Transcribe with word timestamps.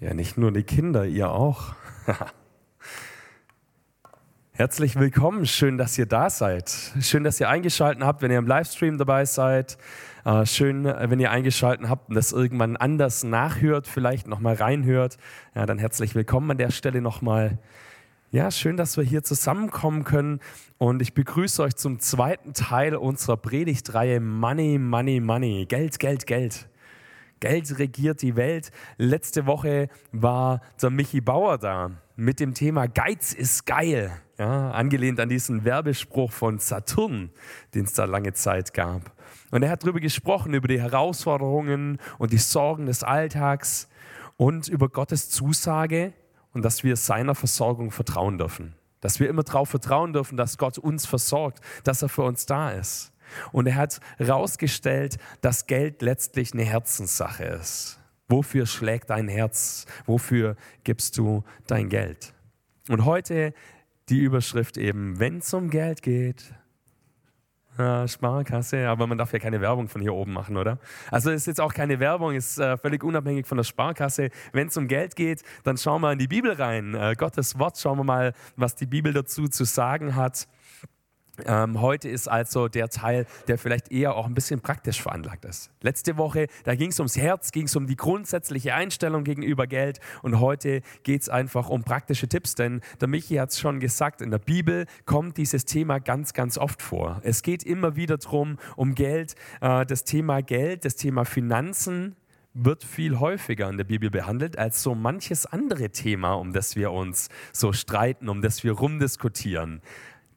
Ja, 0.00 0.14
nicht 0.14 0.38
nur 0.38 0.50
die 0.50 0.62
Kinder, 0.62 1.04
ihr 1.04 1.30
auch. 1.30 1.74
Herzlich 4.52 4.98
willkommen, 4.98 5.44
schön, 5.44 5.76
dass 5.76 5.98
ihr 5.98 6.06
da 6.06 6.30
seid. 6.30 6.70
Schön, 7.02 7.22
dass 7.22 7.38
ihr 7.38 7.50
eingeschaltet 7.50 8.02
habt, 8.02 8.22
wenn 8.22 8.30
ihr 8.30 8.38
im 8.38 8.46
Livestream 8.46 8.96
dabei 8.96 9.26
seid. 9.26 9.76
Äh, 10.24 10.46
schön, 10.46 10.84
wenn 10.84 11.20
ihr 11.20 11.30
eingeschaltet 11.30 11.90
habt 11.90 12.08
und 12.08 12.14
das 12.14 12.32
irgendwann 12.32 12.78
anders 12.78 13.24
nachhört, 13.24 13.86
vielleicht 13.86 14.26
nochmal 14.26 14.54
reinhört. 14.54 15.18
Ja, 15.54 15.66
dann 15.66 15.78
herzlich 15.78 16.14
willkommen 16.14 16.52
an 16.52 16.56
der 16.56 16.70
Stelle 16.70 17.02
nochmal. 17.02 17.58
Ja, 18.30 18.50
schön, 18.50 18.78
dass 18.78 18.96
wir 18.96 19.04
hier 19.04 19.22
zusammenkommen 19.22 20.04
können 20.04 20.40
und 20.78 21.02
ich 21.02 21.12
begrüße 21.12 21.62
euch 21.62 21.76
zum 21.76 22.00
zweiten 22.00 22.54
Teil 22.54 22.96
unserer 22.96 23.36
Predigtreihe 23.36 24.18
Money, 24.18 24.78
Money, 24.78 25.20
Money. 25.20 25.66
Geld, 25.68 25.98
Geld, 25.98 26.26
Geld. 26.26 26.69
Geld 27.40 27.78
regiert 27.78 28.22
die 28.22 28.36
Welt. 28.36 28.70
Letzte 28.96 29.46
Woche 29.46 29.88
war 30.12 30.60
der 30.80 30.90
Michi 30.90 31.20
Bauer 31.20 31.58
da 31.58 31.90
mit 32.20 32.38
dem 32.38 32.52
Thema 32.52 32.86
Geiz 32.86 33.32
ist 33.32 33.64
geil. 33.64 34.12
Ja, 34.38 34.72
angelehnt 34.72 35.18
an 35.20 35.30
diesen 35.30 35.64
Werbespruch 35.64 36.32
von 36.32 36.58
Saturn, 36.58 37.30
den 37.74 37.84
es 37.84 37.94
da 37.94 38.04
lange 38.04 38.34
Zeit 38.34 38.74
gab. 38.74 39.12
Und 39.50 39.62
er 39.62 39.70
hat 39.70 39.82
darüber 39.82 40.00
gesprochen, 40.00 40.52
über 40.52 40.68
die 40.68 40.80
Herausforderungen 40.80 41.98
und 42.18 42.32
die 42.32 42.38
Sorgen 42.38 42.84
des 42.84 43.02
Alltags 43.02 43.88
und 44.36 44.68
über 44.68 44.90
Gottes 44.90 45.30
Zusage 45.30 46.12
und 46.52 46.62
dass 46.62 46.84
wir 46.84 46.96
seiner 46.96 47.34
Versorgung 47.34 47.90
vertrauen 47.90 48.36
dürfen. 48.36 48.74
Dass 49.00 49.18
wir 49.18 49.28
immer 49.28 49.42
darauf 49.42 49.70
vertrauen 49.70 50.12
dürfen, 50.12 50.36
dass 50.36 50.58
Gott 50.58 50.76
uns 50.76 51.06
versorgt, 51.06 51.60
dass 51.84 52.02
er 52.02 52.10
für 52.10 52.22
uns 52.22 52.44
da 52.44 52.70
ist. 52.70 53.09
Und 53.52 53.66
er 53.66 53.76
hat 53.76 54.00
herausgestellt, 54.18 55.18
dass 55.40 55.66
Geld 55.66 56.02
letztlich 56.02 56.52
eine 56.52 56.64
Herzenssache 56.64 57.44
ist. 57.44 57.98
Wofür 58.28 58.66
schlägt 58.66 59.10
dein 59.10 59.28
Herz? 59.28 59.86
Wofür 60.06 60.56
gibst 60.84 61.18
du 61.18 61.42
dein 61.66 61.88
Geld? 61.88 62.32
Und 62.88 63.04
heute 63.04 63.52
die 64.08 64.20
Überschrift 64.20 64.76
eben, 64.76 65.18
wenn 65.18 65.38
es 65.38 65.52
um 65.54 65.70
Geld 65.70 66.02
geht, 66.02 66.52
ja, 67.78 68.06
Sparkasse, 68.06 68.88
aber 68.88 69.06
man 69.06 69.16
darf 69.16 69.32
ja 69.32 69.38
keine 69.38 69.60
Werbung 69.60 69.88
von 69.88 70.02
hier 70.02 70.12
oben 70.12 70.32
machen, 70.32 70.56
oder? 70.56 70.78
Also 71.10 71.30
ist 71.30 71.46
jetzt 71.46 71.60
auch 71.60 71.72
keine 71.72 71.98
Werbung, 71.98 72.34
ist 72.34 72.58
äh, 72.58 72.76
völlig 72.76 73.02
unabhängig 73.02 73.46
von 73.46 73.56
der 73.56 73.64
Sparkasse. 73.64 74.30
Wenn 74.52 74.68
es 74.68 74.76
um 74.76 74.86
Geld 74.86 75.16
geht, 75.16 75.42
dann 75.64 75.78
schauen 75.78 76.02
wir 76.02 76.12
in 76.12 76.18
die 76.18 76.28
Bibel 76.28 76.52
rein. 76.52 76.94
Äh, 76.94 77.14
Gottes 77.16 77.58
Wort, 77.58 77.78
schauen 77.78 77.98
wir 77.98 78.04
mal, 78.04 78.34
was 78.56 78.74
die 78.74 78.86
Bibel 78.86 79.12
dazu 79.12 79.48
zu 79.48 79.64
sagen 79.64 80.14
hat. 80.14 80.46
Ähm, 81.46 81.80
heute 81.80 82.08
ist 82.08 82.28
also 82.28 82.68
der 82.68 82.88
Teil, 82.88 83.26
der 83.48 83.58
vielleicht 83.58 83.92
eher 83.92 84.14
auch 84.14 84.26
ein 84.26 84.34
bisschen 84.34 84.60
praktisch 84.60 85.02
veranlagt 85.02 85.44
ist. 85.44 85.70
Letzte 85.80 86.16
Woche, 86.16 86.46
da 86.64 86.74
ging 86.74 86.90
es 86.90 86.98
ums 86.98 87.16
Herz, 87.16 87.52
ging 87.52 87.66
es 87.66 87.76
um 87.76 87.86
die 87.86 87.96
grundsätzliche 87.96 88.74
Einstellung 88.74 89.24
gegenüber 89.24 89.66
Geld 89.66 90.00
und 90.22 90.40
heute 90.40 90.82
geht 91.02 91.22
es 91.22 91.28
einfach 91.28 91.68
um 91.68 91.82
praktische 91.82 92.28
Tipps, 92.28 92.54
denn 92.54 92.80
der 93.00 93.08
Michi 93.08 93.36
hat 93.36 93.50
es 93.50 93.60
schon 93.60 93.80
gesagt, 93.80 94.20
in 94.22 94.30
der 94.30 94.38
Bibel 94.38 94.86
kommt 95.06 95.36
dieses 95.36 95.64
Thema 95.64 95.98
ganz, 95.98 96.32
ganz 96.32 96.58
oft 96.58 96.82
vor. 96.82 97.20
Es 97.22 97.42
geht 97.42 97.62
immer 97.62 97.96
wieder 97.96 98.18
darum, 98.18 98.58
um 98.76 98.94
Geld, 98.94 99.34
äh, 99.60 99.84
das 99.86 100.04
Thema 100.04 100.42
Geld, 100.42 100.84
das 100.84 100.96
Thema 100.96 101.24
Finanzen, 101.24 102.16
wird 102.52 102.82
viel 102.82 103.20
häufiger 103.20 103.68
in 103.68 103.76
der 103.76 103.84
Bibel 103.84 104.10
behandelt 104.10 104.58
als 104.58 104.82
so 104.82 104.94
manches 104.94 105.46
andere 105.46 105.90
Thema, 105.90 106.32
um 106.34 106.52
das 106.52 106.74
wir 106.74 106.90
uns 106.90 107.28
so 107.52 107.72
streiten, 107.72 108.28
um 108.28 108.42
das 108.42 108.64
wir 108.64 108.72
rumdiskutieren. 108.72 109.82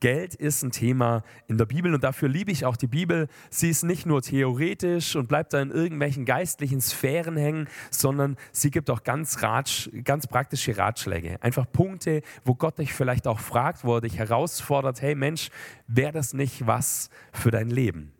Geld 0.03 0.35
ist 0.35 0.63
ein 0.63 0.71
Thema 0.71 1.23
in 1.47 1.57
der 1.57 1.65
Bibel 1.65 1.93
und 1.93 2.03
dafür 2.03 2.27
liebe 2.27 2.51
ich 2.51 2.65
auch 2.65 2.75
die 2.75 2.87
Bibel. 2.87 3.29
Sie 3.49 3.69
ist 3.69 3.85
nicht 3.85 4.05
nur 4.05 4.21
theoretisch 4.21 5.15
und 5.15 5.29
bleibt 5.29 5.53
da 5.53 5.61
in 5.61 5.71
irgendwelchen 5.71 6.25
geistlichen 6.25 6.81
Sphären 6.81 7.37
hängen, 7.37 7.69
sondern 7.89 8.35
sie 8.51 8.69
gibt 8.69 8.89
auch 8.89 9.03
ganz, 9.03 9.41
Ratsch, 9.41 9.89
ganz 10.03 10.27
praktische 10.27 10.77
Ratschläge. 10.77 11.41
Einfach 11.41 11.65
Punkte, 11.71 12.21
wo 12.43 12.53
Gott 12.53 12.79
dich 12.79 12.91
vielleicht 12.93 13.27
auch 13.27 13.39
fragt, 13.39 13.85
wo 13.85 13.95
er 13.95 14.01
dich 14.01 14.17
herausfordert, 14.17 15.01
hey 15.01 15.15
Mensch, 15.15 15.49
wäre 15.87 16.11
das 16.11 16.33
nicht 16.33 16.67
was 16.67 17.09
für 17.31 17.51
dein 17.51 17.69
Leben? 17.69 18.11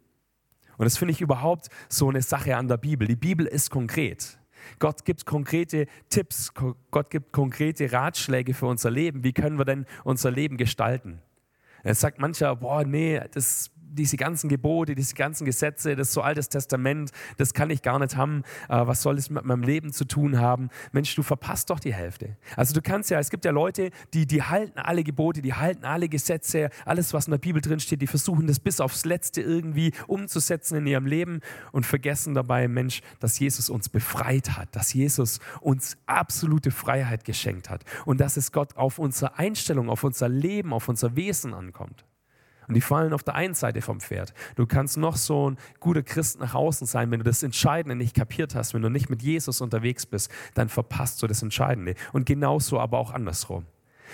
Und 0.78 0.86
das 0.86 0.98
finde 0.98 1.12
ich 1.12 1.20
überhaupt 1.20 1.68
so 1.90 2.08
eine 2.08 2.22
Sache 2.22 2.56
an 2.56 2.70
der 2.70 2.78
Bibel. 2.78 3.10
Die 3.10 3.18
Bibel 3.18 3.46
ist 3.46 3.72
konkret. 3.72 4.40
Gott 4.80 5.04
gibt 5.04 5.26
konkrete 5.26 5.88
Tipps, 6.08 6.54
Gott 6.54 7.10
gibt 7.10 7.34
konkrete 7.34 7.92
Ratschläge 7.92 8.54
für 8.54 8.68
unser 8.68 8.90
Leben. 8.90 9.26
Wie 9.26 9.34
können 9.34 9.58
wir 9.58 9.66
denn 9.66 9.86
unser 10.06 10.32
Leben 10.32 10.56
gestalten? 10.56 11.22
Es 11.84 12.00
sagt 12.00 12.20
mancher, 12.20 12.56
boah, 12.56 12.86
nee, 12.86 13.22
das, 13.32 13.70
diese 13.94 14.18
ganzen 14.18 14.50
Gebote, 14.50 14.96
diese 14.96 15.16
ganzen 15.16 15.46
Gesetze, 15.46 15.96
das 15.96 16.14
so 16.14 16.22
altes 16.22 16.50
Testament, 16.50 17.12
das 17.38 17.54
kann 17.54 17.70
ich 17.70 17.82
gar 17.82 18.00
nicht 18.00 18.16
haben. 18.16 18.44
Äh, 18.70 18.86
was 18.88 19.02
soll 19.02 19.18
es 19.18 19.30
mit 19.30 19.46
meinem 19.46 19.64
Leben 19.64 19.94
zu 19.94 20.06
tun 20.06 20.40
haben? 20.40 20.70
Mensch, 20.92 21.16
du 21.16 21.24
verpasst 21.24 21.70
doch 21.70 21.80
die 21.80 21.94
Hälfte. 21.94 22.38
Also 22.56 22.74
du 22.74 22.82
kannst 22.82 23.10
ja, 23.10 23.20
es 23.20 23.30
gibt 23.30 23.46
ja 23.46 23.52
Leute, 23.52 23.92
die, 24.14 24.26
die 24.26 24.44
halten 24.44 24.80
alle 24.80 25.04
Gebote, 25.04 25.42
die 25.42 25.54
halten 25.54 25.86
alle 25.86 26.10
Gesetze, 26.10 26.70
alles, 26.86 27.14
was 27.14 27.28
in 27.28 27.32
der 27.32 27.38
Bibel 27.38 27.62
drin 27.62 27.80
steht, 27.80 28.02
die 28.02 28.08
versuchen 28.08 28.48
das 28.48 28.60
bis 28.60 28.80
aufs 28.80 29.06
Letzte 29.06 29.42
irgendwie 29.42 29.92
umzusetzen 30.08 30.78
in 30.78 30.88
ihrem 30.88 31.06
Leben 31.06 31.40
und 31.72 31.86
vergessen 31.86 32.34
dabei, 32.34 32.68
Mensch, 32.68 33.02
dass 33.20 33.40
Jesus 33.40 33.70
uns 33.70 33.90
befreit 33.90 34.58
hat, 34.58 34.76
dass 34.76 34.94
Jesus 34.94 35.40
uns 35.62 35.98
absolute 36.06 36.72
Freiheit 36.72 37.26
geschenkt 37.26 37.70
hat 37.70 37.84
und 38.06 38.20
dass 38.20 38.38
es 38.38 38.52
Gott 38.52 38.76
auf 38.78 39.00
unsere 39.00 39.38
Einstellung, 39.38 39.90
auf 39.90 40.04
unser 40.04 40.30
Leben, 40.30 40.74
auf 40.74 40.90
unser 40.90 41.16
Wesen 41.16 41.54
ankommt. 41.54 42.06
Und 42.68 42.76
die 42.76 42.82
fallen 42.82 43.14
auf 43.14 43.24
der 43.24 43.36
einen 43.36 43.54
Seite 43.54 43.82
vom 43.82 44.00
Pferd. 44.00 44.34
Du 44.56 44.66
kannst 44.66 44.98
noch 44.98 45.16
so 45.16 45.52
ein 45.52 45.58
guter 45.80 46.04
Christ 46.04 46.40
nach 46.40 46.56
außen 46.56 46.88
sein, 46.88 47.12
wenn 47.12 47.20
du 47.20 47.26
das 47.26 47.44
Entscheidende 47.44 47.96
nicht 47.96 48.16
kapiert 48.16 48.56
hast, 48.56 48.74
wenn 48.74 48.82
du 48.82 48.90
nicht 48.90 49.10
mit 49.10 49.22
Jesus 49.22 49.62
unterwegs 49.62 50.06
bist, 50.06 50.32
dann 50.54 50.70
verpasst 50.70 51.22
du 51.22 51.28
das 51.28 51.42
Entscheidende. 51.42 51.96
Und 52.12 52.26
genauso 52.26 52.80
aber 52.80 52.98
auch 52.98 53.12
andersrum. 53.12 53.66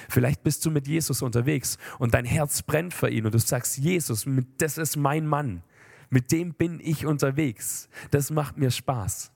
Vielleicht 0.08 0.44
bist 0.44 0.66
du 0.66 0.72
mit 0.72 0.88
Jesus 0.88 1.22
unterwegs 1.22 1.78
und 1.98 2.14
dein 2.14 2.26
Herz 2.26 2.62
brennt 2.62 2.94
für 2.94 3.10
ihn 3.10 3.26
und 3.26 3.34
du 3.34 3.40
sagst, 3.40 3.78
Jesus, 3.78 4.26
das 4.58 4.78
ist 4.78 4.96
mein 4.96 5.28
Mann. 5.28 5.64
Mit 6.10 6.32
dem 6.32 6.54
bin 6.54 6.80
ich 6.82 7.06
unterwegs. 7.06 7.90
Das 8.12 8.32
macht 8.32 8.58
mir 8.58 8.72
Spaß. 8.72 9.32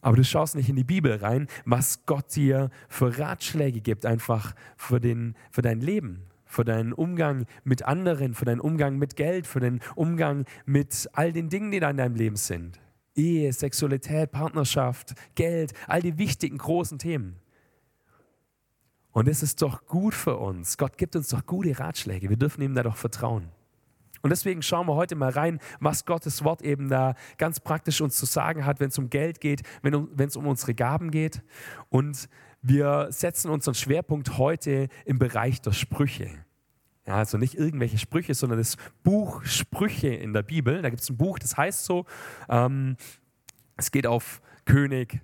Aber 0.00 0.16
du 0.16 0.24
schaust 0.24 0.54
nicht 0.54 0.68
in 0.68 0.76
die 0.76 0.84
Bibel 0.84 1.16
rein, 1.16 1.48
was 1.64 2.04
Gott 2.04 2.36
dir 2.36 2.70
für 2.88 3.18
Ratschläge 3.18 3.80
gibt, 3.80 4.04
einfach 4.04 4.54
für, 4.76 5.00
den, 5.00 5.34
für 5.50 5.62
dein 5.62 5.80
Leben, 5.80 6.26
für 6.54 6.64
deinen 6.64 6.92
Umgang 6.92 7.46
mit 7.64 7.84
anderen, 7.84 8.34
für 8.34 8.44
deinen 8.44 8.60
Umgang 8.60 8.96
mit 8.96 9.16
Geld, 9.16 9.46
für 9.46 9.60
den 9.60 9.80
Umgang 9.96 10.44
mit 10.64 11.08
all 11.12 11.32
den 11.32 11.48
Dingen, 11.48 11.70
die 11.70 11.80
da 11.80 11.90
in 11.90 11.96
deinem 11.96 12.14
Leben 12.14 12.36
sind. 12.36 12.80
Ehe, 13.16 13.52
Sexualität, 13.52 14.30
Partnerschaft, 14.32 15.14
Geld, 15.34 15.72
all 15.86 16.00
die 16.00 16.18
wichtigen 16.18 16.58
großen 16.58 16.98
Themen. 16.98 17.36
Und 19.12 19.28
es 19.28 19.42
ist 19.42 19.62
doch 19.62 19.86
gut 19.86 20.14
für 20.14 20.36
uns. 20.36 20.76
Gott 20.76 20.98
gibt 20.98 21.14
uns 21.14 21.28
doch 21.28 21.46
gute 21.46 21.78
Ratschläge. 21.78 22.28
Wir 22.30 22.36
dürfen 22.36 22.62
ihm 22.62 22.74
da 22.74 22.82
doch 22.82 22.96
vertrauen. 22.96 23.48
Und 24.22 24.30
deswegen 24.30 24.62
schauen 24.62 24.88
wir 24.88 24.94
heute 24.94 25.16
mal 25.16 25.30
rein, 25.30 25.60
was 25.80 26.06
Gottes 26.06 26.42
Wort 26.44 26.62
eben 26.62 26.88
da 26.88 27.14
ganz 27.36 27.60
praktisch 27.60 28.00
uns 28.00 28.16
zu 28.16 28.26
sagen 28.26 28.64
hat, 28.64 28.80
wenn 28.80 28.88
es 28.88 28.98
um 28.98 29.10
Geld 29.10 29.40
geht, 29.40 29.62
wenn, 29.82 30.08
wenn 30.16 30.28
es 30.28 30.36
um 30.36 30.46
unsere 30.46 30.74
Gaben 30.74 31.10
geht. 31.10 31.42
Und 31.90 32.28
wir 32.62 33.08
setzen 33.10 33.50
unseren 33.50 33.74
Schwerpunkt 33.74 34.38
heute 34.38 34.88
im 35.04 35.18
Bereich 35.18 35.60
der 35.60 35.72
Sprüche. 35.72 36.43
Ja, 37.06 37.16
also 37.16 37.36
nicht 37.36 37.54
irgendwelche 37.54 37.98
Sprüche, 37.98 38.34
sondern 38.34 38.58
das 38.58 38.76
Buch 39.02 39.44
Sprüche 39.44 40.08
in 40.08 40.32
der 40.32 40.42
Bibel. 40.42 40.80
Da 40.80 40.88
gibt 40.88 41.02
es 41.02 41.10
ein 41.10 41.16
Buch, 41.16 41.38
das 41.38 41.56
heißt 41.56 41.84
so, 41.84 42.06
ähm, 42.48 42.96
es 43.76 43.90
geht 43.90 44.06
auf 44.06 44.40
König 44.64 45.20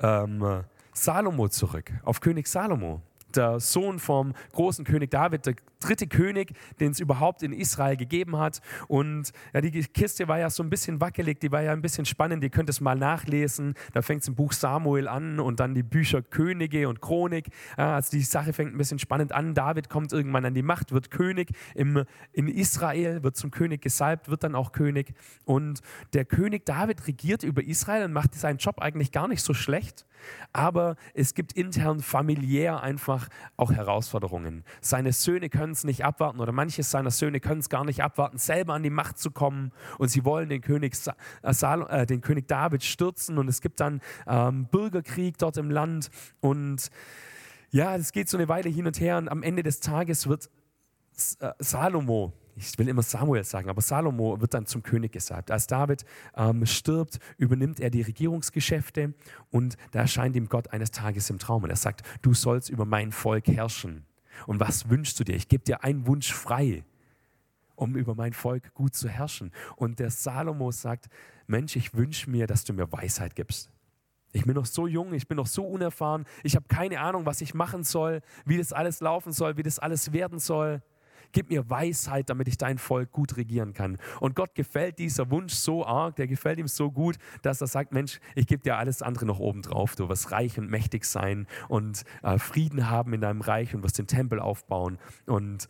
ähm, 0.00 0.64
Salomo 0.92 1.48
zurück, 1.48 1.92
auf 2.04 2.20
König 2.20 2.46
Salomo 2.46 3.02
der 3.36 3.60
Sohn 3.60 3.98
vom 3.98 4.34
großen 4.52 4.84
König 4.84 5.10
David, 5.10 5.46
der 5.46 5.54
dritte 5.80 6.06
König, 6.06 6.52
den 6.80 6.92
es 6.92 7.00
überhaupt 7.00 7.42
in 7.42 7.52
Israel 7.52 7.96
gegeben 7.96 8.36
hat. 8.36 8.60
Und 8.88 9.32
ja, 9.52 9.60
die 9.60 9.70
Kiste 9.70 10.28
war 10.28 10.38
ja 10.38 10.50
so 10.50 10.62
ein 10.62 10.70
bisschen 10.70 11.00
wackelig, 11.00 11.40
die 11.40 11.52
war 11.52 11.62
ja 11.62 11.72
ein 11.72 11.82
bisschen 11.82 12.06
spannend. 12.06 12.42
Ihr 12.42 12.50
könnt 12.50 12.68
es 12.68 12.80
mal 12.80 12.96
nachlesen. 12.96 13.74
Da 13.92 14.02
fängt 14.02 14.22
es 14.22 14.28
im 14.28 14.34
Buch 14.34 14.52
Samuel 14.52 15.08
an 15.08 15.40
und 15.40 15.60
dann 15.60 15.74
die 15.74 15.82
Bücher 15.82 16.22
Könige 16.22 16.88
und 16.88 17.00
Chronik. 17.00 17.48
Ja, 17.76 17.94
also 17.94 18.10
die 18.10 18.22
Sache 18.22 18.52
fängt 18.52 18.74
ein 18.74 18.78
bisschen 18.78 18.98
spannend 18.98 19.32
an. 19.32 19.54
David 19.54 19.88
kommt 19.88 20.12
irgendwann 20.12 20.44
an 20.44 20.54
die 20.54 20.62
Macht, 20.62 20.92
wird 20.92 21.10
König 21.10 21.50
im, 21.74 22.04
in 22.32 22.48
Israel, 22.48 23.22
wird 23.22 23.36
zum 23.36 23.50
König 23.50 23.82
gesalbt, 23.82 24.28
wird 24.28 24.44
dann 24.44 24.54
auch 24.54 24.72
König. 24.72 25.14
Und 25.44 25.80
der 26.12 26.24
König 26.24 26.64
David 26.66 27.06
regiert 27.06 27.42
über 27.42 27.62
Israel 27.62 28.04
und 28.04 28.12
macht 28.12 28.34
seinen 28.34 28.58
Job 28.58 28.80
eigentlich 28.80 29.12
gar 29.12 29.28
nicht 29.28 29.42
so 29.42 29.54
schlecht. 29.54 30.06
Aber 30.52 30.96
es 31.14 31.34
gibt 31.34 31.52
intern 31.52 32.00
familiär 32.00 32.82
einfach 32.82 33.28
auch 33.56 33.72
Herausforderungen. 33.72 34.64
Seine 34.80 35.12
Söhne 35.12 35.48
können 35.48 35.65
es 35.72 35.84
nicht 35.84 36.04
abwarten 36.04 36.40
oder 36.40 36.52
manche 36.52 36.82
seiner 36.82 37.10
Söhne 37.10 37.40
können 37.40 37.60
es 37.60 37.68
gar 37.68 37.84
nicht 37.84 38.02
abwarten, 38.02 38.38
selber 38.38 38.74
an 38.74 38.82
die 38.82 38.90
Macht 38.90 39.18
zu 39.18 39.30
kommen 39.30 39.72
und 39.98 40.08
sie 40.08 40.24
wollen 40.24 40.48
den 40.48 40.60
König, 40.60 40.94
äh, 41.42 41.52
Sal 41.52 41.86
äh, 41.88 42.06
den 42.06 42.20
König 42.20 42.48
David 42.48 42.82
stürzen 42.82 43.38
und 43.38 43.48
es 43.48 43.60
gibt 43.60 43.80
dann 43.80 44.00
ähm, 44.26 44.66
Bürgerkrieg 44.66 45.38
dort 45.38 45.56
im 45.56 45.70
Land 45.70 46.10
und 46.40 46.90
ja, 47.70 47.96
es 47.96 48.12
geht 48.12 48.28
so 48.28 48.36
eine 48.36 48.48
Weile 48.48 48.68
hin 48.70 48.86
und 48.86 49.00
her 49.00 49.18
und 49.18 49.28
am 49.28 49.42
Ende 49.42 49.62
des 49.62 49.80
Tages 49.80 50.28
wird 50.28 50.50
äh, 51.40 51.52
Salomo 51.58 52.32
ich 52.56 52.78
will 52.78 52.88
immer 52.88 53.02
Samuel 53.02 53.44
sagen, 53.44 53.68
aber 53.68 53.82
Salomo 53.82 54.40
wird 54.40 54.54
dann 54.54 54.66
zum 54.66 54.82
König 54.82 55.12
gesagt. 55.12 55.50
Als 55.50 55.66
David 55.66 56.04
ähm, 56.36 56.64
stirbt, 56.64 57.18
übernimmt 57.36 57.80
er 57.80 57.90
die 57.90 58.02
Regierungsgeschäfte 58.02 59.14
und 59.50 59.76
da 59.92 60.00
erscheint 60.00 60.34
ihm 60.36 60.48
Gott 60.48 60.72
eines 60.72 60.90
Tages 60.90 61.28
im 61.28 61.38
Traum 61.38 61.64
und 61.64 61.70
er 61.70 61.76
sagt, 61.76 62.02
du 62.22 62.32
sollst 62.32 62.70
über 62.70 62.86
mein 62.86 63.12
Volk 63.12 63.46
herrschen. 63.48 64.06
Und 64.46 64.60
was 64.60 64.88
wünschst 64.88 65.18
du 65.20 65.24
dir? 65.24 65.34
Ich 65.34 65.48
gebe 65.48 65.64
dir 65.64 65.84
einen 65.84 66.06
Wunsch 66.06 66.32
frei, 66.32 66.84
um 67.74 67.96
über 67.96 68.14
mein 68.14 68.32
Volk 68.32 68.74
gut 68.74 68.94
zu 68.94 69.08
herrschen. 69.08 69.52
Und 69.76 69.98
der 69.98 70.10
Salomo 70.10 70.70
sagt, 70.70 71.06
Mensch, 71.46 71.76
ich 71.76 71.94
wünsche 71.94 72.30
mir, 72.30 72.46
dass 72.46 72.64
du 72.64 72.72
mir 72.72 72.90
Weisheit 72.92 73.34
gibst. 73.34 73.70
Ich 74.32 74.44
bin 74.44 74.54
noch 74.54 74.66
so 74.66 74.86
jung, 74.86 75.14
ich 75.14 75.28
bin 75.28 75.36
noch 75.36 75.46
so 75.46 75.64
unerfahren, 75.64 76.26
ich 76.42 76.56
habe 76.56 76.66
keine 76.68 77.00
Ahnung, 77.00 77.24
was 77.24 77.40
ich 77.40 77.54
machen 77.54 77.84
soll, 77.84 78.20
wie 78.44 78.58
das 78.58 78.72
alles 78.72 79.00
laufen 79.00 79.32
soll, 79.32 79.56
wie 79.56 79.62
das 79.62 79.78
alles 79.78 80.12
werden 80.12 80.38
soll. 80.38 80.82
Gib 81.36 81.50
mir 81.50 81.68
Weisheit, 81.68 82.30
damit 82.30 82.48
ich 82.48 82.56
dein 82.56 82.78
Volk 82.78 83.12
gut 83.12 83.36
regieren 83.36 83.74
kann. 83.74 83.98
Und 84.20 84.34
Gott 84.34 84.54
gefällt 84.54 84.98
dieser 84.98 85.30
Wunsch 85.30 85.52
so 85.52 85.84
arg, 85.84 86.16
der 86.16 86.26
gefällt 86.26 86.58
ihm 86.58 86.66
so 86.66 86.90
gut, 86.90 87.18
dass 87.42 87.60
er 87.60 87.66
sagt, 87.66 87.92
Mensch, 87.92 88.20
ich 88.34 88.46
gebe 88.46 88.62
dir 88.62 88.78
alles 88.78 89.02
andere 89.02 89.26
noch 89.26 89.38
oben 89.38 89.60
drauf. 89.60 89.96
Du 89.96 90.08
wirst 90.08 90.32
reich 90.32 90.58
und 90.58 90.70
mächtig 90.70 91.04
sein 91.04 91.46
und 91.68 92.04
äh, 92.22 92.38
Frieden 92.38 92.88
haben 92.88 93.12
in 93.12 93.20
deinem 93.20 93.42
Reich 93.42 93.74
und 93.74 93.82
wirst 93.82 93.98
den 93.98 94.06
Tempel 94.06 94.40
aufbauen. 94.40 94.96
Und 95.26 95.68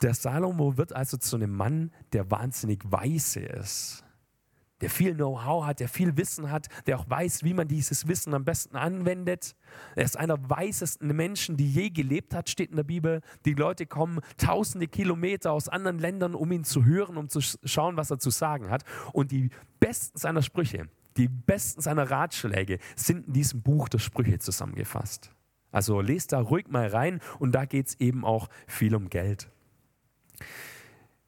der 0.00 0.14
Salomo 0.14 0.76
wird 0.76 0.94
also 0.94 1.16
zu 1.16 1.34
einem 1.34 1.56
Mann, 1.56 1.90
der 2.12 2.30
wahnsinnig 2.30 2.80
weise 2.84 3.40
ist 3.40 4.04
der 4.80 4.90
viel 4.90 5.14
Know-how 5.14 5.66
hat, 5.66 5.80
der 5.80 5.88
viel 5.88 6.16
Wissen 6.16 6.50
hat, 6.50 6.68
der 6.86 6.98
auch 6.98 7.08
weiß, 7.08 7.44
wie 7.44 7.54
man 7.54 7.68
dieses 7.68 8.08
Wissen 8.08 8.34
am 8.34 8.44
besten 8.44 8.76
anwendet. 8.76 9.54
Er 9.94 10.04
ist 10.04 10.18
einer 10.18 10.38
weisesten 10.48 11.14
Menschen, 11.14 11.56
die 11.56 11.70
je 11.70 11.90
gelebt 11.90 12.34
hat, 12.34 12.48
steht 12.48 12.70
in 12.70 12.76
der 12.76 12.84
Bibel. 12.84 13.20
Die 13.44 13.54
Leute 13.54 13.86
kommen 13.86 14.20
tausende 14.36 14.88
Kilometer 14.88 15.52
aus 15.52 15.68
anderen 15.68 15.98
Ländern, 15.98 16.34
um 16.34 16.50
ihn 16.52 16.64
zu 16.64 16.84
hören, 16.84 17.16
um 17.16 17.28
zu 17.28 17.40
schauen, 17.40 17.96
was 17.96 18.10
er 18.10 18.18
zu 18.18 18.30
sagen 18.30 18.70
hat. 18.70 18.84
Und 19.12 19.30
die 19.30 19.50
besten 19.78 20.18
seiner 20.18 20.42
Sprüche, 20.42 20.88
die 21.16 21.28
besten 21.28 21.80
seiner 21.80 22.10
Ratschläge 22.10 22.78
sind 22.96 23.26
in 23.28 23.32
diesem 23.32 23.62
Buch 23.62 23.88
der 23.88 23.98
Sprüche 23.98 24.38
zusammengefasst. 24.38 25.32
Also 25.72 26.00
lest 26.00 26.32
da 26.32 26.40
ruhig 26.40 26.68
mal 26.68 26.86
rein 26.88 27.20
und 27.38 27.52
da 27.52 27.64
geht 27.64 27.88
es 27.88 28.00
eben 28.00 28.24
auch 28.24 28.48
viel 28.66 28.94
um 28.94 29.08
Geld. 29.08 29.48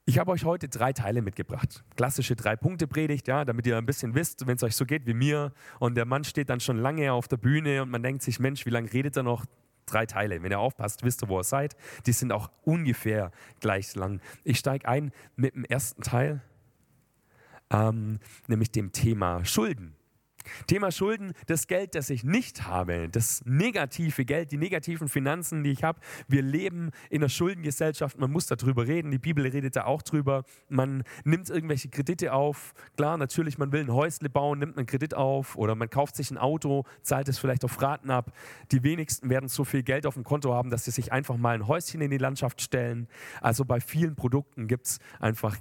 Ich 0.05 0.19
habe 0.19 0.33
euch 0.33 0.45
heute 0.45 0.69
drei 0.69 0.93
Teile 0.93 1.23
mitgebracht. 1.23 1.85
Klassische 1.95 2.35
Drei-Punkte-Predigt, 2.35 3.29
ja, 3.29 3.45
damit 3.45 3.69
ihr 3.69 3.79
ein 3.79 3.87
bisschen 3.87 4.17
wisst, 4.17 4.49
wenn 4.49 4.57
es 4.57 4.63
euch 4.65 4.75
so 4.75 4.85
geht 4.85 5.07
wie 5.07 5.15
mir. 5.15 5.53
Und 5.79 5.95
der 5.95 6.07
Mann 6.07 6.25
steht 6.25 6.51
dann 6.51 6.59
schon 6.59 6.77
lange 6.77 7.13
auf 7.13 7.29
der 7.29 7.37
Bühne 7.37 7.83
und 7.83 7.91
man 7.91 8.03
denkt 8.03 8.23
sich, 8.23 8.41
Mensch, 8.41 8.67
wie 8.67 8.71
lange 8.71 8.93
redet 8.93 9.17
er 9.17 9.23
noch? 9.23 9.47
Drei 9.87 10.07
Teile. 10.07 10.43
Wenn 10.43 10.51
ihr 10.51 10.59
aufpasst, 10.59 11.05
wisst 11.05 11.23
ihr, 11.23 11.29
wo 11.29 11.39
ihr 11.39 11.45
seid. 11.45 11.77
Die 12.07 12.13
sind 12.13 12.33
auch 12.33 12.51
ungefähr 12.65 13.31
gleich 13.61 13.95
lang. 13.95 14.21
Ich 14.43 14.59
steige 14.59 14.89
ein 14.89 15.13
mit 15.37 15.55
dem 15.55 15.65
ersten 15.65 16.03
Teil, 16.03 16.41
ähm, 17.71 18.19
nämlich 18.49 18.73
dem 18.73 18.91
Thema 18.91 19.45
Schulden. 19.45 19.95
Thema 20.67 20.91
Schulden, 20.91 21.33
das 21.47 21.67
Geld, 21.67 21.95
das 21.95 22.11
ich 22.11 22.25
nicht 22.25 22.67
habe, 22.67 23.09
das 23.09 23.43
negative 23.45 24.25
Geld, 24.25 24.53
die 24.53 24.57
negativen 24.57 25.09
Finanzen, 25.09 25.63
die 25.63 25.71
ich 25.71 25.85
habe. 25.85 26.01
Wir 26.29 26.43
leben 26.43 26.91
in 27.11 27.23
einer 27.23 27.29
Schuldengesellschaft, 27.29 28.19
man 28.19 28.31
muss 28.31 28.47
darüber 28.47 28.87
reden, 28.87 29.11
die 29.11 29.19
Bibel 29.19 29.47
redet 29.47 29.77
da 29.77 29.85
auch 29.85 30.03
drüber. 30.03 30.45
Man 30.69 31.05
nimmt 31.25 31.51
irgendwelche 31.51 31.89
Kredite 31.89 32.33
auf. 32.33 32.75
Klar, 32.97 33.17
natürlich, 33.17 33.59
man 33.59 33.73
will 33.73 33.81
ein 33.81 33.93
Häusle 33.93 34.29
bauen, 34.31 34.59
nimmt 34.59 34.77
einen 34.77 34.87
Kredit 34.87 35.15
auf 35.15 35.57
oder 35.57 35.75
man 35.75 35.91
kauft 35.91 36.17
sich 36.17 36.31
ein 36.31 36.39
Auto, 36.39 36.85
zahlt 37.03 37.29
es 37.29 37.39
vielleicht 37.39 37.65
auf 37.65 37.81
Raten 37.81 38.11
ab. 38.11 38.33
Die 38.71 38.83
wenigsten 38.83 39.31
werden 39.31 39.49
so 39.49 39.65
viel 39.65 39.83
Geld 39.83 40.07
auf 40.07 40.15
dem 40.15 40.25
Konto 40.25 40.55
haben, 40.55 40.71
dass 40.71 40.85
sie 40.85 40.91
sich 40.91 41.13
einfach 41.13 41.37
mal 41.37 41.55
ein 41.55 41.67
Häuschen 41.67 42.01
in 42.01 42.11
die 42.11 42.19
Landschaft 42.19 42.61
stellen. 42.61 43.09
Also 43.41 43.65
bei 43.65 43.81
vielen 43.81 44.15
Produkten 44.15 44.67
gibt 44.67 44.87
es 44.87 44.99
einfach 45.21 45.57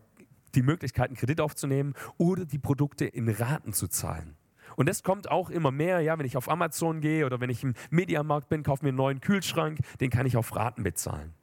die 0.55 0.61
Möglichkeit, 0.61 1.07
einen 1.07 1.17
Kredit 1.17 1.41
aufzunehmen 1.41 1.93
oder 2.17 2.45
die 2.45 2.59
Produkte 2.59 3.05
in 3.05 3.29
Raten 3.29 3.73
zu 3.73 3.87
zahlen. 3.87 4.35
Und 4.75 4.89
das 4.89 5.03
kommt 5.03 5.29
auch 5.29 5.49
immer 5.49 5.71
mehr, 5.71 5.99
ja, 6.01 6.17
wenn 6.17 6.25
ich 6.25 6.37
auf 6.37 6.49
Amazon 6.49 7.01
gehe 7.01 7.25
oder 7.25 7.39
wenn 7.39 7.49
ich 7.49 7.63
im 7.63 7.73
Mediamarkt 7.89 8.49
bin, 8.49 8.63
kaufe 8.63 8.83
mir 8.83 8.89
einen 8.89 8.97
neuen 8.97 9.21
Kühlschrank, 9.21 9.79
den 9.99 10.09
kann 10.09 10.25
ich 10.25 10.37
auf 10.37 10.55
Raten 10.55 10.83
bezahlen. 10.83 11.33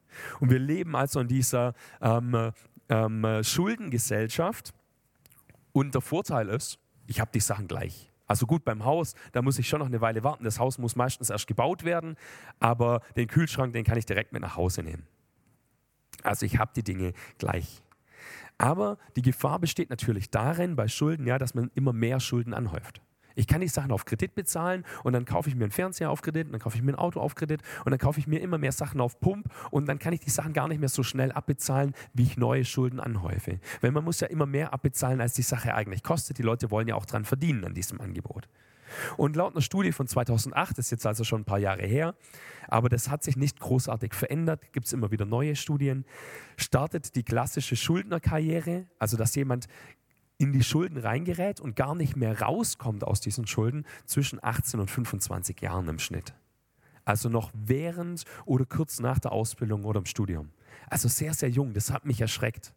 Und 0.40 0.50
wir 0.50 0.58
leben 0.58 0.96
also 0.96 1.20
in 1.20 1.28
dieser 1.28 1.74
ähm, 2.00 2.52
ähm, 2.88 3.42
Schuldengesellschaft. 3.42 4.72
Und 5.72 5.94
der 5.94 6.00
Vorteil 6.00 6.48
ist, 6.48 6.78
ich 7.06 7.20
habe 7.20 7.30
die 7.32 7.40
Sachen 7.40 7.68
gleich. 7.68 8.10
Also 8.26 8.46
gut, 8.46 8.64
beim 8.64 8.84
Haus, 8.84 9.14
da 9.32 9.40
muss 9.40 9.58
ich 9.58 9.68
schon 9.68 9.78
noch 9.80 9.86
eine 9.86 10.00
Weile 10.00 10.22
warten. 10.22 10.44
Das 10.44 10.58
Haus 10.58 10.78
muss 10.78 10.96
meistens 10.96 11.30
erst 11.30 11.46
gebaut 11.46 11.84
werden, 11.84 12.16
aber 12.60 13.00
den 13.16 13.26
Kühlschrank, 13.26 13.72
den 13.72 13.84
kann 13.84 13.96
ich 13.96 14.04
direkt 14.04 14.32
mit 14.32 14.42
nach 14.42 14.56
Hause 14.56 14.82
nehmen. 14.82 15.06
Also 16.22 16.44
ich 16.44 16.58
habe 16.58 16.72
die 16.76 16.82
Dinge 16.82 17.14
gleich. 17.38 17.82
Aber 18.58 18.98
die 19.16 19.22
Gefahr 19.22 19.58
besteht 19.58 19.88
natürlich 19.88 20.30
darin, 20.30 20.76
bei 20.76 20.88
Schulden, 20.88 21.26
ja, 21.26 21.38
dass 21.38 21.54
man 21.54 21.70
immer 21.74 21.92
mehr 21.92 22.20
Schulden 22.20 22.52
anhäuft. 22.52 23.00
Ich 23.38 23.46
kann 23.46 23.60
die 23.60 23.68
Sachen 23.68 23.92
auf 23.92 24.04
Kredit 24.04 24.34
bezahlen 24.34 24.84
und 25.04 25.12
dann 25.12 25.24
kaufe 25.24 25.48
ich 25.48 25.54
mir 25.54 25.62
einen 25.62 25.70
Fernseher 25.70 26.10
auf 26.10 26.22
Kredit, 26.22 26.46
und 26.46 26.52
dann 26.52 26.60
kaufe 26.60 26.76
ich 26.76 26.82
mir 26.82 26.90
ein 26.92 26.98
Auto 26.98 27.20
auf 27.20 27.36
Kredit 27.36 27.62
und 27.84 27.92
dann 27.92 27.98
kaufe 28.00 28.18
ich 28.18 28.26
mir 28.26 28.40
immer 28.40 28.58
mehr 28.58 28.72
Sachen 28.72 29.00
auf 29.00 29.20
Pump 29.20 29.46
und 29.70 29.86
dann 29.86 30.00
kann 30.00 30.12
ich 30.12 30.18
die 30.18 30.30
Sachen 30.30 30.52
gar 30.52 30.66
nicht 30.66 30.80
mehr 30.80 30.88
so 30.88 31.04
schnell 31.04 31.30
abbezahlen, 31.30 31.94
wie 32.12 32.24
ich 32.24 32.36
neue 32.36 32.64
Schulden 32.64 32.98
anhäufe. 32.98 33.60
Weil 33.80 33.92
man 33.92 34.02
muss 34.02 34.18
ja 34.18 34.26
immer 34.26 34.46
mehr 34.46 34.72
abbezahlen, 34.72 35.20
als 35.20 35.34
die 35.34 35.42
Sache 35.42 35.72
eigentlich 35.72 36.02
kostet. 36.02 36.38
Die 36.38 36.42
Leute 36.42 36.72
wollen 36.72 36.88
ja 36.88 36.96
auch 36.96 37.06
dran 37.06 37.24
verdienen 37.24 37.64
an 37.64 37.74
diesem 37.74 38.00
Angebot. 38.00 38.48
Und 39.16 39.36
laut 39.36 39.52
einer 39.52 39.62
Studie 39.62 39.92
von 39.92 40.08
2008, 40.08 40.76
das 40.76 40.86
ist 40.86 40.90
jetzt 40.90 41.06
also 41.06 41.22
schon 41.22 41.42
ein 41.42 41.44
paar 41.44 41.58
Jahre 41.58 41.86
her, 41.86 42.16
aber 42.66 42.88
das 42.88 43.08
hat 43.08 43.22
sich 43.22 43.36
nicht 43.36 43.60
großartig 43.60 44.14
verändert, 44.14 44.72
gibt 44.72 44.86
es 44.86 44.92
immer 44.92 45.12
wieder 45.12 45.26
neue 45.26 45.54
Studien, 45.54 46.04
startet 46.56 47.14
die 47.14 47.22
klassische 47.22 47.76
Schuldnerkarriere, 47.76 48.86
also 48.98 49.16
dass 49.16 49.34
jemand 49.36 49.68
in 50.38 50.52
die 50.52 50.62
Schulden 50.62 50.98
reingerät 50.98 51.60
und 51.60 51.76
gar 51.76 51.94
nicht 51.94 52.16
mehr 52.16 52.40
rauskommt 52.40 53.04
aus 53.04 53.20
diesen 53.20 53.46
Schulden 53.46 53.84
zwischen 54.06 54.42
18 54.42 54.80
und 54.80 54.90
25 54.90 55.60
Jahren 55.60 55.88
im 55.88 55.98
Schnitt. 55.98 56.32
Also 57.04 57.28
noch 57.28 57.50
während 57.54 58.24
oder 58.44 58.64
kurz 58.64 59.00
nach 59.00 59.18
der 59.18 59.32
Ausbildung 59.32 59.84
oder 59.84 59.98
im 59.98 60.06
Studium. 60.06 60.50
Also 60.88 61.08
sehr, 61.08 61.34
sehr 61.34 61.50
jung. 61.50 61.72
Das 61.72 61.90
hat 61.90 62.04
mich 62.04 62.20
erschreckt. 62.20 62.72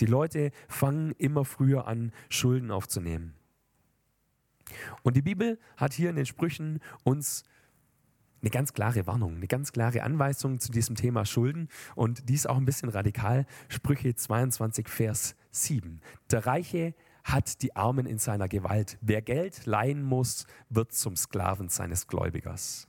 Die 0.00 0.06
Leute 0.06 0.50
fangen 0.68 1.12
immer 1.18 1.44
früher 1.44 1.86
an, 1.86 2.12
Schulden 2.28 2.70
aufzunehmen. 2.70 3.34
Und 5.02 5.16
die 5.16 5.22
Bibel 5.22 5.58
hat 5.76 5.92
hier 5.92 6.10
in 6.10 6.16
den 6.16 6.26
Sprüchen 6.26 6.80
uns 7.04 7.44
eine 8.46 8.50
ganz 8.52 8.72
klare 8.72 9.08
Warnung, 9.08 9.34
eine 9.34 9.48
ganz 9.48 9.72
klare 9.72 10.04
Anweisung 10.04 10.60
zu 10.60 10.70
diesem 10.70 10.94
Thema 10.94 11.24
Schulden. 11.24 11.68
Und 11.96 12.28
die 12.28 12.34
ist 12.34 12.48
auch 12.48 12.56
ein 12.56 12.64
bisschen 12.64 12.88
radikal. 12.88 13.44
Sprüche 13.68 14.14
22, 14.14 14.88
Vers 14.88 15.34
7. 15.50 16.00
Der 16.30 16.46
Reiche 16.46 16.94
hat 17.24 17.60
die 17.62 17.74
Armen 17.74 18.06
in 18.06 18.18
seiner 18.18 18.46
Gewalt. 18.46 18.98
Wer 19.00 19.20
Geld 19.20 19.66
leihen 19.66 20.04
muss, 20.04 20.46
wird 20.70 20.92
zum 20.92 21.16
Sklaven 21.16 21.70
seines 21.70 22.06
Gläubigers. 22.06 22.86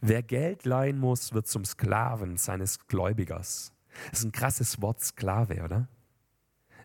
Wer 0.00 0.22
Geld 0.22 0.64
leihen 0.64 0.98
muss, 0.98 1.34
wird 1.34 1.46
zum 1.46 1.66
Sklaven 1.66 2.38
seines 2.38 2.86
Gläubigers. 2.86 3.74
Das 4.10 4.20
ist 4.20 4.24
ein 4.24 4.32
krasses 4.32 4.80
Wort, 4.80 5.02
Sklave, 5.02 5.62
oder? 5.62 5.88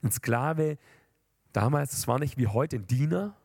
Ein 0.02 0.12
Sklave, 0.12 0.78
damals, 1.54 1.92
das 1.92 2.10
war 2.10 2.20
nicht 2.20 2.38
wie 2.38 2.48
heute 2.48 2.76
ein 2.76 2.88
Diener 2.88 3.38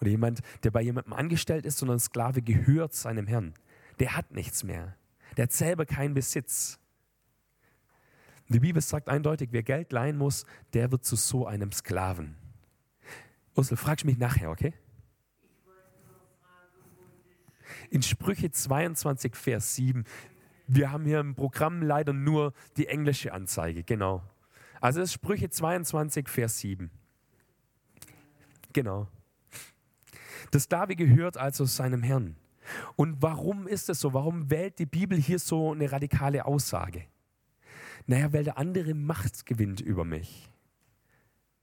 oder 0.00 0.10
jemand, 0.10 0.40
der 0.64 0.72
bei 0.72 0.82
jemandem 0.82 1.12
angestellt 1.12 1.66
ist, 1.66 1.78
sondern 1.78 1.98
ein 1.98 2.00
Sklave 2.00 2.42
gehört 2.42 2.94
seinem 2.94 3.28
Herrn. 3.28 3.54
Der 4.00 4.16
hat 4.16 4.32
nichts 4.32 4.64
mehr. 4.64 4.96
Der 5.36 5.44
hat 5.44 5.52
selber 5.52 5.86
keinen 5.86 6.14
Besitz. 6.14 6.78
Die 8.48 8.58
Bibel 8.58 8.82
sagt 8.82 9.08
eindeutig, 9.08 9.50
wer 9.52 9.62
Geld 9.62 9.92
leihen 9.92 10.18
muss, 10.18 10.44
der 10.72 10.90
wird 10.90 11.04
zu 11.04 11.14
so 11.14 11.46
einem 11.46 11.70
Sklaven. 11.70 12.36
Ursel, 13.54 13.76
fragst 13.76 14.04
mich 14.04 14.18
nachher, 14.18 14.50
okay? 14.50 14.74
In 17.90 18.02
Sprüche 18.02 18.50
22, 18.50 19.36
Vers 19.36 19.76
7. 19.76 20.04
Wir 20.66 20.90
haben 20.90 21.04
hier 21.04 21.20
im 21.20 21.34
Programm 21.34 21.82
leider 21.82 22.12
nur 22.12 22.54
die 22.76 22.86
englische 22.86 23.32
Anzeige, 23.32 23.84
genau. 23.84 24.22
Also 24.80 25.00
das 25.00 25.10
ist 25.10 25.14
Sprüche 25.14 25.50
22, 25.50 26.28
Vers 26.28 26.58
7. 26.58 26.90
Genau. 28.72 29.08
Das 30.50 30.68
David 30.68 30.98
gehört 30.98 31.36
also 31.36 31.64
seinem 31.66 32.02
Herrn. 32.02 32.39
Und 32.96 33.22
warum 33.22 33.66
ist 33.66 33.88
es 33.88 34.00
so? 34.00 34.12
Warum 34.12 34.50
wählt 34.50 34.78
die 34.78 34.86
Bibel 34.86 35.18
hier 35.18 35.38
so 35.38 35.72
eine 35.72 35.90
radikale 35.90 36.44
Aussage? 36.44 37.04
Naja, 38.06 38.32
weil 38.32 38.44
der 38.44 38.58
andere 38.58 38.94
Macht 38.94 39.46
gewinnt 39.46 39.80
über 39.80 40.04
mich. 40.04 40.50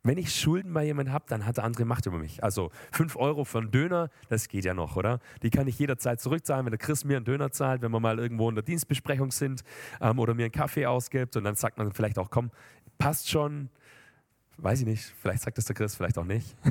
Wenn 0.04 0.18
ich 0.18 0.34
Schulden 0.34 0.72
bei 0.74 0.86
jemandem 0.86 1.13
habe, 1.13 1.25
dann 1.27 1.46
hat 1.46 1.58
der 1.58 1.66
andere 1.66 1.84
Macht 1.84 2.06
über 2.06 2.18
mich. 2.18 2.42
Also 2.42 2.72
5 2.94 3.18
Euro 3.18 3.44
für 3.44 3.58
einen 3.58 3.72
Döner, 3.72 4.10
das 4.30 4.48
geht 4.48 4.63
ja 4.63 4.74
noch, 4.74 4.96
oder? 4.96 5.20
Die 5.44 5.50
kann 5.50 5.68
ich 5.68 5.77
jederzeit 5.77 6.22
zurückzahlen, 6.22 6.66
wenn 6.66 6.72
der 6.72 6.77
Chris 6.77 7.04
mir 7.04 7.18
einen 7.18 7.25
Döner 7.25 7.51
zahlt, 7.51 7.82
wenn 7.82 7.92
wir 7.92 8.00
mal 8.00 8.18
irgendwo 8.18 8.48
in 8.48 8.56
der 8.56 8.63
Dienstbesprechung 8.63 9.32
sind 9.32 9.63
ähm, 10.00 10.20
oder 10.20 10.34
mir 10.34 10.46
einen 10.46 10.54
Kaffee 10.54 10.86
ausgibt 10.86 11.36
und 11.36 11.44
dann 11.44 11.56
sagt 11.56 11.77
man 11.77 11.92
vielleicht 11.92 12.20
auch, 12.20 12.30
komm, 12.30 12.51
passt 12.98 13.30
schon, 13.30 13.70
Weiß 14.59 14.79
ich 14.79 14.87
nicht, 14.87 15.13
vielleicht 15.21 15.43
sagt 15.43 15.57
das 15.57 15.65
der 15.65 15.75
Chris, 15.75 15.95
vielleicht 15.95 16.17
auch 16.17 16.25
nicht. 16.25 16.55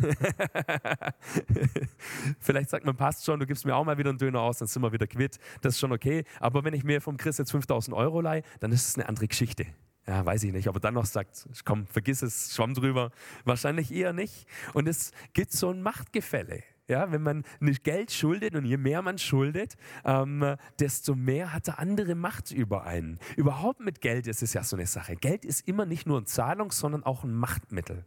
vielleicht 2.41 2.69
sagt 2.69 2.85
man, 2.85 2.97
passt 2.97 3.25
schon, 3.25 3.39
du 3.39 3.47
gibst 3.47 3.65
mir 3.65 3.77
auch 3.77 3.85
mal 3.85 3.97
wieder 3.97 4.11
einen 4.11 4.19
Döner 4.19 4.41
aus, 4.41 4.59
dann 4.59 4.67
sind 4.67 4.83
wir 4.83 4.93
wieder 4.93 5.07
quitt. 5.07 5.39
Das 5.61 5.75
ist 5.75 5.81
schon 5.81 5.93
okay. 5.93 6.25
Aber 6.41 6.65
wenn 6.65 6.75
ich 6.75 6.83
mir 6.83 7.01
vom 7.01 7.17
Chris 7.17 7.39
jetzt 7.39 7.53
5000 7.53 7.97
Euro 7.97 8.21
leihe, 8.21 8.43
dann 8.59 8.73
ist 8.73 8.89
es 8.89 8.97
eine 8.97 9.09
andere 9.09 9.29
Geschichte. 9.29 9.67
Ja, 10.07 10.25
weiß 10.25 10.45
ich 10.45 10.53
nicht, 10.53 10.69
ob 10.69 10.77
er 10.77 10.81
dann 10.81 10.95
noch 10.95 11.07
sagt, 11.07 11.49
komm, 11.65 11.87
vergiss 11.87 12.23
es, 12.23 12.55
schwamm 12.55 12.75
drüber. 12.75 13.11
Wahrscheinlich 13.45 13.93
eher 13.93 14.13
nicht. 14.13 14.47
Und 14.73 14.89
es 14.89 15.11
gibt 15.33 15.53
so 15.53 15.71
ein 15.71 15.83
Machtgefälle. 15.83 16.63
Ja, 16.89 17.11
wenn 17.11 17.23
man 17.23 17.45
nicht 17.59 17.83
Geld 17.83 18.13
schuldet 18.13 18.55
und 18.55 18.65
je 18.65 18.77
mehr 18.77 19.03
man 19.03 19.19
schuldet, 19.19 19.77
ähm, 20.05 20.57
desto 20.79 21.17
mehr 21.17 21.53
hat 21.53 21.67
der 21.67 21.81
andere 21.81 22.15
Macht 22.15 22.53
über 22.53 22.85
einen. 22.85 23.19
Überhaupt 23.37 23.81
mit 23.81 24.01
Geld 24.01 24.29
ist 24.29 24.43
es 24.43 24.53
ja 24.53 24.63
so 24.63 24.77
eine 24.77 24.87
Sache. 24.87 25.17
Geld 25.17 25.45
ist 25.45 25.67
immer 25.67 25.85
nicht 25.85 26.07
nur 26.07 26.21
ein 26.21 26.27
Zahlung, 26.27 26.71
sondern 26.71 27.03
auch 27.03 27.25
ein 27.25 27.35
Machtmittel. 27.35 28.05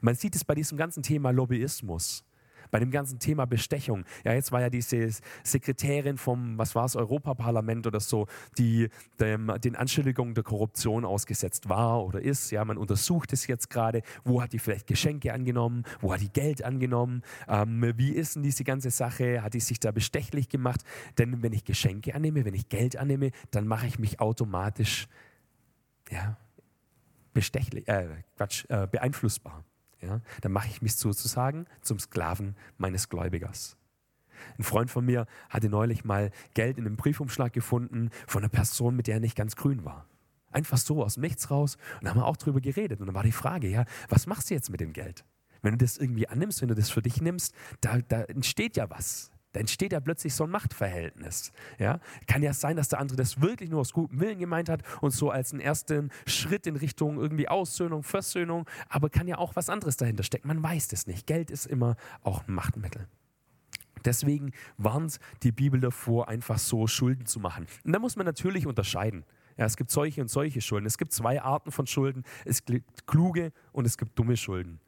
Man 0.00 0.16
sieht 0.16 0.34
es 0.34 0.44
bei 0.44 0.54
diesem 0.54 0.76
ganzen 0.76 1.02
Thema 1.02 1.30
Lobbyismus 1.30 2.24
bei 2.70 2.78
dem 2.78 2.90
ganzen 2.90 3.18
Thema 3.18 3.46
Bestechung. 3.46 4.04
Ja, 4.24 4.32
jetzt 4.32 4.52
war 4.52 4.60
ja 4.60 4.70
diese 4.70 5.10
Sekretärin 5.42 6.18
vom, 6.18 6.58
was 6.58 6.74
war 6.74 6.84
es, 6.84 6.96
Europaparlament 6.96 7.86
oder 7.86 8.00
so, 8.00 8.26
die 8.56 8.88
dem, 9.20 9.52
den 9.62 9.76
Anschuldigungen 9.76 10.34
der 10.34 10.44
Korruption 10.44 11.04
ausgesetzt 11.04 11.68
war 11.68 12.04
oder 12.04 12.20
ist. 12.20 12.50
Ja, 12.50 12.64
man 12.64 12.78
untersucht 12.78 13.32
es 13.32 13.46
jetzt 13.46 13.70
gerade. 13.70 14.02
Wo 14.24 14.42
hat 14.42 14.52
die 14.52 14.58
vielleicht 14.58 14.86
Geschenke 14.86 15.32
angenommen? 15.32 15.84
Wo 16.00 16.12
hat 16.12 16.20
die 16.20 16.32
Geld 16.32 16.64
angenommen? 16.64 17.22
Ähm, 17.48 17.92
wie 17.96 18.10
ist 18.10 18.36
denn 18.36 18.42
diese 18.42 18.64
ganze 18.64 18.90
Sache? 18.90 19.42
Hat 19.42 19.54
die 19.54 19.60
sich 19.60 19.80
da 19.80 19.90
bestechlich 19.90 20.48
gemacht? 20.48 20.80
Denn 21.18 21.42
wenn 21.42 21.52
ich 21.52 21.64
Geschenke 21.64 22.14
annehme, 22.14 22.44
wenn 22.44 22.54
ich 22.54 22.68
Geld 22.68 22.96
annehme, 22.96 23.30
dann 23.50 23.66
mache 23.66 23.86
ich 23.86 23.98
mich 23.98 24.20
automatisch, 24.20 25.08
ja, 26.10 26.36
bestechlich, 27.32 27.86
äh, 27.88 28.08
Quatsch, 28.36 28.64
äh, 28.68 28.86
beeinflussbar 28.86 29.64
ja, 30.00 30.20
dann 30.40 30.52
mache 30.52 30.68
ich 30.68 30.82
mich 30.82 30.96
sozusagen 30.96 31.66
zum 31.82 31.98
Sklaven 31.98 32.56
meines 32.76 33.08
Gläubigers. 33.08 33.76
Ein 34.56 34.62
Freund 34.62 34.90
von 34.90 35.04
mir 35.04 35.26
hatte 35.48 35.68
neulich 35.68 36.04
mal 36.04 36.30
Geld 36.54 36.78
in 36.78 36.86
einem 36.86 36.96
Briefumschlag 36.96 37.52
gefunden 37.52 38.10
von 38.26 38.42
einer 38.42 38.48
Person, 38.48 38.94
mit 38.96 39.06
der 39.06 39.14
er 39.14 39.20
nicht 39.20 39.36
ganz 39.36 39.56
grün 39.56 39.84
war. 39.84 40.06
Einfach 40.50 40.78
so 40.78 41.02
aus 41.02 41.14
dem 41.14 41.22
Nichts 41.22 41.50
raus. 41.50 41.76
Und 41.96 42.04
da 42.04 42.10
haben 42.10 42.20
wir 42.20 42.26
auch 42.26 42.36
drüber 42.36 42.60
geredet. 42.60 43.00
Und 43.00 43.06
dann 43.06 43.14
war 43.14 43.22
die 43.22 43.32
Frage, 43.32 43.68
ja, 43.68 43.84
was 44.08 44.26
machst 44.26 44.50
du 44.50 44.54
jetzt 44.54 44.70
mit 44.70 44.80
dem 44.80 44.92
Geld? 44.92 45.24
Wenn 45.60 45.72
du 45.72 45.78
das 45.78 45.98
irgendwie 45.98 46.28
annimmst, 46.28 46.62
wenn 46.62 46.68
du 46.68 46.74
das 46.74 46.90
für 46.90 47.02
dich 47.02 47.20
nimmst, 47.20 47.54
da, 47.80 47.98
da 47.98 48.22
entsteht 48.22 48.76
ja 48.76 48.88
was. 48.90 49.30
Da 49.52 49.60
entsteht 49.60 49.92
ja 49.92 50.00
plötzlich 50.00 50.34
so 50.34 50.44
ein 50.44 50.50
Machtverhältnis. 50.50 51.52
Ja? 51.78 52.00
Kann 52.26 52.42
ja 52.42 52.52
sein, 52.52 52.76
dass 52.76 52.88
der 52.88 53.00
andere 53.00 53.16
das 53.16 53.40
wirklich 53.40 53.70
nur 53.70 53.80
aus 53.80 53.92
gutem 53.92 54.20
Willen 54.20 54.38
gemeint 54.38 54.68
hat 54.68 54.82
und 55.00 55.10
so 55.10 55.30
als 55.30 55.52
einen 55.52 55.60
ersten 55.60 56.10
Schritt 56.26 56.66
in 56.66 56.76
Richtung 56.76 57.18
irgendwie 57.18 57.48
Aussöhnung, 57.48 58.02
Versöhnung, 58.02 58.68
aber 58.88 59.08
kann 59.08 59.26
ja 59.26 59.38
auch 59.38 59.56
was 59.56 59.70
anderes 59.70 59.96
dahinter 59.96 60.22
stecken. 60.22 60.48
Man 60.48 60.62
weiß 60.62 60.88
das 60.88 61.06
nicht. 61.06 61.26
Geld 61.26 61.50
ist 61.50 61.66
immer 61.66 61.96
auch 62.22 62.46
ein 62.46 62.54
Machtmittel. 62.54 63.06
Deswegen 64.04 64.52
warnt 64.76 65.18
die 65.42 65.52
Bibel 65.52 65.80
davor, 65.80 66.28
einfach 66.28 66.58
so 66.58 66.86
Schulden 66.86 67.26
zu 67.26 67.40
machen. 67.40 67.66
Und 67.84 67.92
da 67.92 67.98
muss 67.98 68.16
man 68.16 68.26
natürlich 68.26 68.66
unterscheiden. 68.66 69.24
Ja, 69.56 69.64
es 69.64 69.76
gibt 69.76 69.90
solche 69.90 70.20
und 70.20 70.28
solche 70.28 70.60
Schulden. 70.60 70.86
Es 70.86 70.98
gibt 70.98 71.12
zwei 71.12 71.42
Arten 71.42 71.72
von 71.72 71.86
Schulden. 71.86 72.22
Es 72.44 72.64
gibt 72.64 73.06
kluge 73.06 73.52
und 73.72 73.86
es 73.86 73.98
gibt 73.98 74.16
dumme 74.16 74.36
Schulden. 74.36 74.80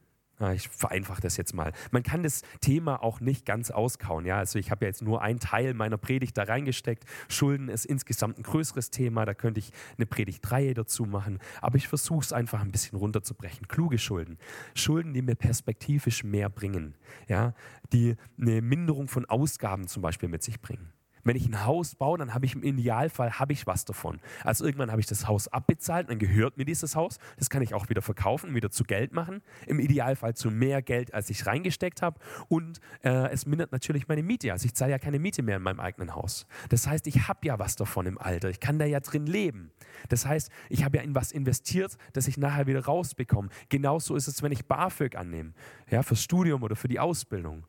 Ich 0.54 0.68
vereinfache 0.68 1.20
das 1.20 1.37
jetzt 1.37 1.54
mal. 1.54 1.73
Man 1.90 2.02
kann 2.02 2.23
das 2.23 2.42
Thema 2.61 3.02
auch 3.02 3.20
nicht 3.20 3.44
ganz 3.44 3.70
auskauen. 3.70 4.25
Ja? 4.25 4.38
Also 4.38 4.59
ich 4.59 4.70
habe 4.70 4.85
ja 4.85 4.88
jetzt 4.88 5.02
nur 5.02 5.20
einen 5.20 5.38
Teil 5.38 5.75
meiner 5.75 5.99
Predigt 5.99 6.38
da 6.38 6.44
reingesteckt. 6.44 7.04
Schulden 7.28 7.68
ist 7.68 7.85
insgesamt 7.85 8.38
ein 8.38 8.42
größeres 8.42 8.90
Thema. 8.90 9.26
Da 9.26 9.35
könnte 9.35 9.61
ich 9.61 9.70
eine 9.99 10.06
Predigtreihe 10.06 10.73
dazu 10.73 11.04
machen. 11.04 11.38
Aber 11.61 11.76
ich 11.76 11.88
versuche 11.88 12.25
es 12.25 12.32
einfach 12.32 12.61
ein 12.62 12.73
bisschen 12.73 12.99
runterzubrechen. 12.99 13.68
Kluge 13.68 13.99
Schulden. 13.99 14.38
Schulden, 14.75 15.12
die 15.12 15.23
mir 15.23 15.35
perspektivisch 15.35 16.25
mehr 16.25 16.49
bringen. 16.49 16.94
Ja? 17.28 17.54
Die 17.92 18.16
eine 18.40 18.62
Minderung 18.62 19.09
von 19.09 19.26
Ausgaben 19.26 19.88
zum 19.88 20.02
Beispiel 20.02 20.28
mit 20.28 20.42
sich 20.42 20.61
bringen. 20.61 20.92
Wenn 21.25 21.37
ich 21.37 21.47
ein 21.47 21.65
Haus 21.65 21.95
baue, 21.95 22.19
dann 22.19 22.35
habe 22.35 22.47
ich 22.47 22.55
im 22.55 22.62
Idealfall 22.62 23.39
habe 23.39 23.53
ich 23.53 23.67
was 23.67 23.85
davon. 23.85 24.21
Also 24.45 24.65
irgendwann 24.65 24.91
habe 24.91 25.00
ich 25.00 25.07
das 25.07 25.27
Haus 25.27 25.49
abbezahlt, 25.49 26.11
dann 26.11 26.19
gehört 26.19 26.57
mir 26.57 26.65
dieses 26.65 26.97
Haus. 26.97 27.19
Das 27.39 27.50
kann 27.50 27.62
ich 27.62 27.75
auch 27.75 27.89
wieder 27.89 28.03
verkaufen, 28.03 28.55
wieder 28.55 28.71
zu 28.71 28.85
Geld 28.85 29.12
machen. 29.12 29.43
Im 29.67 29.81
Idealfall 29.81 30.35
zu 30.35 30.50
mehr 30.50 30.83
Geld, 30.83 31.15
als 31.15 31.31
ich 31.31 31.47
reingesteckt 31.47 32.03
habe. 32.03 32.19
Und 32.49 32.81
äh, 33.03 33.31
es 33.31 33.47
mindert 33.47 33.73
natürlich 33.73 34.09
meine 34.09 34.23
Miete. 34.23 34.53
Also 34.53 34.67
ich 34.67 34.75
zahle 34.75 34.93
ja 34.93 34.99
keine 34.99 35.19
Miete 35.19 35.43
mehr 35.43 35.57
in 35.57 35.62
meinem 35.62 35.81
eigenen 35.81 36.15
Haus. 36.15 36.47
Das 36.69 36.87
heißt, 36.87 37.07
ich 37.07 37.29
habe 37.29 37.47
ja 37.47 37.59
was 37.59 37.77
davon 37.77 38.07
im 38.07 38.19
Alter. 38.19 38.50
Ich 38.50 38.61
kann 38.61 38.79
da 38.79 38.85
ja 38.85 39.00
drin 39.00 39.27
leben. 39.27 39.71
Das 40.09 40.27
heißt, 40.27 40.50
ich 40.69 40.85
habe 40.85 40.99
ja 40.99 41.03
in 41.03 41.15
was 41.15 41.33
investiert, 41.33 41.97
das 42.12 42.29
ich 42.29 42.39
nachher 42.39 42.67
wieder 42.67 42.85
rausbekomme. 42.85 43.49
Genauso 43.69 44.15
ist 44.17 44.29
es, 44.29 44.43
wenn 44.43 44.53
ich 44.53 44.67
BAföG 44.67 45.17
annehme, 45.17 45.53
ja, 45.91 46.03
fürs 46.03 46.23
Studium 46.23 46.62
oder 46.62 46.77
für 46.77 46.89
die 46.89 47.00
Ausbildung. 47.00 47.67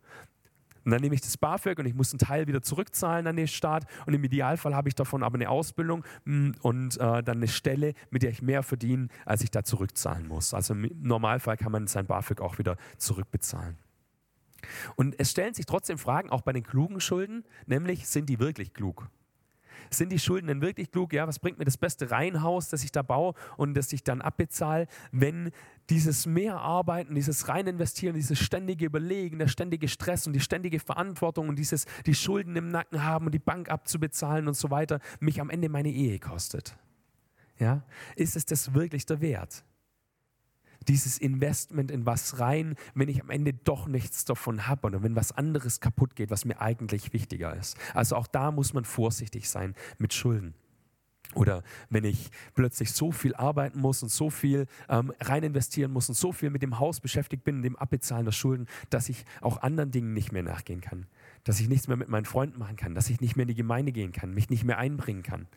Und 0.83 0.91
dann 0.91 1.01
nehme 1.01 1.15
ich 1.15 1.21
das 1.21 1.37
BAföG 1.37 1.79
und 1.79 1.85
ich 1.85 1.93
muss 1.93 2.11
einen 2.11 2.19
Teil 2.19 2.47
wieder 2.47 2.61
zurückzahlen 2.61 3.27
an 3.27 3.35
den 3.35 3.47
Staat. 3.47 3.85
Und 4.05 4.13
im 4.13 4.23
Idealfall 4.23 4.75
habe 4.75 4.89
ich 4.89 4.95
davon 4.95 5.23
aber 5.23 5.35
eine 5.35 5.49
Ausbildung 5.49 6.03
mm, 6.25 6.51
und 6.61 6.97
äh, 6.97 7.23
dann 7.23 7.37
eine 7.37 7.47
Stelle, 7.47 7.93
mit 8.09 8.23
der 8.23 8.31
ich 8.31 8.41
mehr 8.41 8.63
verdiene, 8.63 9.07
als 9.25 9.43
ich 9.43 9.51
da 9.51 9.63
zurückzahlen 9.63 10.27
muss. 10.27 10.53
Also 10.53 10.73
im 10.73 10.89
Normalfall 11.01 11.57
kann 11.57 11.71
man 11.71 11.87
sein 11.87 12.07
BAföG 12.07 12.41
auch 12.41 12.57
wieder 12.57 12.77
zurückbezahlen. 12.97 13.77
Und 14.95 15.19
es 15.19 15.31
stellen 15.31 15.53
sich 15.53 15.65
trotzdem 15.65 15.97
Fragen, 15.97 16.29
auch 16.29 16.41
bei 16.41 16.53
den 16.53 16.63
klugen 16.63 16.99
Schulden, 16.99 17.43
nämlich 17.65 18.07
sind 18.07 18.29
die 18.29 18.39
wirklich 18.39 18.73
klug? 18.73 19.09
Sind 19.93 20.11
die 20.11 20.19
Schulden 20.19 20.47
denn 20.47 20.61
wirklich 20.61 20.89
klug? 20.91 21.11
Ja, 21.11 21.27
was 21.27 21.39
bringt 21.39 21.59
mir 21.59 21.65
das 21.65 21.77
beste 21.77 22.11
Reihenhaus, 22.11 22.69
das 22.69 22.83
ich 22.83 22.91
da 22.91 23.01
baue 23.01 23.33
und 23.57 23.73
das 23.73 23.91
ich 23.91 24.03
dann 24.03 24.21
abbezahle, 24.21 24.87
wenn 25.11 25.51
dieses 25.89 26.25
Mehrarbeiten, 26.25 27.13
dieses 27.13 27.49
Reininvestieren, 27.49 28.15
dieses 28.15 28.39
ständige 28.39 28.85
Überlegen, 28.85 29.39
der 29.39 29.49
ständige 29.49 29.89
Stress 29.89 30.27
und 30.27 30.33
die 30.33 30.39
ständige 30.39 30.79
Verantwortung 30.79 31.49
und 31.49 31.59
dieses 31.59 31.85
die 32.05 32.15
Schulden 32.15 32.55
im 32.55 32.69
Nacken 32.69 33.03
haben 33.03 33.25
und 33.25 33.33
die 33.33 33.39
Bank 33.39 33.69
abzubezahlen 33.69 34.47
und 34.47 34.53
so 34.53 34.71
weiter 34.71 35.01
mich 35.19 35.41
am 35.41 35.49
Ende 35.49 35.67
meine 35.67 35.91
Ehe 35.91 36.19
kostet? 36.19 36.77
Ja, 37.59 37.83
ist 38.15 38.37
es 38.37 38.45
das 38.45 38.73
wirklich 38.73 39.05
der 39.05 39.19
Wert? 39.19 39.65
Dieses 40.87 41.17
Investment 41.17 41.91
in 41.91 42.05
was 42.05 42.39
rein, 42.39 42.75
wenn 42.95 43.09
ich 43.09 43.21
am 43.21 43.29
Ende 43.29 43.53
doch 43.53 43.87
nichts 43.87 44.25
davon 44.25 44.67
habe 44.67 44.87
oder 44.87 45.03
wenn 45.03 45.15
was 45.15 45.31
anderes 45.31 45.79
kaputt 45.79 46.15
geht, 46.15 46.31
was 46.31 46.45
mir 46.45 46.59
eigentlich 46.59 47.13
wichtiger 47.13 47.55
ist. 47.55 47.77
Also 47.93 48.15
auch 48.15 48.27
da 48.27 48.51
muss 48.51 48.73
man 48.73 48.85
vorsichtig 48.85 49.49
sein 49.49 49.75
mit 49.97 50.13
Schulden. 50.13 50.53
Oder 51.33 51.63
wenn 51.89 52.03
ich 52.03 52.29
plötzlich 52.55 52.91
so 52.91 53.11
viel 53.11 53.33
arbeiten 53.35 53.79
muss 53.79 54.03
und 54.03 54.09
so 54.09 54.29
viel 54.29 54.67
ähm, 54.89 55.13
rein 55.21 55.43
investieren 55.43 55.91
muss 55.91 56.09
und 56.09 56.15
so 56.15 56.33
viel 56.33 56.49
mit 56.49 56.61
dem 56.61 56.79
Haus 56.79 56.99
beschäftigt 56.99 57.43
bin, 57.43 57.61
dem 57.61 57.77
Abbezahlen 57.77 58.25
der 58.25 58.33
Schulden, 58.33 58.67
dass 58.89 59.07
ich 59.07 59.25
auch 59.39 59.61
anderen 59.61 59.91
Dingen 59.91 60.13
nicht 60.13 60.33
mehr 60.33 60.43
nachgehen 60.43 60.81
kann. 60.81 61.05
Dass 61.43 61.59
ich 61.59 61.69
nichts 61.69 61.87
mehr 61.87 61.95
mit 61.95 62.09
meinen 62.09 62.25
Freunden 62.25 62.59
machen 62.59 62.75
kann, 62.75 62.95
dass 62.95 63.09
ich 63.09 63.21
nicht 63.21 63.37
mehr 63.37 63.43
in 63.43 63.49
die 63.49 63.55
Gemeinde 63.55 63.93
gehen 63.93 64.11
kann, 64.11 64.33
mich 64.33 64.49
nicht 64.49 64.65
mehr 64.65 64.77
einbringen 64.77 65.23
kann. 65.23 65.47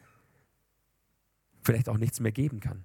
Vielleicht 1.63 1.89
auch 1.89 1.99
nichts 1.99 2.21
mehr 2.21 2.33
geben 2.33 2.61
kann. 2.61 2.85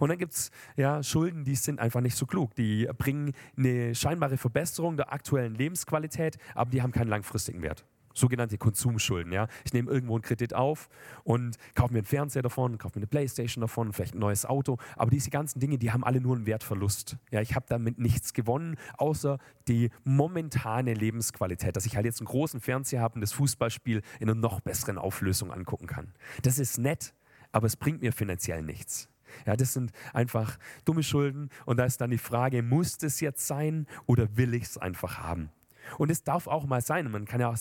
Und 0.00 0.08
dann 0.08 0.18
gibt 0.18 0.32
es 0.32 0.50
ja, 0.76 1.02
Schulden, 1.02 1.44
die 1.44 1.54
sind 1.54 1.80
einfach 1.80 2.00
nicht 2.00 2.16
so 2.16 2.26
klug. 2.26 2.54
Die 2.54 2.88
bringen 2.98 3.32
eine 3.56 3.94
scheinbare 3.94 4.36
Verbesserung 4.36 4.96
der 4.96 5.12
aktuellen 5.12 5.54
Lebensqualität, 5.54 6.38
aber 6.54 6.70
die 6.70 6.82
haben 6.82 6.92
keinen 6.92 7.08
langfristigen 7.08 7.62
Wert. 7.62 7.84
Sogenannte 8.16 8.58
Konsumschulden. 8.58 9.32
Ja? 9.32 9.48
Ich 9.64 9.72
nehme 9.72 9.90
irgendwo 9.90 10.14
einen 10.14 10.22
Kredit 10.22 10.54
auf 10.54 10.88
und 11.24 11.56
kaufe 11.74 11.92
mir 11.92 11.98
einen 11.98 12.06
Fernseher 12.06 12.42
davon, 12.42 12.78
kaufe 12.78 12.96
mir 12.96 13.02
eine 13.02 13.08
Playstation 13.08 13.60
davon, 13.60 13.92
vielleicht 13.92 14.14
ein 14.14 14.20
neues 14.20 14.46
Auto. 14.46 14.78
Aber 14.96 15.10
diese 15.10 15.30
ganzen 15.30 15.58
Dinge, 15.58 15.78
die 15.78 15.90
haben 15.90 16.04
alle 16.04 16.20
nur 16.20 16.36
einen 16.36 16.46
Wertverlust. 16.46 17.16
Ja, 17.32 17.40
ich 17.40 17.56
habe 17.56 17.66
damit 17.68 17.98
nichts 17.98 18.32
gewonnen, 18.32 18.76
außer 18.98 19.38
die 19.66 19.90
momentane 20.04 20.94
Lebensqualität, 20.94 21.74
dass 21.74 21.86
ich 21.86 21.96
halt 21.96 22.06
jetzt 22.06 22.20
einen 22.20 22.28
großen 22.28 22.60
Fernseher 22.60 23.00
habe 23.00 23.16
und 23.16 23.20
das 23.20 23.32
Fußballspiel 23.32 24.02
in 24.20 24.30
einer 24.30 24.38
noch 24.38 24.60
besseren 24.60 24.96
Auflösung 24.96 25.50
angucken 25.50 25.88
kann. 25.88 26.14
Das 26.42 26.60
ist 26.60 26.78
nett, 26.78 27.14
aber 27.50 27.66
es 27.66 27.76
bringt 27.76 28.00
mir 28.00 28.12
finanziell 28.12 28.62
nichts. 28.62 29.08
Ja, 29.46 29.56
das 29.56 29.72
sind 29.72 29.92
einfach 30.12 30.58
dumme 30.84 31.02
Schulden 31.02 31.50
und 31.66 31.78
da 31.78 31.84
ist 31.84 32.00
dann 32.00 32.10
die 32.10 32.18
Frage, 32.18 32.62
muss 32.62 32.98
das 32.98 33.20
jetzt 33.20 33.46
sein 33.46 33.86
oder 34.06 34.36
will 34.36 34.54
ich 34.54 34.64
es 34.64 34.78
einfach 34.78 35.18
haben? 35.18 35.50
Und 35.98 36.10
es 36.10 36.24
darf 36.24 36.46
auch 36.46 36.66
mal 36.66 36.80
sein, 36.80 37.10
man 37.10 37.24
kann 37.24 37.40
ja 37.40 37.52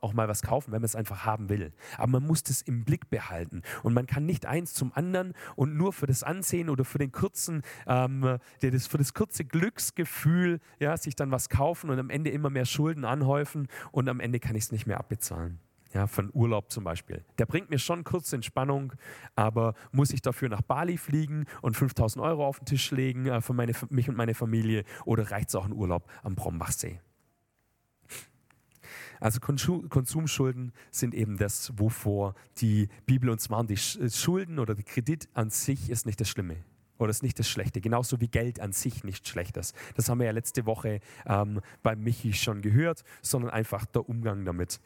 auch, 0.00 0.12
mal 0.12 0.28
was 0.28 0.42
kaufen, 0.42 0.72
wenn 0.72 0.80
man 0.80 0.86
es 0.86 0.96
einfach 0.96 1.24
haben 1.24 1.48
will. 1.48 1.72
Aber 1.96 2.12
man 2.12 2.26
muss 2.26 2.42
das 2.42 2.62
im 2.62 2.84
Blick 2.84 3.10
behalten. 3.10 3.62
Und 3.82 3.94
man 3.94 4.06
kann 4.06 4.26
nicht 4.26 4.46
eins 4.46 4.74
zum 4.74 4.92
anderen 4.94 5.34
und 5.56 5.76
nur 5.76 5.92
für 5.92 6.06
das 6.06 6.22
Ansehen 6.22 6.70
oder 6.70 6.84
für 6.84 6.98
den 6.98 7.12
kurzen, 7.12 7.62
ähm, 7.86 8.38
das, 8.60 8.86
für 8.86 8.98
das 8.98 9.14
kurze 9.14 9.44
Glücksgefühl, 9.44 10.60
ja, 10.78 10.96
sich 10.96 11.16
dann 11.16 11.30
was 11.30 11.48
kaufen 11.48 11.90
und 11.90 11.98
am 11.98 12.10
Ende 12.10 12.30
immer 12.30 12.50
mehr 12.50 12.64
Schulden 12.64 13.04
anhäufen 13.04 13.68
und 13.92 14.08
am 14.08 14.20
Ende 14.20 14.40
kann 14.40 14.56
ich 14.56 14.64
es 14.64 14.72
nicht 14.72 14.86
mehr 14.86 14.98
abbezahlen 14.98 15.60
ja, 15.98 16.06
von 16.06 16.30
Urlaub 16.32 16.70
zum 16.70 16.84
Beispiel. 16.84 17.24
Der 17.38 17.46
bringt 17.46 17.70
mir 17.70 17.78
schon 17.78 18.04
kurze 18.04 18.36
Entspannung, 18.36 18.92
aber 19.34 19.74
muss 19.90 20.12
ich 20.12 20.22
dafür 20.22 20.48
nach 20.48 20.62
Bali 20.62 20.96
fliegen 20.96 21.44
und 21.60 21.76
5000 21.76 22.24
Euro 22.24 22.46
auf 22.46 22.60
den 22.60 22.66
Tisch 22.66 22.92
legen 22.92 23.26
äh, 23.26 23.40
für 23.40 23.52
meine, 23.52 23.72
mich 23.90 24.08
und 24.08 24.16
meine 24.16 24.34
Familie 24.34 24.84
oder 25.04 25.30
reicht 25.30 25.48
es 25.48 25.56
auch 25.56 25.64
ein 25.64 25.72
Urlaub 25.72 26.08
am 26.22 26.36
Brombachsee? 26.36 27.00
Also 29.18 29.40
Konsumschulden 29.40 30.72
sind 30.92 31.14
eben 31.14 31.36
das, 31.36 31.72
wovor 31.76 32.36
die 32.58 32.88
Bibel 33.04 33.28
uns 33.30 33.50
warnt. 33.50 33.70
Die 33.70 33.74
äh, 33.74 34.08
Schulden 34.08 34.60
oder 34.60 34.76
der 34.76 34.84
Kredit 34.84 35.28
an 35.34 35.50
sich 35.50 35.90
ist 35.90 36.06
nicht 36.06 36.20
das 36.20 36.28
Schlimme 36.28 36.58
oder 36.98 37.10
ist 37.10 37.24
nicht 37.24 37.38
das 37.40 37.48
Schlechte. 37.48 37.80
Genauso 37.80 38.20
wie 38.20 38.28
Geld 38.28 38.60
an 38.60 38.72
sich 38.72 39.02
nicht 39.02 39.26
schlecht 39.26 39.56
ist. 39.56 39.74
Das 39.96 40.08
haben 40.08 40.18
wir 40.18 40.26
ja 40.26 40.32
letzte 40.32 40.64
Woche 40.66 41.00
ähm, 41.26 41.60
bei 41.82 41.96
Michi 41.96 42.32
schon 42.32 42.62
gehört, 42.62 43.02
sondern 43.22 43.50
einfach 43.50 43.86
der 43.86 44.08
Umgang 44.08 44.44
damit. 44.44 44.80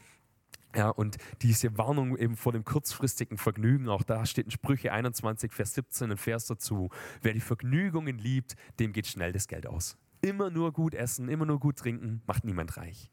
Ja, 0.75 0.88
und 0.88 1.19
diese 1.43 1.76
Warnung 1.76 2.17
eben 2.17 2.37
vor 2.37 2.52
dem 2.52 2.64
kurzfristigen 2.64 3.37
Vergnügen, 3.37 3.88
auch 3.88 4.02
da 4.02 4.25
steht 4.25 4.47
in 4.47 4.50
Sprüche 4.50 4.93
21, 4.93 5.52
Vers 5.52 5.75
17 5.75 6.12
ein 6.12 6.17
Vers 6.17 6.47
dazu. 6.47 6.88
Wer 7.21 7.35
die 7.35 7.41
Vergnügungen 7.41 8.19
liebt, 8.19 8.57
dem 8.81 8.93
geht 8.93 9.07
schnell 9.07 9.33
das 9.33 9.49
Geld 9.49 9.67
aus. 9.67 9.99
Immer 10.23 10.50
nur 10.50 10.73
gut 10.73 10.95
essen, 10.95 11.29
immer 11.29 11.45
nur 11.45 11.61
gut 11.61 11.76
trinken, 11.76 12.23
macht 12.26 12.45
niemand 12.45 12.76
reich. 12.76 13.11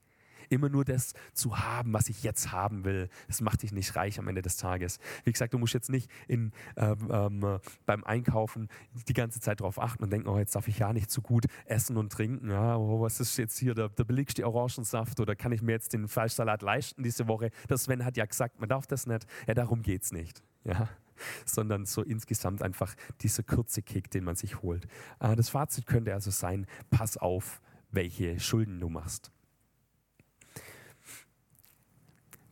Immer 0.50 0.70
nur 0.70 0.86
das 0.86 1.14
zu 1.34 1.58
haben, 1.60 1.94
was 1.94 2.10
ich 2.10 2.24
jetzt 2.24 2.52
haben 2.52 2.84
will, 2.84 3.10
das 3.28 3.42
macht 3.42 3.64
dich 3.64 3.72
nicht 3.72 3.96
reich 3.96 4.20
am 4.20 4.28
Ende 4.28 4.42
des 4.42 4.58
Tages. 4.58 5.00
Wie 5.24 5.32
gesagt, 5.32 5.54
du 5.54 5.58
musst 5.58 5.74
jetzt 5.74 5.90
nicht 5.90 6.10
in, 6.28 6.52
ähm, 6.76 7.10
ähm, 7.12 7.60
beim 7.86 8.04
Einkaufen 8.04 8.68
die 9.08 9.14
ganze 9.14 9.40
Zeit 9.40 9.62
darauf 9.62 9.80
achten 9.80 10.04
und 10.04 10.12
denken, 10.12 10.28
oh, 10.28 10.38
jetzt 10.38 10.56
darf 10.56 10.68
ich 10.68 10.80
ja 10.80 10.94
nicht 10.94 11.12
so 11.12 11.22
gut 11.22 11.46
essen 11.66 11.98
und 11.98 12.12
trinken. 12.12 12.50
Ja, 12.50 12.78
oh, 12.78 13.02
was 13.02 13.20
ist 13.20 13.38
jetzt 13.38 13.58
hier 13.58 13.74
der, 13.74 13.90
der 13.90 14.04
billigste 14.04 14.46
Orangensaft 14.46 15.20
oder 15.20 15.36
kann 15.36 15.52
ich 15.52 15.62
mir 15.62 15.74
jetzt 15.74 15.94
den 15.94 16.08
Fleischsalat 16.08 16.62
leisten 16.62 17.04
diese 17.04 17.28
Woche? 17.28 17.52
Das 17.68 17.84
Sven 17.84 18.06
hat 18.06 18.18
ja 18.18 18.26
gesagt, 18.26 18.60
man 18.60 18.70
darf 18.70 18.88
das 18.88 19.08
nicht. 19.08 19.26
Ja, 19.48 19.54
darum 19.54 19.82
geht 19.82 20.04
es 20.04 20.12
nicht. 20.12 20.44
Ja 20.64 20.90
sondern 21.46 21.86
so 21.86 22.02
insgesamt 22.02 22.62
einfach 22.62 22.96
dieser 23.22 23.44
kurze 23.44 23.82
Kick, 23.82 24.10
den 24.12 24.24
man 24.24 24.36
sich 24.36 24.62
holt. 24.62 24.88
Äh, 25.20 25.36
das 25.36 25.50
Fazit 25.50 25.86
könnte 25.86 26.14
also 26.14 26.32
sein, 26.32 26.66
pass 26.90 27.18
auf, 27.18 27.62
welche 27.92 28.40
Schulden 28.40 28.80
du 28.80 28.90
machst. 28.90 29.32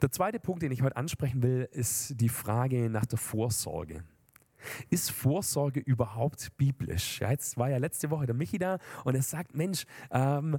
Der 0.01 0.11
zweite 0.11 0.39
Punkt, 0.39 0.61
den 0.61 0.71
ich 0.71 0.83
heute 0.83 0.95
ansprechen 0.95 1.41
will, 1.41 1.67
ist 1.71 2.21
die 2.21 2.29
Frage 2.29 2.87
nach 2.89 3.05
der 3.05 3.17
Vorsorge. 3.17 4.03
Ist 4.91 5.09
Vorsorge 5.09 5.79
überhaupt 5.79 6.55
biblisch? 6.55 7.19
Ja, 7.19 7.31
jetzt 7.31 7.57
war 7.57 7.69
ja 7.69 7.77
letzte 7.77 8.11
Woche 8.11 8.27
der 8.27 8.35
Michi 8.35 8.59
da 8.59 8.77
und 9.05 9.15
er 9.15 9.23
sagt, 9.23 9.55
Mensch, 9.55 9.85
ähm, 10.11 10.57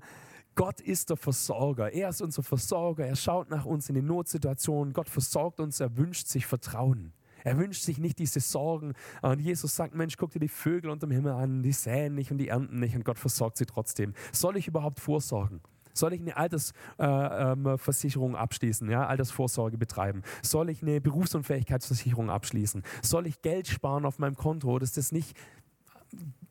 Gott 0.57 0.81
ist 0.81 1.11
der 1.11 1.17
Versorger. 1.17 1.93
Er 1.93 2.09
ist 2.09 2.21
unser 2.21 2.43
Versorger. 2.43 3.07
Er 3.07 3.15
schaut 3.15 3.49
nach 3.49 3.65
uns 3.65 3.89
in 3.89 3.95
den 3.95 4.07
Notsituationen. 4.07 4.93
Gott 4.93 5.09
versorgt 5.09 5.61
uns. 5.61 5.79
Er 5.79 5.97
wünscht 5.97 6.27
sich 6.27 6.47
Vertrauen. 6.47 7.13
Er 7.45 7.59
wünscht 7.59 7.83
sich 7.83 7.99
nicht 7.99 8.19
diese 8.19 8.41
Sorgen. 8.41 8.95
Und 9.23 9.39
Jesus 9.39 9.77
sagt, 9.77 9.95
Mensch, 9.95 10.17
guck 10.17 10.33
dir 10.33 10.41
die 10.41 10.49
Vögel 10.49 10.91
unter 10.91 11.07
dem 11.07 11.13
Himmel 11.13 11.33
an. 11.33 11.63
Die 11.63 11.71
säen 11.71 12.17
nicht 12.17 12.33
und 12.33 12.39
die 12.39 12.49
ernten 12.49 12.81
nicht 12.81 12.97
und 12.97 13.05
Gott 13.05 13.21
versorgt 13.21 13.57
sie 13.57 13.67
trotzdem. 13.67 14.15
Soll 14.33 14.57
ich 14.57 14.67
überhaupt 14.67 14.99
vorsorgen? 14.99 15.61
Soll 15.99 16.13
ich 16.13 16.21
eine 16.21 16.37
Altersversicherung 16.37 18.31
äh, 18.31 18.35
ähm, 18.35 18.41
abschließen, 18.41 18.89
ja, 18.89 19.07
Altersvorsorge 19.07 19.79
betreiben? 19.79 20.23
Soll 20.43 20.71
ich 20.71 20.83
eine 20.83 21.01
Berufsunfähigkeitsversicherung 21.01 22.31
abschließen? 22.31 22.85
Soll 23.03 23.27
ich 23.27 23.43
Geld 23.43 23.67
sparen 23.67 24.05
auf 24.05 24.19
meinem 24.19 24.37
Konto? 24.37 24.69
Oder 24.69 24.85
ist 24.85 24.97
das 24.97 25.13
nicht 25.13 25.37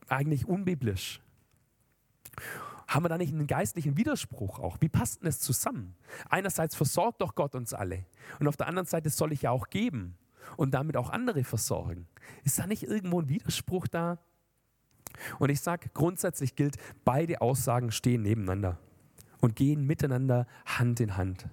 eigentlich 0.07 0.47
unbiblisch? 0.47 1.21
Haben 2.87 3.05
wir 3.05 3.09
da 3.09 3.17
nicht 3.17 3.33
einen 3.33 3.47
geistlichen 3.47 3.97
Widerspruch 3.97 4.59
auch? 4.59 4.77
Wie 4.79 4.89
passt 4.89 5.21
denn 5.21 5.25
das 5.25 5.39
zusammen? 5.39 5.95
Einerseits 6.29 6.75
versorgt 6.75 7.21
doch 7.21 7.35
Gott 7.35 7.55
uns 7.55 7.73
alle 7.73 8.05
und 8.39 8.47
auf 8.47 8.55
der 8.55 8.67
anderen 8.67 8.85
Seite 8.85 9.09
soll 9.09 9.33
ich 9.33 9.41
ja 9.41 9.51
auch 9.51 9.69
geben 9.69 10.15
und 10.55 10.73
damit 10.73 10.95
auch 10.95 11.09
andere 11.09 11.43
versorgen. 11.43 12.07
Ist 12.43 12.59
da 12.59 12.67
nicht 12.67 12.83
irgendwo 12.83 13.21
ein 13.21 13.27
Widerspruch 13.27 13.87
da? 13.87 14.19
Und 15.39 15.49
ich 15.49 15.59
sage, 15.61 15.89
grundsätzlich 15.93 16.55
gilt, 16.55 16.77
beide 17.03 17.41
Aussagen 17.41 17.91
stehen 17.91 18.21
nebeneinander 18.21 18.77
und 19.41 19.55
gehen 19.55 19.85
miteinander 19.85 20.47
Hand 20.65 20.99
in 20.99 21.17
Hand. 21.17 21.47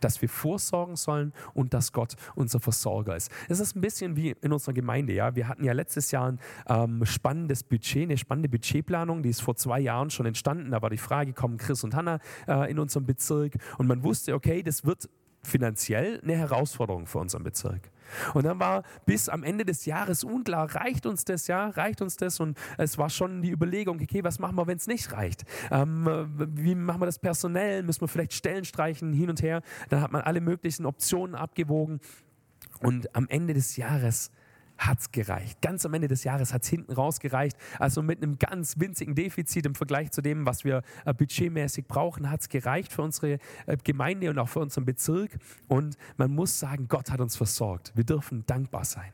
Dass 0.00 0.20
wir 0.20 0.28
vorsorgen 0.28 0.96
sollen 0.96 1.32
und 1.54 1.72
dass 1.72 1.92
Gott 1.92 2.16
unser 2.34 2.60
Versorger 2.60 3.16
ist. 3.16 3.30
Es 3.48 3.60
ist 3.60 3.74
ein 3.76 3.80
bisschen 3.80 4.14
wie 4.14 4.36
in 4.42 4.52
unserer 4.52 4.74
Gemeinde. 4.74 5.14
Ja? 5.14 5.34
Wir 5.34 5.48
hatten 5.48 5.64
ja 5.64 5.72
letztes 5.72 6.10
Jahr 6.10 6.32
ein 6.32 6.40
ähm, 6.68 7.06
spannendes 7.06 7.62
Budget, 7.62 8.02
eine 8.02 8.18
spannende 8.18 8.50
Budgetplanung, 8.50 9.22
die 9.22 9.30
ist 9.30 9.40
vor 9.40 9.56
zwei 9.56 9.80
Jahren 9.80 10.10
schon 10.10 10.26
entstanden. 10.26 10.70
Da 10.72 10.82
war 10.82 10.90
die 10.90 10.98
Frage, 10.98 11.32
kommen 11.32 11.56
Chris 11.56 11.82
und 11.82 11.94
Hannah 11.94 12.20
äh, 12.46 12.70
in 12.70 12.78
unserem 12.78 13.06
Bezirk? 13.06 13.54
Und 13.78 13.86
man 13.86 14.02
wusste, 14.02 14.34
okay, 14.34 14.62
das 14.62 14.84
wird 14.84 15.08
finanziell 15.46 16.20
eine 16.22 16.36
Herausforderung 16.36 17.06
für 17.06 17.18
unseren 17.18 17.42
Bezirk. 17.42 17.90
Und 18.34 18.44
dann 18.44 18.60
war 18.60 18.82
bis 19.04 19.28
am 19.28 19.42
Ende 19.42 19.64
des 19.64 19.84
Jahres 19.84 20.24
unklar, 20.24 20.74
reicht 20.74 21.06
uns 21.06 21.24
das, 21.24 21.46
ja, 21.46 21.68
reicht 21.70 22.00
uns 22.02 22.16
das? 22.16 22.40
Und 22.40 22.58
es 22.78 22.98
war 22.98 23.10
schon 23.10 23.42
die 23.42 23.50
Überlegung, 23.50 24.00
okay, 24.00 24.22
was 24.22 24.38
machen 24.38 24.56
wir, 24.56 24.66
wenn 24.66 24.76
es 24.76 24.86
nicht 24.86 25.12
reicht? 25.12 25.44
Ähm, 25.70 26.06
wie 26.54 26.74
machen 26.74 27.00
wir 27.00 27.06
das 27.06 27.18
personell? 27.18 27.82
Müssen 27.82 28.02
wir 28.02 28.08
vielleicht 28.08 28.32
Stellen 28.32 28.64
streichen, 28.64 29.12
hin 29.12 29.30
und 29.30 29.42
her? 29.42 29.62
Dann 29.88 30.00
hat 30.00 30.12
man 30.12 30.22
alle 30.22 30.40
möglichen 30.40 30.86
Optionen 30.86 31.34
abgewogen. 31.34 32.00
Und 32.80 33.14
am 33.16 33.26
Ende 33.28 33.54
des 33.54 33.76
Jahres 33.76 34.30
hat 34.78 35.00
es 35.00 35.12
gereicht. 35.12 35.60
Ganz 35.62 35.84
am 35.86 35.94
Ende 35.94 36.08
des 36.08 36.24
Jahres 36.24 36.52
hat 36.52 36.62
es 36.62 36.68
hinten 36.68 36.92
raus 36.92 37.20
gereicht. 37.20 37.56
Also 37.78 38.02
mit 38.02 38.22
einem 38.22 38.38
ganz 38.38 38.78
winzigen 38.78 39.14
Defizit 39.14 39.66
im 39.66 39.74
Vergleich 39.74 40.10
zu 40.10 40.22
dem, 40.22 40.46
was 40.46 40.64
wir 40.64 40.82
äh, 41.04 41.14
budgetmäßig 41.14 41.86
brauchen, 41.86 42.30
hat 42.30 42.42
es 42.42 42.48
gereicht 42.48 42.92
für 42.92 43.02
unsere 43.02 43.38
äh, 43.66 43.76
Gemeinde 43.82 44.30
und 44.30 44.38
auch 44.38 44.48
für 44.48 44.60
unseren 44.60 44.84
Bezirk. 44.84 45.38
Und 45.68 45.96
man 46.16 46.30
muss 46.30 46.58
sagen, 46.58 46.88
Gott 46.88 47.10
hat 47.10 47.20
uns 47.20 47.36
versorgt. 47.36 47.92
Wir 47.94 48.04
dürfen 48.04 48.44
dankbar 48.46 48.84
sein. 48.84 49.12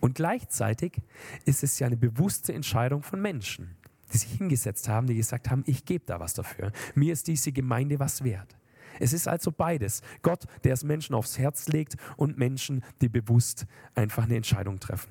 Und 0.00 0.14
gleichzeitig 0.14 1.02
ist 1.44 1.64
es 1.64 1.78
ja 1.78 1.86
eine 1.86 1.96
bewusste 1.96 2.52
Entscheidung 2.52 3.02
von 3.02 3.20
Menschen, 3.20 3.76
die 4.12 4.18
sich 4.18 4.30
hingesetzt 4.38 4.88
haben, 4.88 5.06
die 5.06 5.16
gesagt 5.16 5.50
haben, 5.50 5.64
ich 5.66 5.84
gebe 5.84 6.04
da 6.06 6.20
was 6.20 6.34
dafür. 6.34 6.72
Mir 6.94 7.12
ist 7.12 7.26
diese 7.26 7.52
Gemeinde 7.52 7.98
was 7.98 8.22
wert. 8.22 8.57
Es 8.98 9.12
ist 9.12 9.28
also 9.28 9.52
beides. 9.52 10.02
Gott, 10.22 10.44
der 10.64 10.74
es 10.74 10.84
Menschen 10.84 11.14
aufs 11.14 11.38
Herz 11.38 11.68
legt 11.68 11.96
und 12.16 12.38
Menschen, 12.38 12.84
die 13.00 13.08
bewusst 13.08 13.66
einfach 13.94 14.24
eine 14.24 14.36
Entscheidung 14.36 14.80
treffen. 14.80 15.10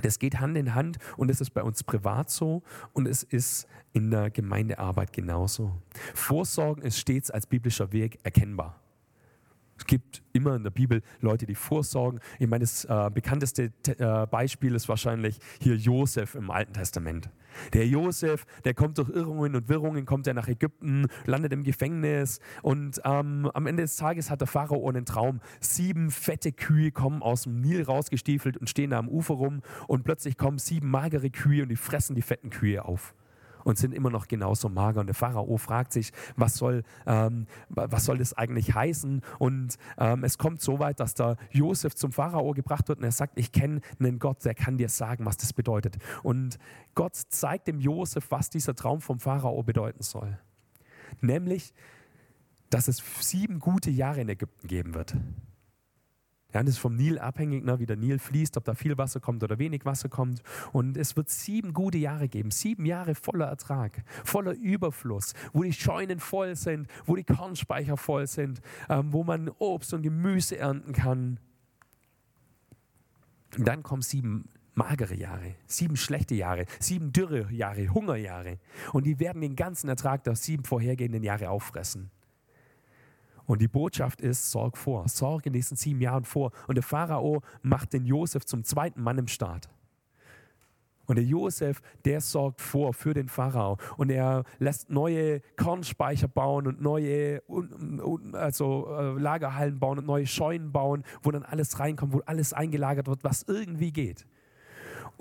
Das 0.00 0.18
geht 0.18 0.40
Hand 0.40 0.56
in 0.56 0.74
Hand 0.74 0.98
und 1.16 1.30
es 1.30 1.40
ist 1.40 1.50
bei 1.50 1.62
uns 1.62 1.82
privat 1.84 2.30
so 2.30 2.62
und 2.94 3.06
es 3.06 3.22
ist 3.22 3.66
in 3.92 4.10
der 4.10 4.30
Gemeindearbeit 4.30 5.12
genauso. 5.12 5.76
Vorsorgen 6.14 6.82
ist 6.82 6.98
stets 6.98 7.30
als 7.30 7.46
biblischer 7.46 7.92
Weg 7.92 8.18
erkennbar. 8.22 8.81
Es 9.82 9.86
gibt 9.86 10.22
immer 10.32 10.54
in 10.54 10.62
der 10.62 10.70
Bibel 10.70 11.02
Leute, 11.18 11.44
die 11.44 11.56
vorsorgen. 11.56 12.20
Ich 12.38 12.46
meine, 12.46 12.62
das 12.62 12.84
äh, 12.84 13.10
bekannteste 13.12 13.72
äh, 13.88 14.26
Beispiel 14.28 14.76
ist 14.76 14.88
wahrscheinlich 14.88 15.40
hier 15.60 15.74
Josef 15.74 16.36
im 16.36 16.52
Alten 16.52 16.72
Testament. 16.72 17.30
Der 17.72 17.84
Josef, 17.88 18.44
der 18.64 18.74
kommt 18.74 18.98
durch 18.98 19.08
Irrungen 19.08 19.56
und 19.56 19.68
Wirrungen, 19.68 20.06
kommt 20.06 20.28
er 20.28 20.34
nach 20.34 20.46
Ägypten, 20.46 21.08
landet 21.26 21.52
im 21.52 21.64
Gefängnis 21.64 22.38
und 22.62 23.00
ähm, 23.04 23.50
am 23.52 23.66
Ende 23.66 23.82
des 23.82 23.96
Tages 23.96 24.30
hat 24.30 24.40
der 24.40 24.46
Pharao 24.46 24.88
einen 24.88 25.04
Traum. 25.04 25.40
Sieben 25.58 26.12
fette 26.12 26.52
Kühe 26.52 26.92
kommen 26.92 27.20
aus 27.20 27.42
dem 27.42 27.60
Nil 27.60 27.82
rausgestiefelt 27.82 28.56
und 28.56 28.70
stehen 28.70 28.90
da 28.90 29.00
am 29.00 29.08
Ufer 29.08 29.34
rum 29.34 29.62
und 29.88 30.04
plötzlich 30.04 30.38
kommen 30.38 30.58
sieben 30.58 30.90
magere 30.90 31.30
Kühe 31.30 31.64
und 31.64 31.70
die 31.70 31.76
fressen 31.76 32.14
die 32.14 32.22
fetten 32.22 32.50
Kühe 32.50 32.84
auf 32.84 33.16
und 33.64 33.78
sind 33.78 33.94
immer 33.94 34.10
noch 34.10 34.28
genauso 34.28 34.68
mager. 34.68 35.00
Und 35.00 35.06
der 35.06 35.14
Pharao 35.14 35.56
fragt 35.56 35.92
sich, 35.92 36.12
was 36.36 36.54
soll, 36.54 36.82
ähm, 37.06 37.46
was 37.68 38.04
soll 38.04 38.18
das 38.18 38.34
eigentlich 38.34 38.74
heißen? 38.74 39.22
Und 39.38 39.76
ähm, 39.98 40.24
es 40.24 40.38
kommt 40.38 40.60
so 40.60 40.78
weit, 40.78 41.00
dass 41.00 41.14
der 41.14 41.36
Josef 41.50 41.94
zum 41.94 42.12
Pharao 42.12 42.52
gebracht 42.52 42.88
wird 42.88 42.98
und 42.98 43.04
er 43.04 43.12
sagt, 43.12 43.38
ich 43.38 43.52
kenne 43.52 43.80
einen 43.98 44.18
Gott, 44.18 44.44
der 44.44 44.54
kann 44.54 44.76
dir 44.78 44.88
sagen, 44.88 45.24
was 45.24 45.36
das 45.36 45.52
bedeutet. 45.52 45.98
Und 46.22 46.58
Gott 46.94 47.16
zeigt 47.16 47.68
dem 47.68 47.80
Josef, 47.80 48.30
was 48.30 48.50
dieser 48.50 48.74
Traum 48.74 49.00
vom 49.00 49.18
Pharao 49.18 49.62
bedeuten 49.62 50.02
soll. 50.02 50.38
Nämlich, 51.20 51.72
dass 52.70 52.88
es 52.88 53.02
sieben 53.20 53.58
gute 53.58 53.90
Jahre 53.90 54.22
in 54.22 54.28
Ägypten 54.28 54.66
geben 54.66 54.94
wird. 54.94 55.14
Ja, 56.52 56.62
das 56.62 56.74
ist 56.74 56.78
vom 56.78 56.94
Nil 56.94 57.18
abhängig, 57.18 57.64
ne, 57.64 57.78
wie 57.78 57.86
der 57.86 57.96
Nil 57.96 58.18
fließt, 58.18 58.56
ob 58.56 58.64
da 58.64 58.74
viel 58.74 58.98
Wasser 58.98 59.20
kommt 59.20 59.42
oder 59.42 59.58
wenig 59.58 59.84
Wasser 59.84 60.08
kommt. 60.08 60.42
Und 60.72 60.96
es 60.96 61.16
wird 61.16 61.30
sieben 61.30 61.72
gute 61.72 61.98
Jahre 61.98 62.28
geben, 62.28 62.50
sieben 62.50 62.84
Jahre 62.84 63.14
voller 63.14 63.46
Ertrag, 63.46 64.04
voller 64.24 64.52
Überfluss, 64.52 65.32
wo 65.52 65.62
die 65.62 65.72
Scheunen 65.72 66.20
voll 66.20 66.56
sind, 66.56 66.88
wo 67.06 67.16
die 67.16 67.24
Kornspeicher 67.24 67.96
voll 67.96 68.26
sind, 68.26 68.60
ähm, 68.88 69.12
wo 69.12 69.24
man 69.24 69.48
Obst 69.58 69.94
und 69.94 70.02
Gemüse 70.02 70.58
ernten 70.58 70.92
kann. 70.92 71.38
Und 73.56 73.66
dann 73.66 73.82
kommen 73.82 74.02
sieben 74.02 74.48
magere 74.74 75.14
Jahre, 75.14 75.54
sieben 75.66 75.96
schlechte 75.96 76.34
Jahre, 76.34 76.66
sieben 76.80 77.12
dürre 77.12 77.52
Jahre, 77.52 77.88
Hungerjahre. 77.88 78.58
Und 78.92 79.04
die 79.04 79.20
werden 79.20 79.42
den 79.42 79.56
ganzen 79.56 79.88
Ertrag 79.88 80.24
der 80.24 80.36
sieben 80.36 80.64
vorhergehenden 80.64 81.22
Jahre 81.22 81.50
auffressen. 81.50 82.10
Und 83.52 83.60
die 83.60 83.68
Botschaft 83.68 84.22
ist, 84.22 84.50
sorg 84.50 84.78
vor, 84.78 85.06
sorge 85.08 85.48
in 85.48 85.52
diesen 85.52 85.76
sieben 85.76 86.00
Jahren 86.00 86.24
vor. 86.24 86.52
Und 86.68 86.76
der 86.76 86.82
Pharao 86.82 87.42
macht 87.60 87.92
den 87.92 88.06
Josef 88.06 88.46
zum 88.46 88.64
zweiten 88.64 89.02
Mann 89.02 89.18
im 89.18 89.28
Staat. 89.28 89.68
Und 91.04 91.16
der 91.16 91.24
Josef, 91.26 91.82
der 92.06 92.22
sorgt 92.22 92.62
vor 92.62 92.94
für 92.94 93.12
den 93.12 93.28
Pharao 93.28 93.76
und 93.98 94.08
er 94.08 94.44
lässt 94.58 94.88
neue 94.88 95.42
Kornspeicher 95.58 96.28
bauen 96.28 96.66
und 96.66 96.80
neue 96.80 97.42
also, 98.32 98.86
äh, 98.88 99.20
Lagerhallen 99.20 99.78
bauen 99.78 99.98
und 99.98 100.06
neue 100.06 100.26
Scheunen 100.26 100.72
bauen, 100.72 101.04
wo 101.22 101.30
dann 101.30 101.42
alles 101.42 101.78
reinkommt, 101.78 102.14
wo 102.14 102.20
alles 102.24 102.54
eingelagert 102.54 103.06
wird, 103.06 103.22
was 103.22 103.42
irgendwie 103.42 103.92
geht. 103.92 104.26